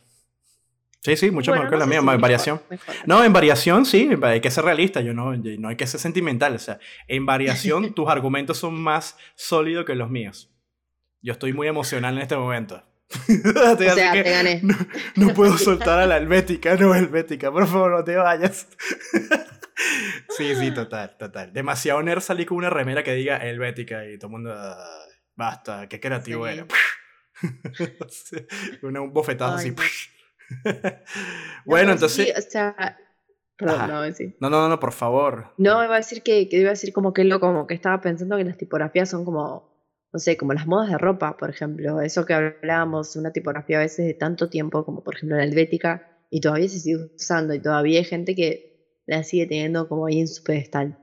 Sí, 1.03 1.17
sí, 1.17 1.31
mucho 1.31 1.51
bueno, 1.51 1.63
mejor 1.65 1.79
que 1.79 1.85
no 1.85 1.91
si 1.91 1.97
más 1.97 2.05
mejor, 2.05 2.21
variación. 2.21 2.61
mejor. 2.69 2.95
No, 3.05 3.23
en 3.25 3.33
variación 3.33 3.85
sí, 3.85 4.09
hay 4.21 4.39
que 4.41 4.49
ser 4.51 4.63
realista, 4.63 5.01
yo 5.01 5.13
no, 5.13 5.35
yo- 5.35 5.59
no 5.59 5.67
hay 5.67 5.75
que 5.75 5.85
ser 5.85 5.99
sentimental, 5.99 6.55
o 6.55 6.59
sea, 6.59 6.79
en 7.09 7.25
variación 7.25 7.93
tus 7.95 8.07
argumentos 8.09 8.57
son 8.57 8.79
más 8.81 9.17
sólidos 9.35 9.85
que 9.85 9.95
los 9.95 10.09
míos. 10.09 10.49
Yo 11.21 11.33
estoy 11.33 11.51
muy 11.53 11.67
emocional 11.67 12.15
en 12.15 12.21
este 12.21 12.35
momento. 12.37 12.83
O 13.29 13.77
sea, 13.77 14.13
te 14.13 14.23
gané. 14.23 14.61
no, 14.63 14.75
no 15.17 15.33
puedo 15.33 15.57
soltar 15.57 15.99
a 15.99 16.05
la 16.07 16.17
helvética, 16.17 16.75
no 16.77 16.95
helvética, 16.95 17.51
por 17.51 17.67
favor, 17.67 17.91
no 17.91 18.03
te 18.03 18.15
vayas. 18.15 18.67
sí, 20.37 20.55
sí, 20.55 20.71
total, 20.73 21.15
total. 21.19 21.51
Demasiado 21.53 22.01
nerd 22.01 22.21
salí 22.21 22.45
con 22.45 22.57
una 22.57 22.69
remera 22.69 23.03
que 23.03 23.13
diga 23.13 23.37
helvética 23.37 24.05
y 24.07 24.17
todo 24.17 24.27
el 24.27 24.31
mundo, 24.31 24.53
"Ah, 24.55 24.77
basta, 25.35 25.87
qué 25.89 25.99
creativo 25.99 26.47
Sí. 26.47 26.53
era. 26.53 26.65
Una, 28.83 29.01
un 29.01 29.13
bofetazo 29.13 29.57
Ay, 29.57 29.73
así. 29.75 29.75
No. 30.49 30.71
bueno, 31.65 31.87
No, 31.87 31.93
entonces... 31.93 32.25
sí, 32.27 32.33
o 32.35 32.41
sea, 32.41 32.97
perdón, 33.57 33.87
no, 33.87 33.93
voy 33.93 34.03
a 34.03 34.05
decir. 34.07 34.37
No, 34.39 34.49
no, 34.49 34.61
no, 34.61 34.69
no, 34.69 34.79
por 34.79 34.91
favor. 34.91 35.53
No, 35.57 35.83
iba 35.83 35.93
a 35.93 35.97
decir 35.97 36.23
que, 36.23 36.49
que 36.49 36.57
iba 36.57 36.69
a 36.69 36.73
decir 36.73 36.93
como 36.93 37.13
que 37.13 37.23
lo 37.23 37.39
como 37.39 37.67
que 37.67 37.73
estaba 37.73 38.01
pensando 38.01 38.37
que 38.37 38.43
las 38.43 38.57
tipografías 38.57 39.09
son 39.09 39.25
como, 39.25 39.71
no 40.11 40.19
sé, 40.19 40.37
como 40.37 40.53
las 40.53 40.67
modas 40.67 40.89
de 40.89 40.97
ropa, 40.97 41.37
por 41.37 41.49
ejemplo. 41.49 42.01
Eso 42.01 42.25
que 42.25 42.33
hablábamos, 42.33 43.15
una 43.15 43.31
tipografía 43.31 43.77
a 43.77 43.81
veces 43.81 44.05
de 44.05 44.13
tanto 44.13 44.49
tiempo, 44.49 44.85
como 44.85 45.03
por 45.03 45.15
ejemplo 45.15 45.37
la 45.37 45.43
helvética, 45.43 46.19
y 46.29 46.41
todavía 46.41 46.67
se 46.67 46.79
sigue 46.79 47.09
usando, 47.15 47.53
y 47.53 47.61
todavía 47.61 47.99
hay 47.99 48.05
gente 48.05 48.35
que 48.35 49.01
la 49.05 49.23
sigue 49.23 49.45
teniendo 49.45 49.87
como 49.87 50.05
ahí 50.07 50.19
en 50.19 50.27
su 50.27 50.43
pedestal. 50.43 50.97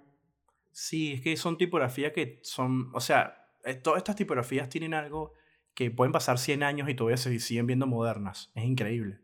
Sí, 0.72 1.14
es 1.14 1.20
que 1.20 1.36
son 1.36 1.58
tipografías 1.58 2.12
que 2.12 2.40
son, 2.42 2.90
o 2.94 3.00
sea, 3.00 3.40
eh, 3.64 3.74
todas 3.74 3.98
estas 3.98 4.16
tipografías 4.16 4.68
tienen 4.68 4.94
algo 4.94 5.34
que 5.74 5.90
pueden 5.90 6.12
pasar 6.12 6.38
100 6.38 6.62
años 6.62 6.88
y 6.88 6.94
todavía 6.94 7.16
se 7.16 7.38
siguen 7.38 7.66
viendo 7.66 7.86
modernas. 7.86 8.50
Es 8.54 8.64
increíble. 8.64 9.20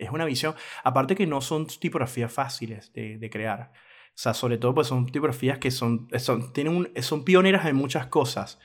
Es 0.00 0.10
una 0.10 0.24
visión, 0.24 0.54
aparte 0.82 1.14
que 1.14 1.26
no 1.26 1.40
son 1.40 1.66
tipografías 1.66 2.32
fáciles 2.32 2.92
de, 2.92 3.30
crear. 3.30 3.72
O 4.08 4.22
sea, 4.22 4.34
sobre 4.34 4.58
todo 4.58 4.74
pues 4.74 4.88
son 4.88 5.06
tipografías 5.06 5.58
que 5.58 5.70
son, 5.70 6.08
son, 6.18 6.52
tienen 6.52 6.92
son 7.02 7.24
pioneras 7.24 7.66
en 7.66 7.76
muchas 7.76 8.06
cosas. 8.06 8.58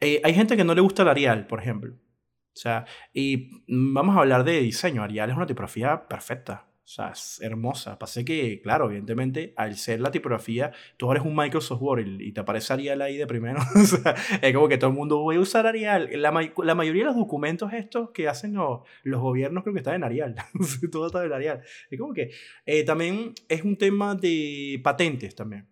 Eh, 0.00 0.20
hay 0.24 0.34
gente 0.34 0.56
que 0.56 0.64
no 0.64 0.74
le 0.74 0.80
gusta 0.80 1.02
el 1.02 1.08
Arial, 1.08 1.46
por 1.46 1.60
ejemplo. 1.60 1.94
O 1.94 2.56
sea, 2.56 2.84
y 3.12 3.62
vamos 3.68 4.16
a 4.16 4.20
hablar 4.20 4.44
de 4.44 4.60
diseño. 4.60 5.02
Arial 5.02 5.30
es 5.30 5.36
una 5.36 5.46
tipografía 5.46 6.06
perfecta. 6.08 6.66
O 6.84 6.88
sea, 6.94 7.10
es 7.10 7.40
hermosa. 7.40 7.96
Pasa 7.98 8.24
que, 8.24 8.60
claro, 8.60 8.86
evidentemente, 8.86 9.54
al 9.56 9.76
ser 9.76 10.00
la 10.00 10.10
tipografía, 10.10 10.72
tú 10.96 11.10
eres 11.12 11.24
un 11.24 11.34
Microsoft 11.36 11.80
Word 11.80 12.06
y 12.20 12.32
te 12.32 12.40
aparece 12.40 12.72
Arial 12.72 13.00
ahí 13.02 13.16
de 13.16 13.26
primero. 13.26 13.60
o 13.76 13.84
sea, 13.84 14.16
es 14.42 14.52
como 14.52 14.66
que 14.68 14.78
todo 14.78 14.90
el 14.90 14.96
mundo 14.96 15.18
voy 15.20 15.36
a 15.36 15.40
usar 15.40 15.66
Arial. 15.66 16.10
La, 16.20 16.32
may- 16.32 16.52
la 16.62 16.74
mayoría 16.74 17.02
de 17.02 17.06
los 17.10 17.16
documentos 17.16 17.72
estos 17.72 18.10
que 18.10 18.26
hacen 18.28 18.54
los, 18.54 18.80
los 19.04 19.20
gobiernos 19.20 19.62
creo 19.62 19.74
que 19.74 19.78
están 19.80 19.94
en 19.94 20.04
Arial. 20.04 20.34
Todo 20.90 21.06
está 21.06 21.24
en 21.24 21.32
Arial. 21.32 21.62
Es 21.88 21.98
como 22.00 22.12
que 22.12 22.30
eh, 22.66 22.82
también 22.84 23.32
es 23.48 23.62
un 23.62 23.76
tema 23.78 24.16
de 24.16 24.80
patentes 24.82 25.36
también. 25.36 25.68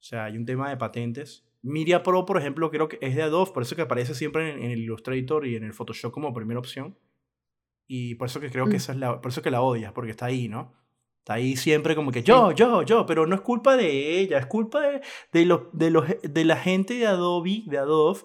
O 0.00 0.02
sea, 0.04 0.24
hay 0.26 0.36
un 0.36 0.44
tema 0.44 0.68
de 0.68 0.76
patentes. 0.76 1.46
Media 1.62 2.02
Pro, 2.02 2.26
por 2.26 2.36
ejemplo, 2.36 2.70
creo 2.70 2.88
que 2.88 2.98
es 3.00 3.14
de 3.16 3.22
Adobe, 3.22 3.52
por 3.54 3.62
eso 3.62 3.74
que 3.74 3.82
aparece 3.82 4.14
siempre 4.14 4.50
en, 4.52 4.62
en 4.64 4.70
el 4.72 4.80
Illustrator 4.80 5.46
y 5.46 5.56
en 5.56 5.64
el 5.64 5.72
Photoshop 5.72 6.12
como 6.12 6.34
primera 6.34 6.58
opción. 6.60 6.98
Y 7.86 8.14
por 8.14 8.28
eso 8.28 8.40
que 8.40 8.50
creo 8.50 8.64
que 8.66 8.74
Mm. 8.74 8.76
esa 8.76 8.92
es 8.92 8.98
la, 8.98 9.20
por 9.20 9.30
eso 9.30 9.42
que 9.42 9.50
la 9.50 9.60
odias, 9.60 9.92
porque 9.92 10.10
está 10.12 10.26
ahí, 10.26 10.48
¿no? 10.48 10.72
Está 11.18 11.34
ahí 11.34 11.56
siempre 11.56 11.94
como 11.94 12.10
que 12.10 12.22
yo, 12.22 12.50
yo, 12.52 12.82
yo, 12.82 13.06
pero 13.06 13.26
no 13.26 13.34
es 13.36 13.40
culpa 13.42 13.76
de 13.76 14.18
ella, 14.20 14.38
es 14.38 14.46
culpa 14.46 14.80
de, 14.80 15.00
de, 15.32 15.44
los, 15.46 15.62
de, 15.72 15.90
los, 15.90 16.04
de 16.22 16.44
la 16.44 16.56
gente 16.56 16.94
de 16.94 17.06
Adobe, 17.06 17.62
de 17.66 17.78
Adobe, 17.78 18.20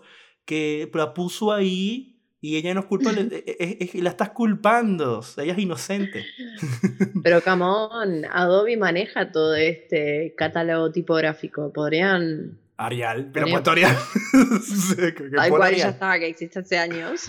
que 0.45 0.89
la 0.93 1.13
puso 1.13 1.51
ahí 1.51 2.15
y 2.41 2.55
ella 2.55 2.73
no 2.73 2.79
es 2.81 2.85
culpa, 2.87 3.11
es- 3.11 3.27
es- 3.59 3.95
la 3.95 4.09
estás 4.09 4.29
culpando, 4.29 5.23
ella 5.37 5.53
es 5.53 5.59
inocente. 5.59 6.25
Pero 7.23 7.41
come 7.41 7.65
on, 7.65 8.25
Adobe 8.31 8.77
maneja 8.77 9.31
todo 9.31 9.53
este 9.55 10.33
catálogo 10.37 10.91
tipográfico. 10.91 11.71
Podrían. 11.73 12.57
Arial, 12.77 13.31
pero 13.33 13.47
puesto 13.47 13.71
Arial. 13.71 13.95
Igual, 15.47 15.61
Arial. 15.63 15.81
ya 15.81 15.89
está, 15.89 16.19
que 16.19 16.27
existe 16.27 16.59
hace 16.59 16.77
años. 16.77 17.27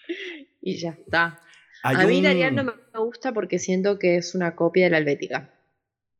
y 0.60 0.76
ya 0.76 0.90
está. 0.90 1.40
Hay 1.82 1.96
a 1.96 2.06
mí 2.06 2.18
un- 2.18 2.22
la 2.24 2.30
Arial 2.30 2.54
no 2.54 2.64
me 2.64 3.00
gusta 3.00 3.32
porque 3.32 3.58
siento 3.58 3.98
que 3.98 4.16
es 4.16 4.34
una 4.34 4.54
copia 4.56 4.84
de 4.84 4.90
la 4.90 4.98
Helvética. 4.98 5.50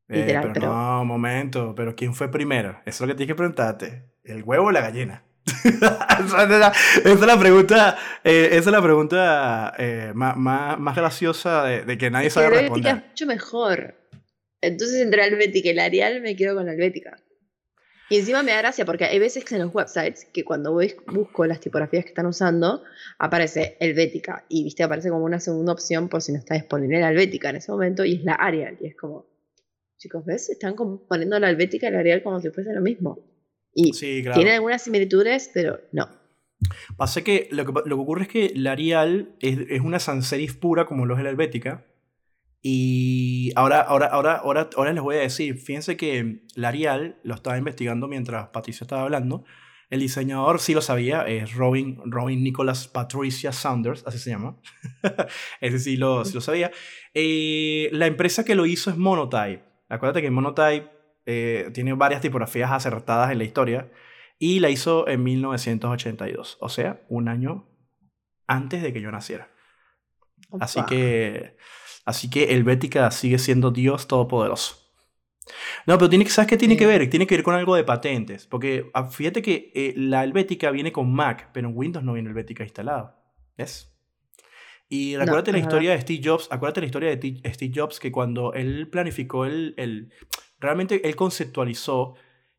Eh, 0.09 0.21
literal, 0.21 0.43
pero, 0.43 0.55
pero- 0.55 0.67
no, 0.73 1.05
momento, 1.05 1.75
pero 1.77 1.95
¿quién 1.95 2.15
fue 2.15 2.31
primero? 2.31 2.81
Eso 2.85 3.05
es 3.05 3.09
lo 3.09 3.15
que 3.15 3.15
tienes 3.15 3.33
que 3.33 3.37
preguntarte. 3.37 4.05
¿El 4.25 4.43
huevo 4.43 4.67
o 4.67 4.71
la 4.73 4.81
gallina? 4.81 5.23
esa, 5.65 6.43
es 6.45 6.49
la, 6.51 6.69
esa 6.69 7.09
es 7.11 7.21
la 7.21 7.39
pregunta, 7.39 7.99
eh, 8.25 8.49
esa 8.53 8.71
es 8.71 8.73
la 8.73 8.83
pregunta 8.83 9.75
eh, 9.79 10.13
más, 10.15 10.37
más, 10.37 10.79
más 10.79 10.95
graciosa 10.97 11.65
de, 11.65 11.83
de 11.85 11.99
que 11.99 12.11
nadie 12.11 12.29
Es 12.29 12.35
que 12.35 12.41
sabe 12.41 12.55
la 12.55 12.61
Helvética 12.61 12.75
responder. 12.91 13.05
es 13.05 13.11
mucho 13.11 13.27
mejor. 13.27 13.95
Entonces 14.61 15.01
entre 15.01 15.19
la 15.23 15.27
Helvética 15.27 15.71
y 15.71 15.75
la 15.75 15.85
Arial 15.85 16.21
me 16.21 16.37
quedo 16.37 16.55
con 16.57 16.67
la 16.67 16.73
Helvética. 16.73 17.17
Y 18.11 18.19
encima 18.19 18.43
me 18.43 18.51
da 18.51 18.59
gracia 18.59 18.85
porque 18.85 19.05
hay 19.05 19.21
veces 19.21 19.45
que 19.45 19.55
en 19.55 19.63
los 19.63 19.73
websites 19.73 20.25
que 20.25 20.45
cuando 20.45 20.73
voy, 20.73 20.95
busco 21.07 21.47
las 21.47 21.61
tipografías 21.61 22.05
que 22.05 22.09
están 22.09 22.27
usando, 22.27 22.83
aparece 23.19 23.77
Helvética. 23.79 24.45
Y 24.49 24.65
viste, 24.65 24.83
aparece 24.83 25.11
como 25.11 25.25
una 25.25 25.39
segunda 25.39 25.73
opción 25.73 26.09
por 26.09 26.21
si 26.21 26.33
no 26.33 26.39
está 26.39 26.55
disponible 26.55 27.01
la 27.01 27.11
Helvética 27.11 27.51
en 27.51 27.57
ese 27.57 27.71
momento 27.71 28.05
y 28.05 28.17
es 28.17 28.25
la 28.25 28.35
Arial. 28.35 28.77
Y 28.81 28.89
es 28.89 28.97
como, 28.97 29.27
chicos, 29.97 30.25
¿ves? 30.25 30.51
Están 30.51 30.75
como 30.75 31.07
poniendo 31.07 31.39
la 31.39 31.51
Helvética 31.51 31.87
y 31.89 31.93
la 31.93 32.01
Arial 32.01 32.25
como 32.25 32.41
si 32.41 32.51
fuese 32.51 32.75
lo 32.75 32.81
mismo. 32.81 33.25
Y 33.73 33.93
Sí, 33.93 34.23
claro. 34.23 34.35
tienen 34.35 34.55
algunas 34.55 34.83
similitudes, 34.83 35.49
pero 35.55 35.79
no. 35.93 36.09
Pasa 36.97 37.23
que 37.23 37.47
lo, 37.53 37.65
que 37.65 37.73
lo 37.73 37.97
que 37.97 38.03
ocurre 38.03 38.23
es 38.23 38.29
que 38.29 38.53
la 38.57 38.73
Arial 38.73 39.37
es, 39.39 39.57
es 39.69 39.81
una 39.83 40.01
sans 40.01 40.27
serif 40.27 40.57
pura 40.57 40.85
como 40.85 41.07
lo 41.07 41.17
es 41.17 41.23
la 41.23 41.31
Helvética. 41.31 41.87
Y 42.63 43.53
ahora, 43.57 43.81
ahora, 43.81 44.07
ahora, 44.07 44.37
ahora, 44.37 44.71
ahora 44.77 44.93
les 44.93 45.03
voy 45.03 45.17
a 45.17 45.21
decir, 45.21 45.59
fíjense 45.59 45.97
que 45.97 46.45
la 46.55 46.69
Arial 46.69 47.19
lo 47.23 47.35
estaba 47.35 47.57
investigando 47.57 48.07
mientras 48.07 48.49
Patricia 48.49 48.85
estaba 48.85 49.03
hablando. 49.03 49.45
El 49.89 50.01
diseñador 50.01 50.61
sí 50.61 50.73
lo 50.73 50.83
sabía, 50.83 51.23
es 51.23 51.55
Robin, 51.55 52.01
Robin 52.05 52.45
Nicholas 52.45 52.87
Patricia 52.87 53.51
Saunders, 53.51 54.07
así 54.07 54.19
se 54.19 54.31
llama. 54.31 54.57
Ese 55.61 55.79
sí 55.81 55.97
lo, 55.97 56.25
sí 56.25 56.35
lo 56.35 56.41
sabía. 56.41 56.71
Eh, 57.15 57.89
la 57.93 58.07
empresa 58.07 58.45
que 58.45 58.55
lo 58.55 58.67
hizo 58.67 58.91
es 58.91 58.97
Monotype. 58.97 59.65
Acuérdate 59.89 60.23
que 60.23 60.31
Monotype 60.31 60.89
eh, 61.27 61.71
tiene 61.75 61.95
varias 61.95 62.21
tipografías 62.21 62.71
acertadas 62.71 63.33
en 63.33 63.39
la 63.39 63.45
historia 63.45 63.91
y 64.39 64.61
la 64.61 64.71
hizo 64.71 65.09
en 65.09 65.23
1982, 65.23 66.59
o 66.61 66.69
sea, 66.69 67.03
un 67.09 67.29
año 67.29 67.69
antes 68.47 68.83
de 68.83 68.93
que 68.93 69.01
yo 69.01 69.11
naciera. 69.11 69.51
Así 70.59 70.81
Opa. 70.81 70.89
que, 70.89 71.57
así 72.05 72.31
que 72.31 72.55
Helvética 72.55 73.11
sigue 73.11 73.39
siendo 73.39 73.71
Dios 73.71 74.09
todopoderoso. 74.09 74.77
No, 75.87 75.99
pero 75.99 76.09
tiene, 76.09 76.27
¿sabes 76.27 76.49
qué 76.49 76.57
tiene 76.57 76.77
que 76.77 76.87
ver? 76.87 77.09
Tiene 77.11 77.27
que 77.27 77.37
ver 77.37 77.45
con 77.45 77.55
algo 77.55 77.75
de 77.75 77.85
patentes. 77.85 78.47
Porque 78.47 78.91
ah, 78.95 79.09
fíjate 79.09 79.43
que 79.43 79.73
eh, 79.75 79.95
la 79.97 80.25
Helvética 80.25 80.71
viene 80.71 80.93
con 80.93 81.13
Mac, 81.13 81.51
pero 81.53 81.69
en 81.69 81.77
Windows 81.77 82.05
no 82.05 82.13
viene 82.13 82.31
Helvética 82.31 82.63
instalado. 82.63 83.15
¿Ves? 83.57 83.93
Y 84.89 85.15
No, 85.15 85.23
acuérdate 85.23 85.53
la 85.53 85.59
historia 85.59 85.93
de 85.93 86.01
Steve 86.01 86.21
Jobs, 86.23 86.49
acuérdate 86.51 86.81
la 86.81 86.87
historia 86.87 87.17
de 87.17 87.41
Steve 87.53 87.73
Jobs 87.75 88.01
que 88.01 88.11
cuando 88.11 88.55
él 88.55 88.89
planificó 88.89 89.45
el, 89.45 89.75
el 89.77 90.13
realmente 90.59 91.07
él 91.07 91.15
conceptualizó 91.15 92.15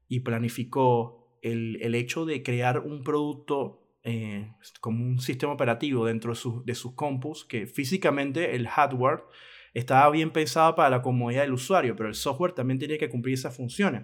y 0.07 0.21
planificó 0.21 1.37
el, 1.41 1.77
el 1.81 1.93
hecho 1.93 2.25
de 2.25 2.41
crear 2.41 2.79
un 2.79 3.03
producto 3.03 3.80
eh, 4.03 4.51
como 4.79 5.03
un 5.03 5.19
sistema 5.19 5.53
operativo 5.53 6.05
dentro 6.05 6.31
de, 6.31 6.35
sus 6.35 6.65
de 6.65 6.75
sus 6.75 6.93
compus, 6.95 7.45
que 7.45 7.67
físicamente 7.67 8.55
el 8.55 8.67
hardware 8.67 9.23
estaba 9.73 10.09
bien 10.11 10.31
pensado 10.31 10.75
para 10.75 10.89
la 10.89 11.01
comodidad 11.01 11.43
del 11.43 11.53
usuario, 11.53 11.95
pero 11.95 12.09
el 12.09 12.15
software 12.15 12.53
también 12.53 12.79
tenía 12.79 12.97
que 12.97 13.09
cumplir 13.09 13.35
esas 13.35 13.55
funciones. 13.55 14.03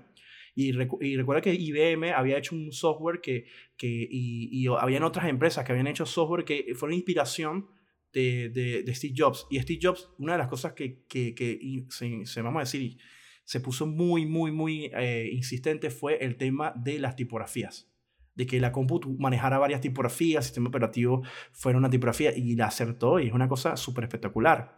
Y, 0.56 0.70
y 1.02 1.18
recuerda 1.18 1.42
que 1.42 1.54
IBM 1.54 2.14
había 2.14 2.38
hecho 2.38 2.56
un 2.56 2.72
software 2.72 3.22
que, 3.22 3.46
que 3.78 3.88
y, 3.88 4.50
y, 4.52 4.68
habían 4.68 5.04
otras 5.04 5.28
empresas 5.28 5.64
que 5.64 5.72
habían 5.72 5.88
hecho 5.88 6.06
software 6.06 6.46
que 6.46 6.74
fue 6.76 6.88
una 6.88 6.96
inspiración 6.96 7.68
de, 8.12 8.50
de, 8.50 8.84
de 8.84 8.96
Steve 8.96 9.14
Jobs. 9.16 9.46
Y 9.52 9.60
Steve 9.60 9.80
Jobs, 9.82 10.10
una 10.18 10.34
de 10.34 10.40
las 10.40 10.48
cosas 10.48 10.74
que, 10.74 11.04
que, 11.08 11.36
que 11.36 11.86
se, 11.90 12.26
se, 12.26 12.42
vamos 12.42 12.62
a 12.62 12.64
decir, 12.64 12.98
se 13.44 13.60
puso 13.60 13.86
muy, 13.86 14.26
muy, 14.26 14.52
muy 14.52 14.92
eh, 14.94 15.30
insistente 15.32 15.90
fue 15.90 16.18
el 16.24 16.38
tema 16.38 16.74
de 16.76 17.00
las 17.00 17.16
tipografías. 17.16 17.90
De 18.38 18.46
que 18.46 18.60
la 18.62 18.72
compu 18.72 19.02
manejara 19.20 19.58
varias 19.58 19.82
tipografías, 19.82 20.46
sistema 20.46 20.70
operativo 20.70 21.24
fuera 21.52 21.78
una 21.78 21.90
tipografía 21.90 22.32
y 22.34 22.56
la 22.56 22.68
acertó 22.68 23.20
y 23.20 23.28
es 23.28 23.34
una 23.34 23.50
cosa 23.50 23.76
súper 23.76 24.06
espectacular. 24.06 24.76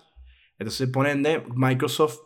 Entonces, 0.58 0.90
ponen 0.90 1.22
de 1.22 1.44
Microsoft, 1.54 2.20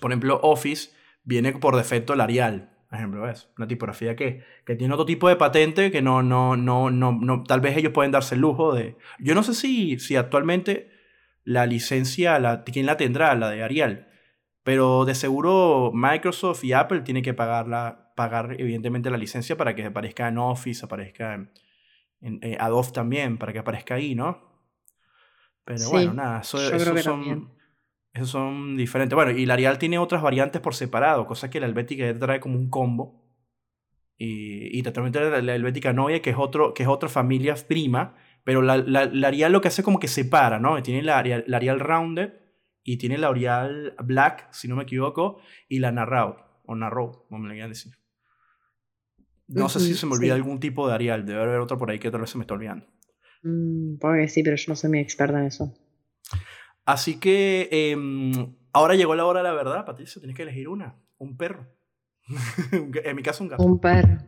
por 0.00 0.10
ejemplo, 0.10 0.40
Office, 0.42 0.90
viene 1.22 1.52
por 1.52 1.76
defecto 1.76 2.14
el 2.14 2.20
Arial. 2.20 2.72
Por 2.88 2.98
ejemplo, 2.98 3.28
es 3.28 3.48
una 3.56 3.66
tipografía 3.66 4.16
que, 4.16 4.44
que 4.64 4.76
tiene 4.76 4.94
otro 4.94 5.06
tipo 5.06 5.28
de 5.28 5.36
patente 5.36 5.90
que 5.90 6.02
no, 6.02 6.22
no, 6.22 6.56
no, 6.56 6.90
no, 6.90 7.12
no, 7.12 7.42
tal 7.44 7.60
vez 7.60 7.76
ellos 7.76 7.92
pueden 7.92 8.12
darse 8.12 8.34
el 8.34 8.40
lujo 8.40 8.74
de... 8.74 8.96
Yo 9.18 9.34
no 9.34 9.42
sé 9.42 9.54
si, 9.54 9.98
si 9.98 10.16
actualmente 10.16 10.90
la 11.44 11.66
licencia, 11.66 12.38
la, 12.38 12.64
¿quién 12.64 12.86
la 12.86 12.96
tendrá? 12.96 13.34
La 13.34 13.50
de 13.50 13.62
Arial. 13.62 14.08
Pero 14.62 15.04
de 15.04 15.14
seguro 15.14 15.92
Microsoft 15.94 16.64
y 16.64 16.72
Apple 16.72 17.00
tienen 17.00 17.22
que 17.22 17.34
pagar, 17.34 18.05
pagar 18.16 18.56
evidentemente 18.58 19.10
la 19.10 19.18
licencia 19.18 19.56
para 19.56 19.76
que 19.76 19.84
aparezca 19.84 20.26
en 20.26 20.38
Office, 20.38 20.84
aparezca 20.84 21.34
en, 21.34 21.52
en 22.20 22.40
eh, 22.42 22.56
Adobe 22.58 22.90
también, 22.90 23.38
para 23.38 23.52
que 23.52 23.60
aparezca 23.60 23.94
ahí, 23.94 24.16
¿no? 24.16 24.42
Pero 25.64 25.78
sí, 25.78 25.90
bueno, 25.90 26.14
nada, 26.14 26.40
eso, 26.40 26.58
esos, 26.60 27.02
son, 27.02 27.52
esos 28.12 28.30
son 28.30 28.76
diferentes. 28.76 29.14
Bueno, 29.14 29.32
y 29.32 29.46
la 29.46 29.54
Arial 29.54 29.78
tiene 29.78 29.98
otras 29.98 30.22
variantes 30.22 30.60
por 30.60 30.74
separado, 30.74 31.26
cosa 31.26 31.50
que 31.50 31.60
la 31.60 31.66
Helvética 31.66 32.18
trae 32.18 32.40
como 32.40 32.56
un 32.56 32.70
combo. 32.70 33.22
Y, 34.18 34.78
y 34.78 34.82
totalmente 34.82 35.20
la, 35.20 35.42
la 35.42 35.54
Helvética 35.54 35.92
Novia, 35.92 36.22
que 36.22 36.30
es, 36.30 36.36
otro, 36.38 36.72
que 36.72 36.84
es 36.84 36.88
otra 36.88 37.08
familia 37.08 37.54
prima, 37.68 38.14
pero 38.44 38.62
la, 38.62 38.78
la, 38.78 39.04
la, 39.04 39.28
Arial 39.28 39.52
lo 39.52 39.60
que 39.60 39.68
hace 39.68 39.82
como 39.82 39.98
que 39.98 40.08
separa, 40.08 40.58
¿no? 40.58 40.82
Tiene 40.82 41.02
la 41.02 41.22
la 41.22 41.56
Arial 41.56 41.80
Rounded 41.80 42.32
y 42.82 42.96
tiene 42.96 43.18
la 43.18 43.28
Arial 43.28 43.94
Black, 44.04 44.48
si 44.52 44.68
no 44.68 44.76
me 44.76 44.84
equivoco, 44.84 45.40
y 45.68 45.80
la 45.80 45.90
Narrow, 45.90 46.36
o 46.64 46.76
Narrow, 46.76 47.26
como 47.28 47.40
me 47.40 47.48
le 47.48 47.54
quieran 47.54 47.70
decir. 47.70 48.05
No 49.48 49.64
uh 49.64 49.68
-huh, 49.68 49.70
sé 49.70 49.80
si 49.80 49.94
se 49.94 50.06
me 50.06 50.14
olvida 50.14 50.34
sí. 50.34 50.40
algún 50.40 50.58
tipo 50.58 50.88
de 50.88 50.94
Arial, 50.94 51.24
debe 51.24 51.42
haber 51.42 51.60
otro 51.60 51.78
por 51.78 51.90
ahí 51.90 51.98
que 51.98 52.10
tal 52.10 52.20
vez 52.20 52.30
se 52.30 52.38
me 52.38 52.42
está 52.42 52.54
olvidando. 52.54 52.86
Mm, 53.42 53.98
porque 53.98 54.28
sí, 54.28 54.42
pero 54.42 54.56
yo 54.56 54.64
no 54.68 54.76
soy 54.76 54.90
muy 54.90 54.98
experta 54.98 55.38
en 55.38 55.46
eso. 55.46 55.72
Así 56.84 57.18
que 57.18 57.68
eh, 57.70 57.96
ahora 58.72 58.94
llegó 58.94 59.14
la 59.14 59.24
hora 59.24 59.40
de 59.40 59.44
la 59.44 59.54
verdad, 59.54 59.84
Patricia. 59.84 60.20
Tienes 60.20 60.36
que 60.36 60.42
elegir 60.42 60.68
una. 60.68 60.96
Un 61.18 61.36
perro. 61.36 61.66
en 62.72 63.16
mi 63.16 63.22
caso, 63.22 63.44
un 63.44 63.50
gato. 63.50 63.62
Un 63.62 63.80
perro. 63.80 64.18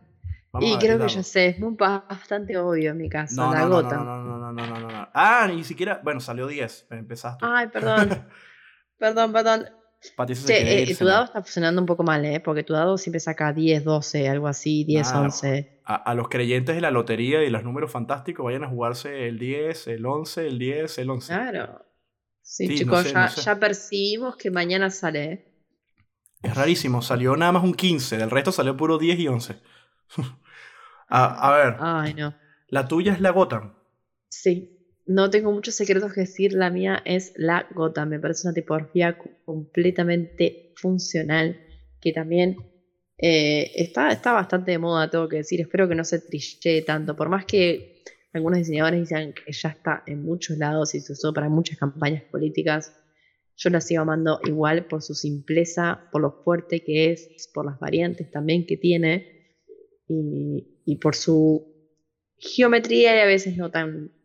Vamos 0.51 0.67
y 0.67 0.77
creo 0.79 0.97
que 0.97 1.07
ya 1.07 1.21
sé, 1.21 1.47
es 1.49 1.57
bastante 1.59 2.57
obvio 2.57 2.91
en 2.91 2.97
mi 2.97 3.07
caso, 3.07 3.35
no, 3.35 3.53
la 3.53 3.61
no, 3.61 3.69
gota. 3.69 3.97
No, 3.97 4.03
no, 4.03 4.23
no, 4.23 4.51
no, 4.51 4.51
no, 4.51 4.79
no, 4.79 4.87
no. 4.89 5.09
Ah, 5.13 5.47
ni 5.47 5.63
siquiera. 5.63 6.01
Bueno, 6.03 6.19
salió 6.19 6.47
10. 6.47 6.87
Empezaste. 6.89 7.45
Ay, 7.47 7.67
perdón. 7.67 8.25
perdón, 8.97 9.31
perdón. 9.31 9.65
Patricia 10.15 10.45
che, 10.47 10.83
eh, 10.83 10.95
tu 10.95 11.05
dado 11.05 11.25
está 11.25 11.41
funcionando 11.41 11.81
un 11.81 11.85
poco 11.85 12.03
mal, 12.03 12.23
¿eh? 12.23 12.39
Porque 12.39 12.63
tu 12.63 12.73
dado 12.73 12.97
siempre 12.97 13.19
saca 13.19 13.51
10, 13.51 13.83
12, 13.83 14.29
algo 14.29 14.47
así, 14.47 14.85
10, 14.85 15.11
ah, 15.11 15.21
11. 15.21 15.81
A, 15.83 15.95
a, 15.95 16.13
los 16.13 16.29
creyentes 16.29 16.75
de 16.75 16.81
la 16.81 16.89
lotería 16.89 17.43
y 17.43 17.49
los 17.49 17.63
números 17.63 17.91
fantásticos 17.91 18.45
vayan 18.45 18.63
a 18.63 18.69
jugarse 18.69 19.27
el 19.27 19.37
10, 19.37 19.87
el 19.87 20.05
11, 20.05 20.47
el 20.47 20.59
10, 20.59 20.97
el 20.99 21.09
11. 21.09 21.33
Claro. 21.33 21.85
Sí, 22.41 22.67
sí 22.67 22.75
chicos, 22.79 22.97
no 22.97 23.03
sé, 23.03 23.13
ya, 23.13 23.21
no 23.21 23.29
sé. 23.29 23.41
ya, 23.41 23.59
percibimos 23.59 24.37
que 24.37 24.51
mañana 24.51 24.89
sale. 24.89 25.23
¿eh? 25.23 25.49
Es 26.41 26.55
rarísimo, 26.55 27.01
salió 27.01 27.35
nada 27.35 27.51
más 27.51 27.63
un 27.63 27.73
15, 27.73 28.17
del 28.17 28.31
resto 28.31 28.53
salió 28.53 28.77
puro 28.77 28.97
10 28.97 29.19
y 29.19 29.27
11. 29.27 29.61
a, 31.09 31.49
a, 31.49 31.57
ver. 31.57 31.75
Ay, 31.79 32.13
no. 32.13 32.33
La 32.69 32.87
tuya 32.87 33.11
es 33.11 33.19
la 33.19 33.31
Gotham. 33.31 33.73
Sí. 34.29 34.78
No 35.09 35.31
tengo 35.31 35.51
muchos 35.51 35.73
secretos 35.73 36.13
que 36.13 36.21
decir, 36.21 36.53
la 36.53 36.69
mía 36.69 37.01
es 37.03 37.33
la 37.35 37.67
Gotham. 37.73 38.09
Me 38.09 38.19
parece 38.19 38.47
una 38.47 38.53
tipografía 38.53 39.17
completamente 39.43 40.71
funcional, 40.75 41.59
que 41.99 42.13
también 42.13 42.57
eh, 43.17 43.71
está, 43.73 44.11
está 44.11 44.33
bastante 44.33 44.69
de 44.69 44.77
moda, 44.77 45.09
tengo 45.09 45.27
que 45.27 45.37
decir. 45.37 45.61
Espero 45.61 45.89
que 45.89 45.95
no 45.95 46.03
se 46.03 46.19
trille 46.19 46.83
tanto, 46.83 47.15
por 47.15 47.27
más 47.27 47.45
que 47.45 48.03
algunos 48.33 48.59
diseñadores 48.59 48.99
dicen 48.99 49.33
que 49.33 49.51
ya 49.51 49.69
está 49.69 50.03
en 50.05 50.23
muchos 50.23 50.59
lados 50.59 50.93
y 50.93 51.01
se 51.01 51.13
usó 51.13 51.33
para 51.33 51.49
muchas 51.49 51.79
campañas 51.79 52.21
políticas. 52.25 52.95
Yo 53.57 53.71
la 53.71 53.81
sigo 53.81 54.03
amando 54.03 54.39
igual 54.43 54.85
por 54.85 55.01
su 55.01 55.15
simpleza, 55.15 56.07
por 56.11 56.21
lo 56.21 56.43
fuerte 56.43 56.83
que 56.83 57.13
es, 57.13 57.49
por 57.51 57.65
las 57.65 57.79
variantes 57.79 58.29
también 58.29 58.67
que 58.67 58.77
tiene 58.77 59.57
y 60.07 60.95
por 60.97 61.15
su 61.15 61.65
geometría 62.37 63.15
y 63.15 63.19
a 63.21 63.25
veces 63.25 63.57
no 63.57 63.71
tan 63.71 64.18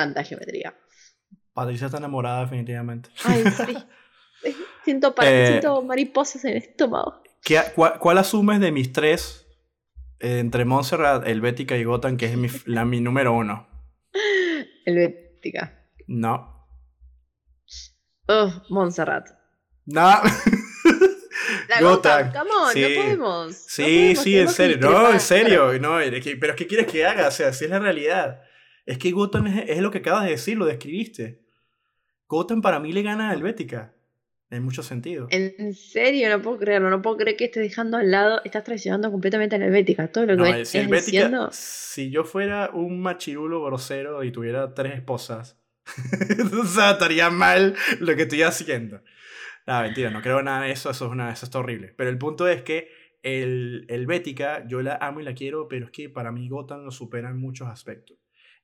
tanta 0.00 0.24
geometría. 0.24 0.74
Patricia 1.52 1.86
está 1.86 1.98
enamorada 1.98 2.42
definitivamente. 2.42 3.10
Ay, 3.24 3.44
sí. 3.66 4.54
siento, 4.84 5.14
eh, 5.22 5.46
siento 5.48 5.82
mariposas 5.82 6.44
en 6.44 6.52
el 6.52 6.56
estómago. 6.58 7.22
¿qué, 7.42 7.60
cuál, 7.74 7.98
cuál, 7.98 8.18
asumes 8.18 8.60
de 8.60 8.72
mis 8.72 8.92
tres 8.92 9.46
eh, 10.20 10.38
entre 10.38 10.64
Montserrat, 10.64 11.26
Helvética 11.26 11.76
y 11.76 11.84
Gotham, 11.84 12.16
que 12.16 12.26
es 12.26 12.36
mi, 12.36 12.48
la, 12.64 12.84
mi 12.84 13.00
número 13.00 13.34
uno? 13.34 13.68
Helvética. 14.86 15.86
No. 16.06 16.66
Oh, 18.26 18.52
Montserrat. 18.70 19.28
No. 19.86 20.10
La 21.68 21.80
Gotham, 21.80 22.32
come 22.32 22.50
on, 22.50 22.72
sí. 22.72 22.80
no 22.80 23.02
podemos. 23.02 23.56
Sí, 23.56 23.82
no 23.82 23.88
podemos, 23.88 24.22
sí, 24.22 24.38
en 24.38 24.48
serio, 24.48 24.76
no, 24.78 25.10
en 25.10 25.20
serio, 25.20 25.78
no, 25.78 25.98
pero 26.40 26.54
¿qué 26.56 26.66
quieres 26.66 26.86
que 26.86 27.04
haga? 27.04 27.28
O 27.28 27.30
sea, 27.30 27.48
así 27.48 27.64
es 27.64 27.70
la 27.70 27.78
realidad. 27.78 28.40
Es 28.86 28.98
que 28.98 29.10
Gotham 29.12 29.46
es, 29.46 29.68
es, 29.68 29.78
lo 29.80 29.90
que 29.90 29.98
acabas 29.98 30.24
de 30.24 30.30
decir, 30.30 30.56
lo 30.56 30.66
describiste. 30.66 31.40
Gotham 32.26 32.62
para 32.62 32.80
mí 32.80 32.92
le 32.92 33.02
gana 33.02 33.30
a 33.30 33.34
Helvética. 33.34 33.94
En 34.50 34.64
mucho 34.64 34.82
sentido. 34.82 35.28
En 35.30 35.74
serio, 35.74 36.28
no 36.28 36.42
puedo 36.42 36.58
creerlo. 36.58 36.90
No 36.90 37.00
puedo 37.00 37.18
creer 37.18 37.36
que 37.36 37.44
estés 37.44 37.62
dejando 37.62 37.98
al 37.98 38.10
lado, 38.10 38.40
estás 38.44 38.64
traicionando 38.64 39.08
completamente 39.12 39.54
a 39.54 39.60
la 39.60 39.66
Helvética. 39.66 40.10
Todo 40.10 40.26
lo 40.26 40.36
que 40.36 40.50
no, 40.58 40.64
si 40.64 40.78
Helvética, 40.78 41.06
diciendo. 41.06 41.48
Si 41.52 42.10
yo 42.10 42.24
fuera 42.24 42.70
un 42.74 43.00
machirulo 43.00 43.62
grosero 43.62 44.24
y 44.24 44.32
tuviera 44.32 44.74
tres 44.74 44.94
esposas, 44.94 45.56
o 46.60 46.64
sea, 46.64 46.92
estaría 46.92 47.30
mal 47.30 47.76
lo 48.00 48.16
que 48.16 48.22
estoy 48.22 48.42
haciendo. 48.42 49.02
No, 49.68 49.82
mentira, 49.82 50.10
no 50.10 50.20
creo 50.20 50.42
nada 50.42 50.62
de 50.64 50.72
eso. 50.72 50.90
Eso, 50.90 51.06
es 51.06 51.12
una, 51.12 51.32
eso 51.32 51.46
está 51.46 51.60
horrible. 51.60 51.94
Pero 51.96 52.10
el 52.10 52.18
punto 52.18 52.48
es 52.48 52.62
que 52.62 52.90
el 53.22 53.86
Helvética, 53.88 54.66
yo 54.66 54.82
la 54.82 54.98
amo 55.00 55.20
y 55.20 55.24
la 55.24 55.34
quiero, 55.34 55.68
pero 55.68 55.86
es 55.86 55.92
que 55.92 56.08
para 56.08 56.32
mí 56.32 56.48
Gotham 56.48 56.84
lo 56.84 56.90
supera 56.90 57.30
en 57.30 57.38
muchos 57.38 57.68
aspectos. 57.68 58.18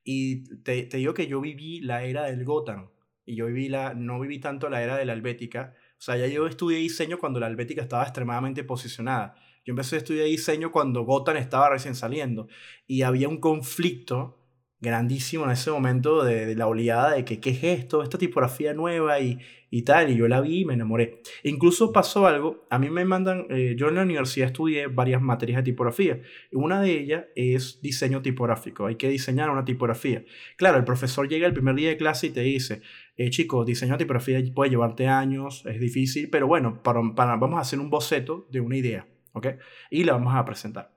Y 0.09 0.45
te, 0.63 0.83
te, 0.83 0.95
digo 0.95 1.13
que 1.13 1.27
yo 1.27 1.41
viví 1.41 1.81
la 1.81 2.05
era 2.05 2.23
del 2.23 2.45
Gotham. 2.45 2.87
Y 3.25 3.35
yo 3.35 3.47
viví 3.47 3.67
la, 3.67 3.93
no 3.93 4.21
viví 4.21 4.39
tanto 4.39 4.69
la 4.69 4.81
era 4.81 4.95
de 4.95 5.03
la 5.03 5.11
Helvética. 5.11 5.73
O 5.99 6.01
sea, 6.01 6.15
ya 6.15 6.27
yo 6.27 6.47
estudié 6.47 6.77
diseño 6.77 7.19
cuando 7.19 7.41
la 7.41 7.47
Helvética 7.47 7.81
estaba 7.81 8.03
extremadamente 8.03 8.63
posicionada. 8.63 9.35
Yo 9.65 9.71
empecé 9.73 9.95
a 9.95 9.97
estudiar 9.97 10.27
diseño 10.27 10.71
cuando 10.71 11.03
Gotham 11.03 11.35
estaba 11.35 11.69
recién 11.69 11.93
saliendo. 11.93 12.47
Y 12.87 13.01
había 13.01 13.27
un 13.27 13.41
conflicto 13.41 14.36
grandísimo 14.79 15.45
en 15.45 15.51
ese 15.51 15.71
momento 15.71 16.23
de, 16.23 16.55
la 16.55 16.67
oleada 16.67 17.15
de 17.15 17.25
que 17.25 17.39
qué 17.39 17.49
es 17.51 17.63
esto, 17.63 18.03
esta 18.03 18.17
tipografía 18.17 18.73
nueva 18.73 19.19
y, 19.19 19.39
y 19.71 19.81
tal, 19.81 20.11
y 20.11 20.17
yo 20.17 20.27
la 20.27 20.39
vi 20.39 20.61
y 20.61 20.65
me 20.65 20.75
enamoré. 20.75 21.21
Incluso 21.43 21.91
pasó 21.91 22.27
algo, 22.27 22.67
a 22.69 22.77
mí 22.77 22.89
me 22.89 23.03
mandan, 23.03 23.47
eh, 23.49 23.75
yo 23.77 23.89
en 23.89 23.95
la 23.95 24.03
universidad 24.03 24.47
estudié 24.47 24.87
varias 24.87 25.21
materias 25.21 25.57
de 25.57 25.63
tipografía, 25.63 26.21
y 26.51 26.55
una 26.55 26.81
de 26.81 26.91
ellas 26.91 27.25
es 27.35 27.81
diseño 27.81 28.21
tipográfico, 28.21 28.85
hay 28.85 28.95
que 28.95 29.09
diseñar 29.09 29.49
una 29.49 29.65
tipografía. 29.65 30.23
Claro, 30.57 30.77
el 30.77 30.83
profesor 30.83 31.27
llega 31.27 31.47
el 31.47 31.53
primer 31.53 31.75
día 31.75 31.89
de 31.89 31.97
clase 31.97 32.27
y 32.27 32.29
te 32.31 32.41
dice, 32.41 32.81
eh, 33.15 33.29
chicos, 33.31 33.65
diseño 33.65 33.93
de 33.93 33.99
tipografía 33.99 34.41
puede 34.53 34.69
llevarte 34.69 35.07
años, 35.07 35.65
es 35.65 35.79
difícil, 35.79 36.29
pero 36.29 36.47
bueno, 36.47 36.83
para, 36.83 37.01
para, 37.15 37.35
vamos 37.35 37.57
a 37.57 37.61
hacer 37.61 37.79
un 37.79 37.89
boceto 37.89 38.47
de 38.51 38.61
una 38.61 38.77
idea, 38.77 39.07
¿ok? 39.33 39.47
Y 39.89 40.03
la 40.03 40.13
vamos 40.13 40.35
a 40.35 40.45
presentar. 40.45 40.96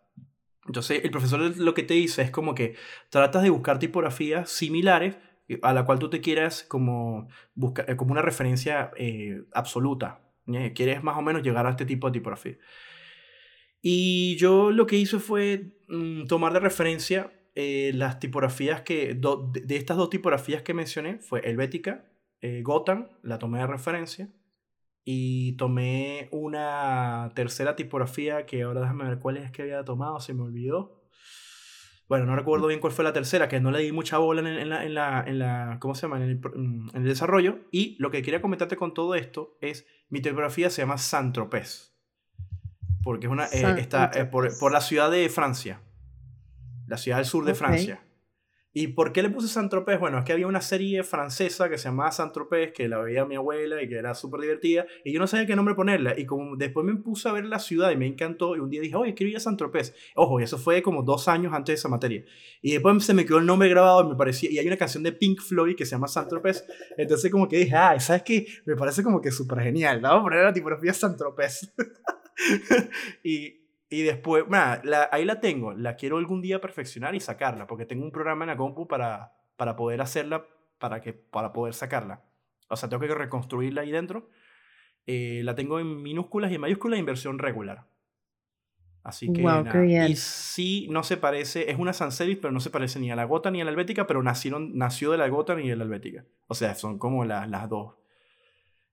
Entonces, 0.66 1.02
el 1.04 1.11
profesor 1.11 1.40
lo 1.56 1.74
que 1.74 1.82
te 1.82 1.94
dice 1.94 2.22
es 2.22 2.30
como 2.30 2.54
que 2.54 2.74
tratas 3.08 3.42
de 3.42 3.50
buscar 3.50 3.78
tipografías 3.78 4.50
similares 4.50 5.16
a 5.62 5.72
la 5.72 5.84
cual 5.84 5.98
tú 5.98 6.11
te 6.11 6.20
quieras 6.20 6.62
como, 6.62 7.28
buscar, 7.54 7.90
eh, 7.90 7.96
como 7.96 8.12
una 8.12 8.22
referencia 8.22 8.90
eh, 8.96 9.42
absoluta. 9.52 10.20
¿eh? 10.52 10.72
Quieres 10.74 11.02
más 11.02 11.16
o 11.16 11.22
menos 11.22 11.42
llegar 11.42 11.66
a 11.66 11.70
este 11.70 11.86
tipo 11.86 12.08
de 12.08 12.12
tipografía. 12.12 12.56
Y 13.82 14.36
yo 14.36 14.70
lo 14.70 14.86
que 14.86 14.96
hice 14.96 15.18
fue 15.18 15.72
mmm, 15.88 16.26
tomar 16.26 16.52
de 16.52 16.61
referencia 16.61 17.32
eh, 17.54 17.92
las 17.94 18.20
tipografías 18.20 18.82
que, 18.82 19.14
de, 19.14 19.76
estas 19.76 19.96
dos 19.96 20.11
tipografías 20.11 20.62
que 20.62 20.74
mencioné, 20.74 21.18
fue 21.18 21.40
Helvética, 21.40 22.06
Gotham, 22.62 23.08
la 23.22 23.38
tomé 23.38 23.58
de 23.58 23.66
referencia, 23.66 24.30
y 25.12 25.52
tomé 25.54 26.28
una 26.30 27.32
tercera 27.34 27.74
tipografía 27.74 28.46
que 28.46 28.62
ahora 28.62 28.82
déjame 28.82 29.08
ver 29.08 29.18
cuál 29.18 29.38
es 29.38 29.50
que 29.50 29.62
había 29.62 29.84
tomado, 29.84 30.20
se 30.20 30.34
me 30.34 30.42
olvidó. 30.42 31.02
Bueno, 32.08 32.26
no 32.26 32.36
recuerdo 32.36 32.68
bien 32.68 32.78
cuál 32.78 32.92
fue 32.92 33.04
la 33.04 33.12
tercera, 33.12 33.48
que 33.48 33.58
no 33.58 33.72
le 33.72 33.80
di 33.80 33.90
mucha 33.90 34.18
bola 34.18 34.40
en, 34.40 34.68
la, 34.68 34.84
en, 34.84 34.94
la, 34.94 35.24
en 35.26 35.38
la, 35.40 35.78
¿cómo 35.80 35.96
se 35.96 36.02
llama? 36.02 36.18
En 36.18 36.22
el, 36.22 36.38
mm, 36.38 36.90
en 36.94 37.02
el, 37.02 37.04
desarrollo. 37.04 37.58
Y 37.72 37.96
lo 37.98 38.12
que 38.12 38.22
quería 38.22 38.40
comentarte 38.40 38.76
con 38.76 38.94
todo 38.94 39.16
esto 39.16 39.58
es, 39.61 39.84
mi 40.11 40.20
tipografía 40.20 40.70
se 40.70 40.82
llama 40.82 40.96
Saint-Tropez. 40.96 41.92
Porque 43.02 43.26
es 43.26 43.32
una, 43.32 43.46
eh, 43.46 43.80
está 43.80 44.12
eh, 44.14 44.26
por, 44.26 44.56
por, 44.61 44.70
la 44.70 44.80
ciudad 44.80 45.11
de 45.11 45.28
Francia. 45.28 45.80
La 46.86 46.98
ciudad 46.98 47.18
del 47.18 47.26
sur 47.26 47.44
de 47.44 47.54
Francia. 47.54 48.00
¿Y 48.72 48.88
por 48.88 49.12
qué 49.12 49.22
le 49.22 49.30
puse 49.30 49.48
Saint-Tropez? 49.48 49.98
Bueno, 49.98 50.18
es 50.18 50.24
que 50.24 50.32
había 50.32 50.46
una 50.46 50.60
serie 50.60 51.02
francesa 51.02 51.68
que 51.68 51.76
se 51.76 51.88
llamaba 51.88 52.12
Saint-Tropez, 52.12 52.72
que 52.72 52.88
la 52.88 52.98
veía 52.98 53.24
mi 53.24 53.34
abuela 53.34 53.82
y 53.82 53.88
que 53.88 53.96
era 53.96 54.14
súper 54.14 54.42
divertida, 54.42 54.86
y 55.04 55.12
yo 55.12 55.18
no 55.18 55.26
sabía 55.26 55.46
qué 55.46 55.56
nombre 55.56 55.74
ponerla. 55.74 56.16
Y 56.16 56.24
como 56.24 56.56
después 56.56 56.86
me 56.86 56.94
puse 56.94 57.28
a 57.28 57.32
ver 57.32 57.46
la 57.46 57.58
ciudad 57.58 57.90
y 57.90 57.96
me 57.96 58.06
encantó, 58.06 58.54
y 58.54 58.60
un 58.60 58.70
día 58.70 58.80
dije, 58.80 58.94
oye, 58.94 59.14
quiero 59.14 59.30
ir 59.30 59.36
a 59.36 59.40
Saint-Tropez. 59.40 59.94
Ojo, 60.14 60.38
y 60.38 60.44
eso 60.44 60.56
fue 60.56 60.82
como 60.82 61.02
dos 61.02 61.26
años 61.26 61.52
antes 61.52 61.74
de 61.74 61.74
esa 61.74 61.88
materia. 61.88 62.24
Y 62.62 62.72
después 62.72 63.04
se 63.04 63.12
me 63.12 63.26
quedó 63.26 63.38
el 63.38 63.46
nombre 63.46 63.68
grabado 63.68 64.04
y 64.04 64.08
me 64.08 64.14
parecía, 64.14 64.50
y 64.50 64.58
hay 64.58 64.66
una 64.66 64.76
canción 64.76 65.02
de 65.02 65.12
Pink 65.12 65.40
Floyd 65.40 65.74
que 65.74 65.84
se 65.84 65.92
llama 65.92 66.06
Saint-Tropez. 66.06 66.64
Entonces 66.96 67.30
como 67.30 67.48
que 67.48 67.58
dije, 67.58 67.74
ah, 67.74 67.98
¿sabes 67.98 68.22
qué? 68.22 68.46
Me 68.66 68.76
parece 68.76 69.02
como 69.02 69.20
que 69.20 69.32
súper 69.32 69.60
genial. 69.62 70.04
A 70.04 70.22
poner 70.22 70.44
la 70.44 70.52
tipografía 70.52 70.94
Saint-Tropez. 70.94 71.74
y, 73.24 73.59
y 73.93 74.03
después, 74.03 74.45
la, 74.49 75.09
ahí 75.11 75.24
la 75.24 75.41
tengo, 75.41 75.72
la 75.72 75.97
quiero 75.97 76.18
algún 76.18 76.41
día 76.41 76.61
perfeccionar 76.61 77.16
y 77.16 77.20
sacarla, 77.20 77.66
porque 77.66 77.84
tengo 77.84 78.05
un 78.05 78.12
programa 78.12 78.45
en 78.45 78.51
la 78.51 78.57
compu 78.57 78.86
para, 78.86 79.32
para 79.57 79.74
poder 79.74 80.01
hacerla, 80.01 80.47
para, 80.78 81.01
que, 81.01 81.12
para 81.12 81.53
poder 81.53 81.74
sacarla. 81.74 82.22
O 82.68 82.76
sea, 82.76 82.88
tengo 82.88 83.05
que 83.05 83.12
reconstruirla 83.12 83.82
ahí 83.82 83.91
dentro. 83.91 84.30
Eh, 85.07 85.43
la 85.43 85.57
tengo 85.57 85.80
en 85.80 86.03
minúsculas 86.03 86.53
y 86.53 86.55
en 86.55 86.61
mayúsculas 86.61 87.01
en 87.01 87.07
versión 87.07 87.41
regular. 87.41 87.88
Así 89.03 89.32
que 89.32 89.43
Y 90.09 90.14
sí, 90.14 90.86
no 90.88 91.03
se 91.03 91.16
parece, 91.16 91.68
es 91.68 91.76
una 91.76 91.93
sans 91.93 92.14
serif, 92.14 92.38
pero 92.41 92.53
no 92.53 92.61
se 92.61 92.70
parece 92.70 93.01
ni 93.01 93.11
a 93.11 93.16
la 93.16 93.24
gota 93.24 93.51
ni 93.51 93.61
a 93.61 93.64
la 93.64 93.72
helvética, 93.72 94.07
pero 94.07 94.22
nacieron, 94.22 94.76
nació 94.78 95.11
de 95.11 95.18
la 95.18 95.26
gota 95.28 95.57
ni 95.57 95.68
de 95.68 95.74
la 95.74 95.82
helvética. 95.82 96.24
O 96.47 96.55
sea, 96.55 96.76
son 96.76 96.97
como 96.97 97.24
las 97.24 97.68
dos. 97.68 97.95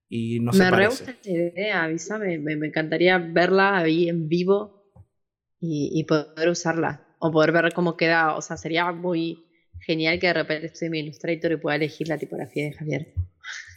Y 0.10 0.40
no 0.40 0.54
me 0.54 0.58
se 0.58 0.72
parece. 0.72 0.80
Me 0.80 0.88
gusta 0.88 1.12
esta 1.12 1.30
idea, 1.30 1.84
avísame, 1.84 2.40
me, 2.40 2.56
me 2.56 2.68
encantaría 2.68 3.20
verla 3.20 3.78
ahí 3.78 4.10
en 4.10 4.28
vivo 4.28 4.77
y, 5.60 6.04
poder 6.04 6.50
usarla 6.50 7.08
o 7.20 7.32
poder 7.32 7.52
ver 7.52 7.74
cómo 7.74 7.98
queda. 7.98 8.36
O 8.36 8.42
sea, 8.42 8.58
sería 8.58 8.92
muy 8.92 9.46
genial 9.80 10.20
que 10.20 10.28
de 10.28 10.34
repente 10.34 10.68
estoy 10.68 10.88
en 10.88 10.92
mi 10.92 11.00
Illustrator 11.00 11.52
y 11.52 11.58
pueda 11.58 11.76
elegir 11.76 12.08
la 12.08 12.18
tipografía 12.18 12.66
de 12.66 12.74
Javier. 12.74 13.14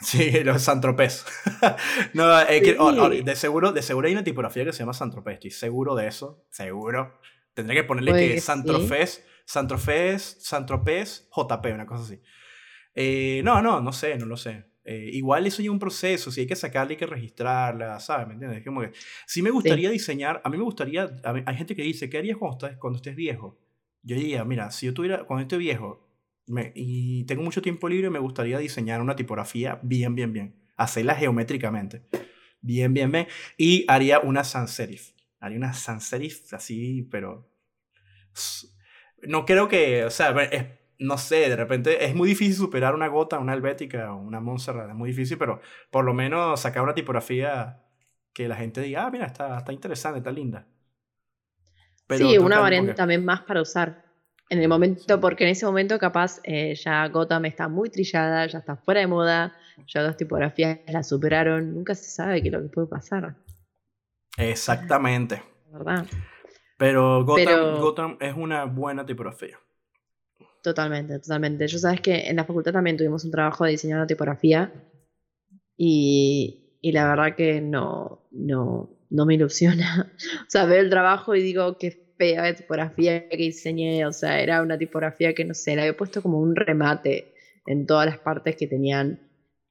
Sí, 0.01 0.43
los 0.43 0.63
Santropés. 0.63 1.25
no, 2.15 2.25
que, 2.49 3.23
de, 3.23 3.37
seguro, 3.37 3.71
de 3.71 3.83
seguro 3.83 4.09
hay 4.09 4.15
una 4.15 4.25
tipografía 4.25 4.65
que 4.65 4.73
se 4.73 4.81
llama 4.81 4.95
Santropés, 4.95 5.35
estoy 5.35 5.53
seguro 5.53 5.95
de 5.95 6.09
eso, 6.09 6.45
seguro. 6.51 7.21
Tendré 7.55 7.77
que 7.77 7.85
ponerle 7.85 8.13
que, 8.15 8.35
que 8.35 8.41
Santrofés, 8.41 9.25
Santrofés, 9.45 10.39
Santropés, 10.41 11.29
JP, 11.37 11.67
una 11.75 11.87
cosa 11.87 12.03
así. 12.03 12.21
Eh, 12.95 13.43
no, 13.45 13.63
no, 13.63 13.81
no 13.81 13.93
sé, 13.93 14.17
no 14.17 14.27
lo 14.27 14.37
sé. 14.37 14.70
Eh, 14.93 15.09
igual 15.13 15.47
eso 15.47 15.63
ya 15.63 15.71
un 15.71 15.79
proceso, 15.79 16.33
si 16.33 16.41
hay 16.41 16.49
que 16.49 16.57
sacarla, 16.57 16.91
hay 16.91 16.97
que 16.97 17.07
registrarla, 17.07 18.01
¿sabes? 18.01 18.27
¿Me 18.27 18.33
entiendes? 18.33 18.65
Como 18.65 18.81
que, 18.81 18.91
sí 19.25 19.41
me 19.41 19.51
gustaría 19.51 19.89
diseñar, 19.89 20.43
a 20.43 20.51
mí 20.51 20.57
me 20.59 20.65
gustaría, 20.65 21.09
hay 21.23 21.57
gente 21.57 21.77
que 21.77 21.83
dice, 21.83 22.11
¿qué 22.11 22.19
harías 22.19 22.37
cuando 22.37 22.57
estés, 22.57 22.77
cuando 22.77 22.97
estés 22.97 23.15
viejo? 23.15 23.57
Yo 24.03 24.17
diría, 24.17 24.45
mira, 24.45 24.69
si 24.73 24.87
yo 24.87 24.93
tuviera, 24.93 25.23
cuando 25.23 25.43
esté 25.43 25.59
viejo 25.59 26.11
me, 26.49 26.73
y 26.75 27.23
tengo 27.27 27.45
mucho 27.45 27.63
tiempo 27.63 27.89
libre, 27.89 28.11
me 28.11 28.19
gustaría 28.19 28.59
diseñar 28.59 29.01
una 29.01 29.15
tipografía 29.15 29.79
bien, 29.81 30.17
bien, 30.17 30.33
bien, 30.33 30.57
hacerla 30.77 31.15
geométricamente, 31.15 32.03
bien, 32.61 32.93
bien, 32.93 33.13
bien, 33.13 33.29
y 33.57 33.85
haría 33.87 34.19
una 34.19 34.43
sans 34.43 34.73
serif, 34.73 35.13
haría 35.39 35.59
una 35.59 35.73
sans 35.73 36.03
serif 36.03 36.53
así, 36.53 37.07
pero 37.09 37.49
no 39.23 39.45
creo 39.45 39.69
que, 39.69 40.05
o 40.05 40.11
sea, 40.11 40.31
es 40.43 40.67
no 41.01 41.17
sé, 41.17 41.49
de 41.49 41.57
repente 41.57 42.05
es 42.05 42.15
muy 42.15 42.29
difícil 42.29 42.55
superar 42.55 42.95
una 42.95 43.09
gota, 43.09 43.39
una 43.39 43.55
helvética 43.55 44.13
o 44.13 44.19
una 44.19 44.39
Montserrat, 44.39 44.91
es 44.91 44.95
muy 44.95 45.11
difícil, 45.11 45.39
pero 45.39 45.61
por 45.91 46.05
lo 46.05 46.13
menos 46.13 46.61
sacar 46.61 46.83
una 46.83 46.95
tipografía 46.95 47.83
que 48.35 48.47
la 48.47 48.55
gente 48.55 48.83
diga, 48.83 49.07
ah, 49.07 49.11
mira, 49.11 49.27
está, 49.27 49.59
está 49.59 49.73
interesante, 49.73 50.19
está 50.19 50.31
linda. 50.31 50.67
sí, 52.11 52.39
una 52.39 52.61
variante 52.61 52.95
también 52.95 53.25
más 53.25 53.41
para 53.43 53.63
usar 53.63 54.05
en 54.51 54.61
el 54.61 54.69
momento, 54.69 55.21
porque 55.21 55.45
en 55.45 55.51
ese 55.51 55.65
momento 55.65 55.99
capaz 55.99 56.41
eh, 56.45 56.75
ya 56.75 57.09
Gotham 57.09 57.47
está 57.47 57.69
muy 57.69 57.89
trillada, 57.89 58.47
ya 58.47 58.59
está 58.59 58.77
fuera 58.77 59.01
de 59.01 59.07
moda, 59.07 59.57
ya 59.87 60.03
dos 60.03 60.17
tipografías 60.17 60.81
la 60.87 61.03
superaron, 61.03 61.73
nunca 61.75 61.95
se 61.95 62.11
sabe 62.11 62.43
qué 62.43 62.49
es 62.49 62.53
lo 62.53 62.61
que 62.61 62.69
puede 62.69 62.89
pasar. 62.89 63.37
Exactamente. 64.37 65.43
¿Verdad? 65.73 66.05
Pero 66.77 67.25
Gotham 67.25 68.19
es 68.21 68.35
una 68.37 68.65
buena 68.65 69.07
tipografía. 69.07 69.59
Totalmente, 70.63 71.19
totalmente. 71.19 71.67
Yo 71.69 71.79
sabes 71.79 72.01
que 72.01 72.29
en 72.29 72.37
la 72.37 72.45
facultad 72.45 72.73
también 72.73 72.97
tuvimos 72.97 73.25
un 73.25 73.31
trabajo 73.31 73.65
de 73.65 73.73
diseño 73.73 74.01
de 74.01 74.07
tipografía 74.07 74.73
y, 75.77 76.77
y 76.81 76.93
la 76.93 77.09
verdad 77.09 77.37
que 77.37 77.61
no, 77.61 78.27
no, 78.31 78.91
no 79.11 79.27
me 79.27 79.35
ilusiona. 79.35 80.13
o 80.47 80.51
sea, 80.51 80.67
veo 80.67 80.81
el 80.81 80.91
trabajo 80.91 81.35
y 81.35 81.43
digo, 81.43 81.79
qué 81.79 82.15
fea 82.19 82.55
tipografía 82.55 83.29
que 83.29 83.37
diseñé. 83.37 84.05
O 84.07 84.13
sea, 84.13 84.41
era 84.41 84.63
una 84.63 84.79
tipografía 84.79 85.35
que 85.35 85.45
no 85.45 85.55
sé, 85.55 85.77
la 85.77 85.83
había 85.83 85.97
puesto 85.97 86.23
como 86.23 86.39
un 86.41 86.55
remate 86.57 87.35
en 87.67 87.87
todas 87.87 88.07
las 88.07 88.19
partes 88.19 88.57
que 88.57 88.67
tenían 88.67 89.21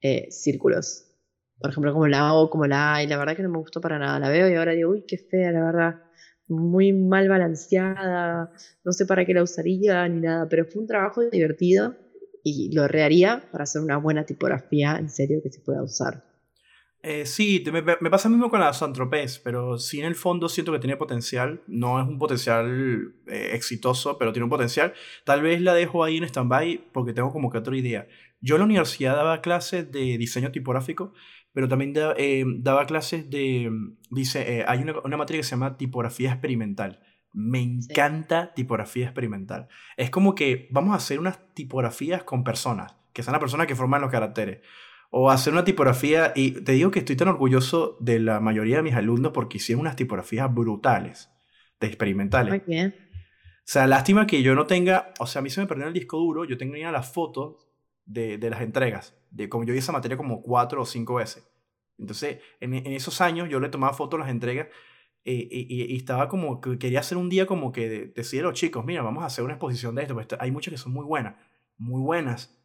eh, 0.02 0.28
círculos. 0.32 1.06
Por 1.60 1.72
ejemplo, 1.72 1.94
como 1.94 2.08
la 2.08 2.34
O, 2.34 2.50
como 2.50 2.66
la 2.66 2.96
A, 2.96 3.04
y 3.04 3.08
la 3.08 3.18
verdad 3.18 3.36
que 3.36 3.44
no 3.44 3.50
me 3.50 3.58
gustó 3.60 3.82
para 3.82 4.00
nada. 4.00 4.20
La 4.20 4.30
veo 4.30 4.50
y 4.50 4.56
ahora 4.56 4.72
digo, 4.72 4.92
uy, 4.92 5.04
qué 5.08 5.18
fea, 5.18 5.52
la 5.52 5.64
verdad 5.64 6.04
muy 6.50 6.94
mal 6.94 7.30
balanceada, 7.30 8.52
no 8.84 8.92
sé 8.92 9.06
para 9.06 9.26
qué 9.26 9.34
la 9.34 9.44
usaría 9.44 10.08
ni 10.08 10.22
nada, 10.22 10.48
pero 10.50 10.66
fue 10.66 10.82
un 10.82 10.88
trabajo 10.88 11.22
divertido 11.30 11.96
y 12.44 12.74
lo 12.74 12.88
reharía 12.88 13.44
para 13.52 13.64
hacer 13.64 13.82
una 13.82 13.98
buena 13.98 14.26
tipografía 14.26 14.98
en 14.98 15.10
serio 15.10 15.42
que 15.44 15.52
se 15.52 15.62
pueda 15.62 15.84
usar. 15.84 16.24
Eh, 17.02 17.26
sí, 17.26 17.64
me, 17.72 17.82
me, 17.82 18.10
pasa 18.10 18.28
lo 18.28 18.36
mismo 18.36 18.50
con 18.50 18.60
la 18.60 18.74
Santropez, 18.74 19.40
pero 19.40 19.78
sí 19.78 20.00
en 20.00 20.06
el 20.06 20.16
fondo 20.16 20.50
siento 20.50 20.74
que 20.74 20.80
tiene 20.80 20.98
potencial. 20.98 21.62
No 21.68 22.02
es 22.02 22.08
un 22.08 22.18
potencial 22.18 23.14
eh, 23.28 23.52
exitoso, 23.54 24.18
pero 24.18 24.34
tiene 24.34 24.44
un 24.44 24.50
potencial. 24.50 24.94
Tal 25.24 25.42
vez 25.42 25.62
la 25.62 25.74
dejo 25.74 26.04
ahí 26.04 26.18
en 26.18 26.26
stand-by 26.26 26.90
porque 26.92 27.14
tengo 27.14 27.32
como 27.32 27.50
que 27.50 27.60
otra 27.60 27.78
idea. 27.78 28.06
Yo 28.42 28.56
en 28.56 28.60
la 28.60 28.66
universidad 28.66 29.16
daba 29.16 29.42
clases 29.42 29.92
de 29.92 30.18
diseño 30.18 30.52
tipográfico 30.52 31.14
pero 31.54 31.68
también 31.68 31.94
eh, 32.18 32.46
daba 32.60 32.86
clases 32.86 33.30
de, 33.30 33.72
dice, 34.12 34.60
eh, 34.60 34.66
hay 34.68 34.80
una, 34.80 35.00
una, 35.04 35.18
materia 35.18 35.40
que 35.40 35.44
se 35.44 35.52
llama 35.52 35.78
tipografía 35.78 36.32
experimental. 36.32 37.02
Me 37.34 37.60
encanta 37.60 38.54
tipografía 38.54 39.06
experimental. 39.06 39.68
Es 39.98 40.10
como 40.10 40.36
que 40.36 40.68
vamos 40.72 40.94
a 40.94 40.98
hacer 40.98 41.20
unas 41.20 41.54
tipografías 41.54 42.24
con 42.24 42.44
personas, 42.44 42.96
que 43.14 43.24
son 43.24 43.32
las 43.32 43.40
personas 43.40 43.68
que 43.68 43.76
forman 43.76 44.02
los 44.02 44.12
caracteres. 44.12 44.62
O 45.12 45.32
hacer 45.32 45.54
una 45.54 45.64
tipografía, 45.64 46.34
y 46.36 46.52
te 46.52 46.74
digo 46.74 46.92
que 46.92 47.00
estoy 47.00 47.16
tan 47.16 47.30
orgulloso 47.30 47.98
de 48.00 48.20
la 48.20 48.40
mayoría 48.40 48.78
de 48.78 48.84
mis 48.84 48.94
alumnos 48.94 49.32
porque 49.32 49.58
hicieron 49.58 49.82
unas 49.82 49.96
tipografías 49.96 50.54
brutales, 50.54 51.32
de 51.80 51.88
experimentales. 51.88 52.52
Muy 52.52 52.76
bien. 52.76 52.96
O 53.00 53.72
sea, 53.72 53.88
lástima 53.88 54.28
que 54.28 54.44
yo 54.44 54.54
no 54.56 54.66
tenga, 54.66 55.14
o 55.20 55.26
sea, 55.26 55.40
a 55.40 55.44
mí 55.44 55.50
se 55.50 55.62
me 55.62 55.68
perdió 55.68 55.88
el 55.88 55.94
disco 55.94 56.18
duro, 56.18 56.46
yo 56.46 56.58
tenía 56.58 56.92
las 56.92 57.12
fotos 57.12 57.69
de, 58.10 58.38
de 58.38 58.50
las 58.50 58.62
entregas 58.62 59.20
de 59.32 59.50
como 59.50 59.64
yo 59.64 59.74
vi 59.74 59.80
esa 59.80 59.92
materia 59.92 60.18
como 60.18 60.42
cuatro 60.42 60.82
o 60.82 60.86
cinco 60.86 61.16
veces. 61.16 61.48
Entonces, 61.98 62.40
en, 62.60 62.74
en 62.74 62.88
esos 62.88 63.22
años 63.22 63.50
yo 63.50 63.60
le 63.60 63.70
tomaba 63.70 63.94
fotos 63.94 64.20
a 64.20 64.24
las 64.24 64.32
entregas 64.32 64.68
eh, 65.26 65.48
y, 65.52 65.94
y, 65.94 65.98
estaba 65.98 66.30
como 66.30 66.62
que 66.62 66.78
quería 66.80 67.02
hacer 67.02 67.18
un 67.18 67.30
día 67.30 67.46
como 67.46 67.72
que 67.72 68.12
decirle 68.16 68.46
a 68.48 68.50
los 68.52 68.60
chicos, 68.60 68.86
mira, 68.86 69.02
vamos 69.02 69.24
a 69.24 69.28
hacer 69.28 69.44
una 69.44 69.54
exposición 69.54 69.96
de 69.96 70.04
esto, 70.04 70.18
hay 70.40 70.52
muchas 70.52 70.72
que 70.72 70.78
son 70.78 70.94
muy 70.94 71.06
buenas, 71.06 71.36
muy 71.78 72.02
buenas. 72.02 72.56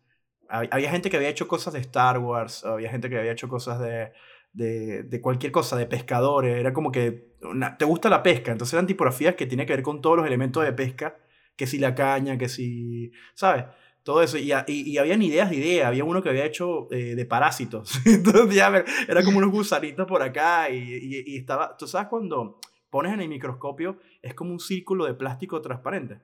Había 0.48 0.90
gente 0.90 1.10
que 1.10 1.16
había 1.16 1.30
hecho 1.30 1.48
cosas 1.48 1.72
de 1.72 1.80
Star 1.80 2.18
Wars, 2.18 2.64
había 2.64 2.90
gente 2.90 3.10
que 3.10 3.18
había 3.18 3.32
hecho 3.32 3.48
cosas 3.48 3.80
de, 3.80 4.12
de, 4.52 5.02
de 5.02 5.20
cualquier 5.20 5.50
cosa, 5.50 5.76
de 5.76 5.86
pescadores, 5.86 6.56
era 6.56 6.72
como 6.72 6.92
que 6.92 7.34
te 7.78 7.84
gusta 7.84 8.08
la 8.08 8.22
pesca, 8.22 8.52
entonces 8.52 8.74
eran 8.74 8.86
tipografías 8.86 9.34
que 9.34 9.46
tienen 9.46 9.66
que 9.66 9.72
ver 9.72 9.82
con 9.82 10.00
todos 10.00 10.18
los 10.18 10.26
elementos 10.26 10.64
de 10.64 10.72
pesca, 10.72 11.16
que 11.56 11.66
si 11.66 11.78
la 11.78 11.94
caña, 11.94 12.38
que 12.38 12.48
si, 12.48 13.10
¿sabes? 13.34 13.64
Todo 14.04 14.22
eso. 14.22 14.38
Y, 14.38 14.52
y, 14.52 14.92
y, 14.92 14.98
habían 14.98 15.22
ideas 15.22 15.50
de 15.50 15.56
ideas. 15.56 15.88
Había 15.88 16.04
uno 16.04 16.22
que 16.22 16.28
había 16.28 16.44
hecho 16.44 16.86
eh, 16.92 17.16
de 17.16 17.26
parásitos. 17.26 18.00
Entonces 18.06 18.54
ya 18.54 18.84
era 19.08 19.24
como 19.24 19.38
unos 19.38 19.50
gusanitos 19.50 20.06
por 20.06 20.22
acá. 20.22 20.70
Y, 20.70 21.24
y, 21.26 21.36
estaba. 21.36 21.76
¿Tú 21.76 21.88
sabes 21.88 22.08
cuando 22.08 22.60
pones 22.90 23.12
en 23.14 23.22
el 23.22 23.28
microscopio? 23.28 23.98
Es 24.22 24.34
como 24.34 24.52
un 24.52 24.60
círculo 24.60 25.06
de 25.06 25.14
plástico 25.14 25.60
transparente. 25.60 26.20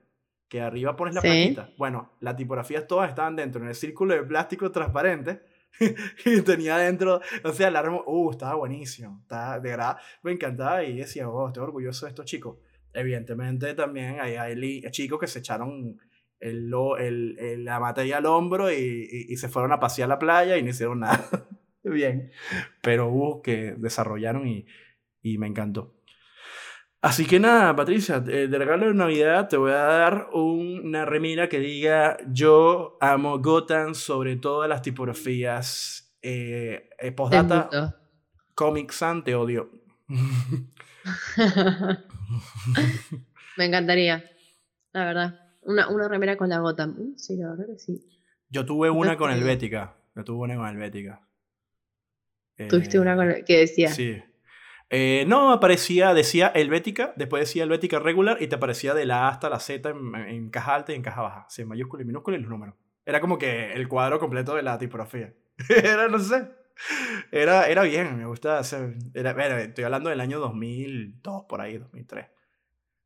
Que 0.47 0.61
arriba 0.61 0.95
pones 0.95 1.15
la 1.15 1.21
¿Sí? 1.21 1.55
Bueno, 1.77 2.11
las 2.19 2.35
tipografías 2.35 2.85
todas 2.85 3.09
estaban 3.09 3.35
dentro 3.35 3.61
en 3.61 3.69
el 3.69 3.75
círculo 3.75 4.13
de 4.13 4.23
plástico 4.23 4.71
transparente. 4.71 5.41
y 6.25 6.41
tenía 6.41 6.77
dentro, 6.77 7.21
o 7.45 7.53
sea, 7.53 7.69
el 7.69 7.75
árbol, 7.77 8.03
uh, 8.05 8.31
estaba 8.31 8.55
buenísimo, 8.55 9.19
estaba, 9.21 9.57
de 9.57 9.69
verdad, 9.69 9.97
me 10.21 10.33
encantaba 10.33 10.83
y 10.83 10.97
decía, 10.97 11.29
oh, 11.29 11.47
estoy 11.47 11.63
orgulloso 11.63 12.05
de 12.05 12.09
estos 12.09 12.25
chicos. 12.25 12.57
Evidentemente 12.93 13.73
también 13.73 14.19
hay, 14.19 14.35
hay 14.35 14.81
chicos 14.91 15.17
que 15.17 15.27
se 15.27 15.39
echaron 15.39 15.97
el, 16.41 16.73
el, 17.39 17.63
la 17.65 17.79
materia 17.79 18.17
al 18.17 18.25
hombro 18.25 18.71
y, 18.71 19.27
y, 19.29 19.37
se 19.37 19.47
fueron 19.47 19.71
a 19.71 19.79
pasear 19.79 20.07
a 20.07 20.15
la 20.15 20.19
playa 20.19 20.57
y 20.57 20.63
no 20.63 20.69
hicieron 20.69 20.99
nada. 21.01 21.23
bien. 21.83 22.31
Pero 22.81 23.07
hubo 23.07 23.41
que 23.41 23.75
desarrollaron 23.77 24.47
y, 24.47 24.65
y 25.21 25.37
me 25.37 25.47
encantó. 25.47 25.93
Así 27.01 27.25
que 27.25 27.39
nada, 27.39 27.75
Patricia, 27.75 28.19
de 28.19 28.47
regalo 28.47 28.85
de 28.85 28.93
Navidad 28.93 29.47
te 29.47 29.57
voy 29.57 29.71
a 29.71 29.75
dar 29.75 30.27
una 30.33 31.03
remira 31.03 31.49
que 31.49 31.59
diga 31.59 32.17
yo 32.27 32.99
amo 33.01 33.39
Gotham 33.39 33.95
sobre 33.95 34.35
todas 34.35 34.69
las 34.69 34.83
tipografías. 34.83 36.15
Eh, 36.21 36.89
eh 36.99 37.11
postdata, 37.11 37.97
Comic 38.53 38.91
Sans 38.91 39.23
te 39.23 39.33
odio. 39.33 39.71
Me 43.57 43.65
encantaría, 43.65 44.23
la 44.93 45.05
verdad. 45.05 45.50
Una, 45.61 45.89
una 45.89 46.07
remera 46.07 46.37
con 46.37 46.49
la 46.49 46.59
Gotham. 46.59 46.95
Uh, 46.97 47.17
sí, 47.17 47.37
la 47.37 47.49
verdad 47.49 47.67
que 47.67 47.79
sí. 47.79 48.05
Yo 48.49 48.65
tuve 48.65 48.89
una 48.89 49.17
con 49.17 49.31
Helvética. 49.31 49.95
Yo 50.15 50.23
tuve 50.23 50.43
una 50.45 50.55
con 50.55 50.67
Helvética. 50.67 51.21
¿Tuviste 52.69 52.99
una 52.99 53.15
con 53.15 53.29
el... 53.31 53.45
que 53.45 53.59
decía? 53.59 53.89
Sí. 53.89 54.21
Eh, 54.89 55.23
no, 55.25 55.53
aparecía, 55.53 56.13
decía 56.13 56.51
Helvética, 56.53 57.13
después 57.15 57.41
decía 57.41 57.63
Helvética 57.63 57.99
regular 57.99 58.37
y 58.41 58.47
te 58.47 58.55
aparecía 58.55 58.93
de 58.93 59.05
la 59.05 59.27
A 59.27 59.29
hasta 59.29 59.49
la 59.49 59.59
Z 59.59 59.89
en, 59.89 60.49
caja 60.49 60.75
alta 60.75 60.91
y 60.91 60.95
en 60.95 61.01
caja 61.01 61.21
baja. 61.21 61.45
Sí, 61.49 61.61
en 61.61 61.69
mayúscula 61.69 62.03
y 62.03 62.05
minúscula 62.05 62.37
y 62.37 62.41
los 62.41 62.49
números. 62.49 62.75
Era 63.05 63.21
como 63.21 63.37
que 63.37 63.71
el 63.73 63.87
cuadro 63.87 64.19
completo 64.19 64.55
de 64.55 64.63
la 64.63 64.77
tipografía. 64.77 65.33
era, 65.69 66.09
no 66.09 66.19
sé. 66.19 66.45
Era, 67.31 67.67
era 67.67 67.83
bien, 67.83 68.17
me 68.17 68.25
gustaba 68.25 68.59
hacer. 68.59 68.95
Era, 69.13 69.61
estoy 69.61 69.85
hablando 69.85 70.09
del 70.09 70.19
año 70.19 70.39
2002, 70.39 71.45
por 71.47 71.61
ahí, 71.61 71.77
2003. 71.77 72.25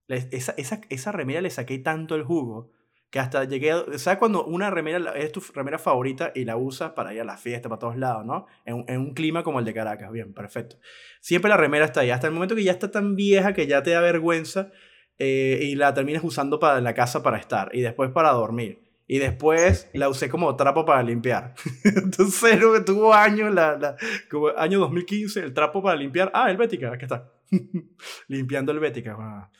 Esa, 0.08 0.54
esa, 0.58 0.82
esa 0.90 1.12
remera 1.12 1.42
le 1.42 1.50
saqué 1.50 1.80
tanto 1.80 2.16
el 2.16 2.24
jugo 2.24 2.72
que 3.10 3.20
hasta 3.20 3.46
llegué, 3.46 3.72
¿sabes 3.98 4.20
cuando 4.20 4.46
una 4.46 4.70
remera 4.70 5.14
es 5.16 5.32
tu 5.32 5.42
remera 5.54 5.80
favorita 5.80 6.32
y 6.36 6.44
la 6.44 6.58
usas 6.58 6.92
para 6.92 7.14
ir 7.14 7.22
a 7.22 7.24
la 7.24 7.38
fiesta, 7.38 7.70
para 7.70 7.80
todos 7.80 7.96
lados, 7.96 8.26
¿no? 8.26 8.46
En, 8.66 8.84
en, 8.88 9.00
un 9.00 9.14
clima 9.14 9.42
como 9.42 9.60
el 9.60 9.66
de 9.66 9.74
Caracas, 9.74 10.12
bien, 10.12 10.34
perfecto. 10.34 10.78
Siempre 11.22 11.50
la 11.50 11.56
remera 11.56 11.86
está 11.86 12.02
ahí, 12.02 12.10
hasta 12.10 12.28
el 12.28 12.34
momento 12.34 12.56
que 12.56 12.64
ya 12.64 12.74
está 12.74 12.92
tan 12.92 13.16
vieja 13.16 13.54
que 13.54 13.68
ya 13.68 13.84
te 13.84 13.92
da 13.92 14.02
vergüenza 14.02 14.72
eh, 15.18 15.60
y 15.62 15.76
la 15.76 15.94
terminas 15.94 16.24
usando 16.26 16.60
para 16.60 16.82
la 16.82 16.94
casa 16.94 17.24
para 17.24 17.38
estar 17.38 17.70
y 17.74 17.82
después 17.82 18.12
para 18.12 18.32
dormir. 18.32 18.84
Y 19.08 19.20
después 19.20 19.90
la 19.94 20.10
usé 20.10 20.30
como 20.30 20.56
trapo 20.56 20.84
para 20.84 21.04
limpiar. 21.04 21.54
Entonces 21.84 22.60
tuvo 22.86 23.14
años, 23.14 23.54
la, 23.54 23.78
la, 23.78 23.96
como 24.30 24.50
año 24.58 24.80
2015, 24.80 25.42
el 25.42 25.54
trapo 25.54 25.82
para 25.82 25.96
limpiar. 25.96 26.32
Ah, 26.34 26.50
el 26.50 26.58
Bética, 26.58 26.92
aquí 26.92 27.06
está. 27.06 27.32
Limpiando 28.28 28.72
el 28.72 28.80
Bética. 28.80 29.16
Ah, 29.18 29.52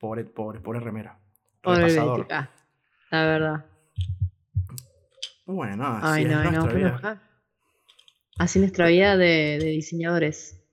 pobre, 0.00 0.24
pobre, 0.24 0.60
pobre 0.60 0.80
remera. 0.80 1.20
Pobre 1.62 1.84
Bética 1.84 2.50
la 3.10 3.24
verdad. 3.24 3.66
Bueno, 5.46 5.84
así 5.86 6.22
es 6.22 6.28
nuestra 6.28 6.72
vida. 6.72 7.22
Así 8.38 8.58
nuestra 8.58 8.86
vida 8.86 9.16
de, 9.16 9.58
diseñadores. 9.58 10.64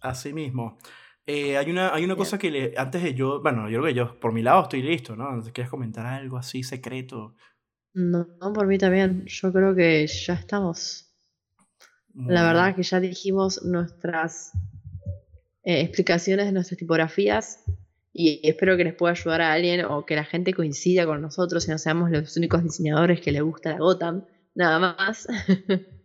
Así 0.00 0.32
mismo. 0.32 0.78
Eh, 1.24 1.56
hay 1.56 1.70
una, 1.70 1.94
hay 1.94 2.04
una 2.04 2.16
cosa 2.16 2.38
que 2.38 2.50
le, 2.50 2.74
antes 2.76 3.02
de 3.02 3.14
yo, 3.14 3.42
bueno, 3.42 3.68
yo 3.68 3.80
creo 3.80 3.92
que 3.92 3.94
yo 3.94 4.20
por 4.20 4.32
mi 4.32 4.42
lado 4.42 4.62
estoy 4.62 4.82
listo, 4.82 5.14
¿no? 5.14 5.42
¿Quieres 5.52 5.70
comentar 5.70 6.06
algo 6.06 6.36
así 6.36 6.62
secreto? 6.62 7.36
No, 7.94 8.26
por 8.54 8.66
mí 8.66 8.78
también. 8.78 9.24
Yo 9.26 9.52
creo 9.52 9.74
que 9.74 10.06
ya 10.06 10.34
estamos. 10.34 11.04
La 12.14 12.42
verdad 12.42 12.74
que 12.74 12.82
ya 12.82 12.98
dijimos 12.98 13.62
nuestras 13.64 14.52
eh, 15.68 15.82
explicaciones 15.82 16.46
de 16.46 16.52
nuestras 16.52 16.78
tipografías 16.78 17.62
y 18.10 18.40
espero 18.42 18.78
que 18.78 18.84
les 18.84 18.94
pueda 18.94 19.12
ayudar 19.12 19.42
a 19.42 19.52
alguien 19.52 19.84
o 19.84 20.06
que 20.06 20.16
la 20.16 20.24
gente 20.24 20.54
coincida 20.54 21.04
con 21.04 21.20
nosotros 21.20 21.68
y 21.68 21.70
no 21.70 21.76
seamos 21.76 22.10
los 22.10 22.34
únicos 22.38 22.62
diseñadores 22.62 23.20
que 23.20 23.32
le 23.32 23.42
gusta 23.42 23.72
la 23.72 23.78
Gotham, 23.78 24.24
nada 24.54 24.78
más. 24.78 25.28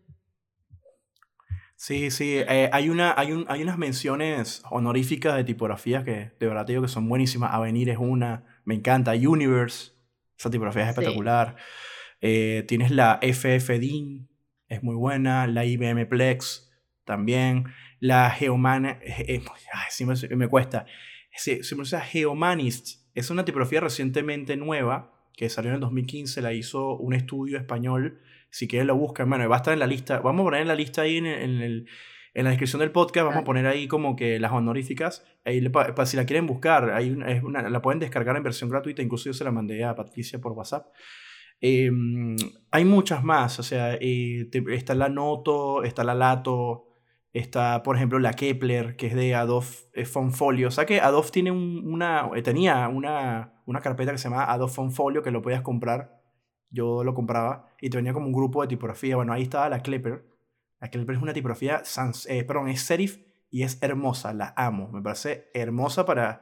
Sí, 1.76 2.12
sí, 2.12 2.38
eh, 2.38 2.70
hay, 2.72 2.90
una, 2.90 3.14
hay, 3.18 3.34
un, 3.34 3.46
hay 3.50 3.62
unas 3.62 3.78
menciones 3.78 4.64
honoríficas 4.70 5.36
de 5.36 5.44
tipografías 5.44 6.06
que 6.06 6.32
de 6.40 6.48
verdad 6.48 6.66
te 6.66 6.72
digo 6.72 6.84
que 6.84 6.88
son 6.88 7.10
buenísimas. 7.10 7.54
Avenir 7.54 7.90
es 7.90 7.98
una, 7.98 8.46
me 8.64 8.76
encanta. 8.76 9.12
Universe, 9.12 9.92
esa 10.38 10.50
tipografía 10.50 10.84
es 10.84 10.90
espectacular. 10.90 11.58
Eh, 12.22 12.64
tienes 12.70 12.90
la 12.90 13.20
FF 13.22 13.80
DIN, 13.80 14.30
es 14.70 14.82
muy 14.82 14.96
buena. 14.96 15.46
La 15.46 15.66
IBM 15.66 16.06
Plex 16.08 16.72
también. 17.04 17.66
La 18.04 18.30
Geoman, 18.32 18.86
eh, 18.86 19.42
sí 19.90 20.06
me, 20.06 20.16
me 20.36 20.48
cuesta 20.48 20.86
se, 21.36 21.64
se 21.64 22.02
Geomanist. 22.02 23.04
Es 23.16 23.30
una 23.30 23.46
tipografía 23.46 23.80
recientemente 23.80 24.58
nueva 24.58 25.12
que 25.36 25.50
salió 25.50 25.70
en 25.70 25.76
el 25.76 25.82
2015, 25.82 26.42
la 26.42 26.54
hizo 26.54 26.96
un 26.98 27.14
estudio 27.14 27.58
español. 27.58 28.20
Si 28.50 28.68
quieren 28.68 28.88
lo 28.88 28.96
buscan, 28.96 29.30
bueno, 29.30 29.48
va 29.50 29.56
a 29.56 29.58
estar 29.58 29.74
en 29.74 29.80
la 29.80 29.88
lista. 29.88 30.20
Vamos 30.20 30.42
a 30.42 30.46
poner 30.46 30.62
en 30.62 30.68
la 30.68 30.76
lista 30.76 31.02
ahí 31.02 31.18
en, 31.18 31.26
el, 31.26 31.88
en 32.34 32.44
la 32.44 32.52
descripción 32.52 32.80
del 32.82 32.92
podcast, 32.92 33.26
vamos 33.26 33.42
a 33.42 33.44
poner 33.44 33.66
ahí 33.66 33.88
como 33.88 34.16
que 34.16 34.40
las 34.40 34.52
honoríficas. 34.52 35.26
Ahí, 35.44 35.68
para, 35.70 36.06
si 36.06 36.18
la 36.18 36.26
quieren 36.26 36.46
buscar, 36.46 36.92
hay 36.92 37.18
es 37.28 37.44
una, 37.44 37.68
la 37.68 37.82
pueden 37.82 38.00
descargar 38.00 38.38
en 38.38 38.44
versión 38.44 38.70
gratuita, 38.70 39.02
incluso 39.02 39.26
yo 39.26 39.34
se 39.34 39.44
la 39.44 39.52
mandé 39.52 39.84
a 39.84 39.96
Patricia 39.96 40.40
por 40.40 40.52
WhatsApp. 40.52 40.88
Em, 41.60 42.36
hay 42.72 42.86
muchas 42.86 43.24
más, 43.24 43.58
o 43.60 43.64
sea, 43.64 43.96
eh, 43.96 44.50
está 44.70 44.94
la 44.94 45.10
Noto, 45.10 45.84
está 45.84 46.04
la 46.04 46.14
Lato, 46.14 46.93
Está, 47.34 47.82
por 47.82 47.96
ejemplo, 47.96 48.20
la 48.20 48.34
Kepler, 48.34 48.96
que 48.96 49.08
es 49.08 49.16
de 49.16 49.32
eh, 49.94 50.06
Fonfolio. 50.06 50.68
O 50.68 50.72
sea 50.72 50.86
que 50.86 51.02
Adobe 51.02 51.32
tiene 51.32 51.52
una, 51.52 52.30
eh, 52.36 52.44
tenía 52.44 52.88
una, 52.88 53.64
una 53.66 53.82
carpeta 53.82 54.12
que 54.12 54.20
se 54.20 54.30
llama 54.30 54.46
Adobe 54.46 54.72
Fonfolio 54.72 55.24
que 55.24 55.32
lo 55.32 55.42
podías 55.42 55.64
comprar. 55.64 56.22
Yo 56.70 57.04
lo 57.04 57.16
compraba 57.16 57.70
y 57.82 57.90
te 57.90 57.98
venía 57.98 58.14
como 58.14 58.28
un 58.28 58.34
grupo 58.34 58.62
de 58.62 58.68
tipografía. 58.68 59.16
Bueno, 59.16 59.34
ahí 59.34 59.44
estaba 59.44 59.68
la 59.70 59.82
Kepler. 59.82 60.24
La 60.80 60.90
Kepler 60.92 61.18
es 61.18 61.24
una 61.24 61.34
tipografía, 61.34 61.84
sans, 61.86 62.28
eh, 62.28 62.44
perdón, 62.44 62.70
es 62.70 62.82
serif 62.82 63.20
y 63.50 63.64
es 63.64 63.82
hermosa. 63.82 64.34
La 64.34 64.54
amo. 64.56 64.90
Me 64.92 65.02
parece 65.02 65.50
hermosa 65.56 66.06
para, 66.06 66.42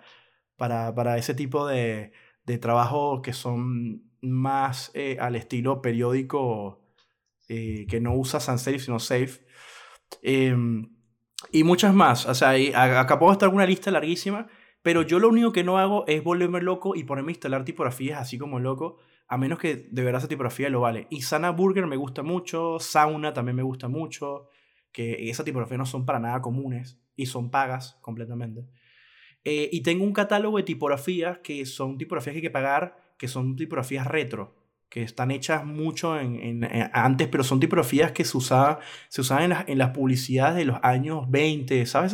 para, 0.57 0.93
para 0.93 1.17
ese 1.17 1.33
tipo 1.33 1.67
de, 1.67 2.11
de 2.45 2.57
trabajo 2.57 3.21
que 3.21 3.31
son 3.31 4.11
más 4.21 4.91
al 5.19 5.35
estilo 5.35 5.81
periódico 5.81 6.79
que 7.47 7.99
no 8.01 8.13
usa 8.15 8.39
sans 8.39 8.61
serif 8.61 8.85
sino 8.85 8.99
safe 8.99 9.41
Em, 10.21 10.89
y 11.51 11.63
muchas 11.63 11.93
más. 11.93 12.25
O 12.25 12.35
sea, 12.35 12.51
acá 12.99 13.19
puedo 13.19 13.31
estar 13.31 13.49
una 13.49 13.65
lista 13.65 13.91
larguísima, 13.91 14.47
pero 14.81 15.01
yo 15.03 15.19
lo 15.19 15.29
único 15.29 15.51
que 15.51 15.63
no 15.63 15.77
hago 15.77 16.05
es 16.07 16.23
volverme 16.23 16.61
loco 16.61 16.95
y 16.95 17.03
ponerme 17.03 17.31
a 17.31 17.33
instalar 17.33 17.65
tipografías 17.65 18.19
así 18.19 18.37
como 18.37 18.59
loco, 18.59 18.97
a 19.27 19.37
menos 19.37 19.59
que 19.59 19.75
de 19.75 20.03
verdad 20.03 20.19
esa 20.19 20.27
tipografía 20.27 20.69
lo 20.69 20.81
vale. 20.81 21.07
Y 21.09 21.21
Sana 21.21 21.51
Burger 21.51 21.87
me 21.87 21.95
gusta 21.95 22.23
mucho, 22.23 22.79
Sauna 22.79 23.33
también 23.33 23.55
me 23.55 23.63
gusta 23.63 23.87
mucho, 23.87 24.47
que 24.91 25.29
esas 25.29 25.45
tipografías 25.45 25.77
no 25.77 25.85
son 25.85 26.05
para 26.05 26.19
nada 26.19 26.41
comunes 26.41 26.99
y 27.15 27.27
son 27.27 27.49
pagas 27.49 27.97
completamente. 28.01 28.67
Eh, 29.43 29.69
y 29.71 29.81
tengo 29.81 30.03
un 30.03 30.13
catálogo 30.13 30.57
de 30.57 30.63
tipografías 30.63 31.39
que 31.39 31.65
son 31.65 31.97
tipografías 31.97 32.33
que 32.33 32.37
hay 32.37 32.43
que 32.43 32.51
pagar, 32.51 32.97
que 33.17 33.27
son 33.27 33.55
tipografías 33.55 34.05
retro 34.07 34.60
que 34.91 35.03
están 35.03 35.31
hechas 35.31 35.65
mucho 35.65 36.19
en, 36.19 36.67
antes, 36.91 37.29
pero 37.29 37.45
son 37.45 37.61
tipografías 37.61 38.11
que 38.11 38.25
se 38.25 38.37
usaban, 38.37 38.77
se 39.07 39.21
usaban 39.21 39.45
en, 39.45 39.49
las, 39.51 39.69
en 39.69 39.77
las 39.77 39.91
publicidades 39.91 40.57
de 40.57 40.65
los 40.65 40.79
años 40.83 41.31
20, 41.31 41.85
¿sabes? 41.85 42.13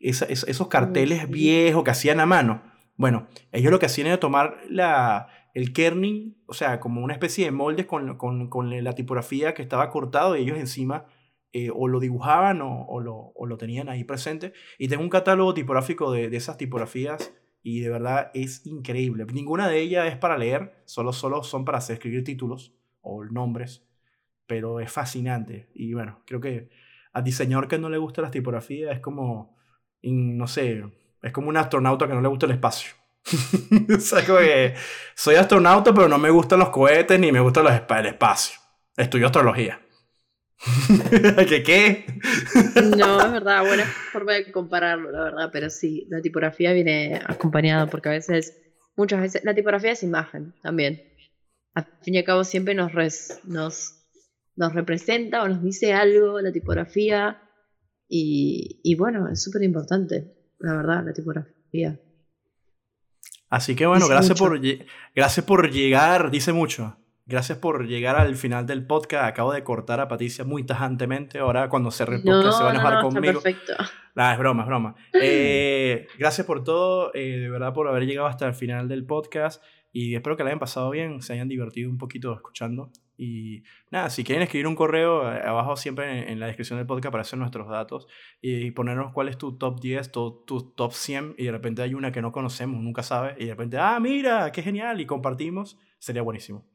esos 0.00 0.68
carteles 0.68 1.30
viejos 1.30 1.84
que 1.84 1.92
hacían 1.92 2.18
a 2.18 2.26
mano. 2.26 2.64
Bueno, 2.96 3.28
ellos 3.52 3.70
lo 3.70 3.78
que 3.78 3.86
hacían 3.86 4.08
era 4.08 4.18
tomar 4.18 4.58
la, 4.68 5.28
el 5.54 5.72
kerning, 5.72 6.36
o 6.46 6.52
sea, 6.52 6.80
como 6.80 7.00
una 7.00 7.14
especie 7.14 7.44
de 7.44 7.52
moldes 7.52 7.86
con, 7.86 8.18
con, 8.18 8.50
con 8.50 8.82
la 8.82 8.92
tipografía 8.94 9.54
que 9.54 9.62
estaba 9.62 9.88
cortado 9.90 10.36
y 10.36 10.42
ellos 10.42 10.58
encima 10.58 11.06
eh, 11.52 11.70
o 11.72 11.86
lo 11.86 12.00
dibujaban 12.00 12.60
o, 12.60 12.86
o, 12.86 12.98
lo, 12.98 13.14
o, 13.36 13.46
lo, 13.46 13.56
tenían 13.56 13.88
ahí 13.88 14.02
presente. 14.02 14.52
Y 14.78 14.88
tengo 14.88 15.04
un 15.04 15.10
catálogo 15.10 15.54
tipográfico 15.54 16.10
de, 16.10 16.28
de 16.28 16.36
esas 16.36 16.58
tipografías 16.58 17.32
y 17.64 17.80
de 17.80 17.88
verdad 17.88 18.30
es 18.34 18.64
increíble. 18.66 19.24
Ninguna 19.32 19.68
de 19.68 19.80
ellas 19.80 20.06
es 20.06 20.18
para 20.18 20.36
leer, 20.36 20.82
solo, 20.84 21.14
solo 21.14 21.42
son 21.42 21.64
para 21.64 21.78
hacer, 21.78 21.94
escribir 21.94 22.22
títulos 22.22 22.74
o 23.00 23.24
nombres, 23.24 23.82
pero 24.46 24.80
es 24.80 24.92
fascinante. 24.92 25.70
Y 25.74 25.94
bueno, 25.94 26.20
creo 26.26 26.42
que 26.42 26.68
al 27.14 27.24
diseñador 27.24 27.66
que 27.66 27.78
no 27.78 27.88
le 27.88 27.96
gusta 27.96 28.20
las 28.20 28.30
tipografías 28.30 28.92
es 28.92 29.00
como, 29.00 29.56
no 30.02 30.46
sé, 30.46 30.84
es 31.22 31.32
como 31.32 31.48
un 31.48 31.56
astronauta 31.56 32.06
que 32.06 32.12
no 32.12 32.20
le 32.20 32.28
gusta 32.28 32.44
el 32.44 32.52
espacio. 32.52 32.92
o 33.96 33.98
sea, 33.98 34.22
que 34.22 34.74
soy 35.14 35.36
astronauta, 35.36 35.94
pero 35.94 36.06
no 36.06 36.18
me 36.18 36.28
gustan 36.28 36.58
los 36.58 36.68
cohetes 36.68 37.18
ni 37.18 37.32
me 37.32 37.40
gusta 37.40 37.62
los, 37.62 37.72
el 37.72 38.06
espacio. 38.06 38.60
Estudio 38.94 39.24
astrología. 39.24 39.80
¿Qué 41.48 41.62
qué? 41.62 42.06
no, 42.96 43.20
es 43.24 43.32
verdad, 43.32 43.66
buena 43.66 43.84
forma 43.84 44.32
de 44.34 44.50
compararlo, 44.50 45.10
la 45.10 45.24
verdad, 45.24 45.50
pero 45.52 45.68
sí, 45.68 46.06
la 46.08 46.20
tipografía 46.20 46.72
viene 46.72 47.20
acompañada 47.26 47.86
porque 47.86 48.08
a 48.08 48.12
veces, 48.12 48.56
muchas 48.96 49.20
veces, 49.20 49.44
la 49.44 49.54
tipografía 49.54 49.92
es 49.92 50.02
imagen 50.02 50.54
también. 50.62 51.02
Al 51.74 51.86
fin 52.02 52.14
y 52.14 52.18
al 52.18 52.24
cabo 52.24 52.44
siempre 52.44 52.74
nos, 52.74 52.92
nos, 53.44 54.06
nos 54.56 54.72
representa 54.74 55.42
o 55.42 55.48
nos 55.48 55.62
dice 55.62 55.92
algo 55.92 56.40
la 56.40 56.52
tipografía 56.52 57.42
y, 58.08 58.80
y 58.84 58.94
bueno, 58.94 59.28
es 59.28 59.42
súper 59.42 59.62
importante, 59.62 60.34
la 60.60 60.76
verdad, 60.76 61.04
la 61.04 61.12
tipografía. 61.12 62.00
Así 63.50 63.76
que 63.76 63.86
bueno, 63.86 64.08
gracias 64.08 64.38
por, 64.38 64.60
gracias 65.14 65.46
por 65.46 65.70
llegar, 65.70 66.30
dice 66.30 66.52
mucho. 66.52 66.96
Gracias 67.26 67.56
por 67.56 67.86
llegar 67.86 68.16
al 68.16 68.36
final 68.36 68.66
del 68.66 68.86
podcast. 68.86 69.24
Acabo 69.24 69.52
de 69.54 69.64
cortar 69.64 69.98
a 69.98 70.08
Patricia 70.08 70.44
muy 70.44 70.64
tajantemente. 70.64 71.38
Ahora 71.38 71.70
cuando 71.70 71.90
cerre 71.90 72.16
el 72.16 72.22
podcast 72.22 72.58
se 72.58 72.64
va 72.64 72.70
a 72.70 72.74
enojar 72.74 72.94
no, 72.94 73.02
conmigo. 73.02 73.40
perfecto. 73.40 73.72
Nah, 74.14 74.32
es 74.32 74.38
broma, 74.38 74.62
es 74.62 74.68
broma. 74.68 74.94
Eh, 75.14 76.06
gracias 76.18 76.46
por 76.46 76.64
todo, 76.64 77.14
eh, 77.14 77.38
de 77.38 77.48
verdad 77.48 77.72
por 77.72 77.88
haber 77.88 78.04
llegado 78.04 78.28
hasta 78.28 78.46
el 78.46 78.52
final 78.52 78.88
del 78.88 79.06
podcast 79.06 79.62
y 79.90 80.14
espero 80.14 80.36
que 80.36 80.42
la 80.42 80.50
hayan 80.50 80.58
pasado 80.58 80.90
bien, 80.90 81.22
se 81.22 81.32
hayan 81.32 81.48
divertido 81.48 81.88
un 81.88 81.96
poquito 81.96 82.34
escuchando. 82.34 82.90
Y 83.16 83.62
nada, 83.90 84.10
si 84.10 84.22
quieren 84.22 84.42
escribir 84.42 84.66
un 84.66 84.74
correo, 84.74 85.22
abajo 85.22 85.76
siempre 85.76 86.18
en, 86.18 86.28
en 86.28 86.40
la 86.40 86.46
descripción 86.46 86.78
del 86.78 86.86
podcast 86.86 87.06
aparecen 87.06 87.38
nuestros 87.38 87.68
datos 87.68 88.06
y, 88.42 88.70
ponernos 88.72 89.12
cuál 89.12 89.28
es 89.28 89.38
tu 89.38 89.56
top 89.56 89.80
10, 89.80 90.12
tu, 90.12 90.42
tu 90.46 90.72
top 90.72 90.92
100 90.92 91.36
y 91.38 91.44
de 91.44 91.52
repente 91.52 91.80
hay 91.80 91.94
una 91.94 92.12
que 92.12 92.20
no 92.20 92.32
conocemos, 92.32 92.82
nunca 92.82 93.02
sabe 93.02 93.34
y 93.38 93.46
de 93.46 93.52
repente, 93.52 93.78
ah, 93.78 93.98
mira, 94.00 94.52
qué 94.52 94.62
genial 94.62 95.00
y 95.00 95.06
compartimos, 95.06 95.78
sería 95.98 96.22
buenísimo. 96.22 96.66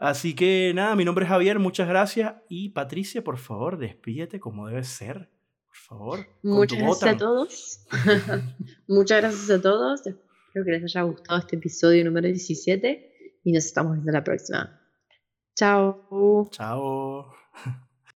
Así 0.00 0.34
que 0.34 0.72
nada, 0.74 0.96
mi 0.96 1.04
nombre 1.04 1.26
es 1.26 1.28
Javier, 1.28 1.58
muchas 1.58 1.86
gracias 1.86 2.32
y 2.48 2.70
Patricia, 2.70 3.22
por 3.22 3.36
favor, 3.36 3.76
despídete 3.76 4.40
como 4.40 4.66
debe 4.66 4.82
ser. 4.82 5.28
Por 5.66 5.76
favor. 5.76 6.26
Muchas 6.42 6.78
gracias 6.78 7.14
a 7.14 7.16
todos. 7.18 7.86
Muchas 8.88 9.20
gracias 9.20 9.50
a 9.50 9.60
todos. 9.60 10.00
Espero 10.06 10.64
que 10.64 10.70
les 10.70 10.84
haya 10.84 11.02
gustado 11.02 11.38
este 11.38 11.56
episodio 11.56 12.02
número 12.02 12.28
17 12.28 13.40
y 13.44 13.52
nos 13.52 13.66
estamos 13.66 13.92
viendo 13.92 14.10
la 14.10 14.24
próxima. 14.24 14.80
Chao. 15.54 16.48
Chao. 16.50 17.34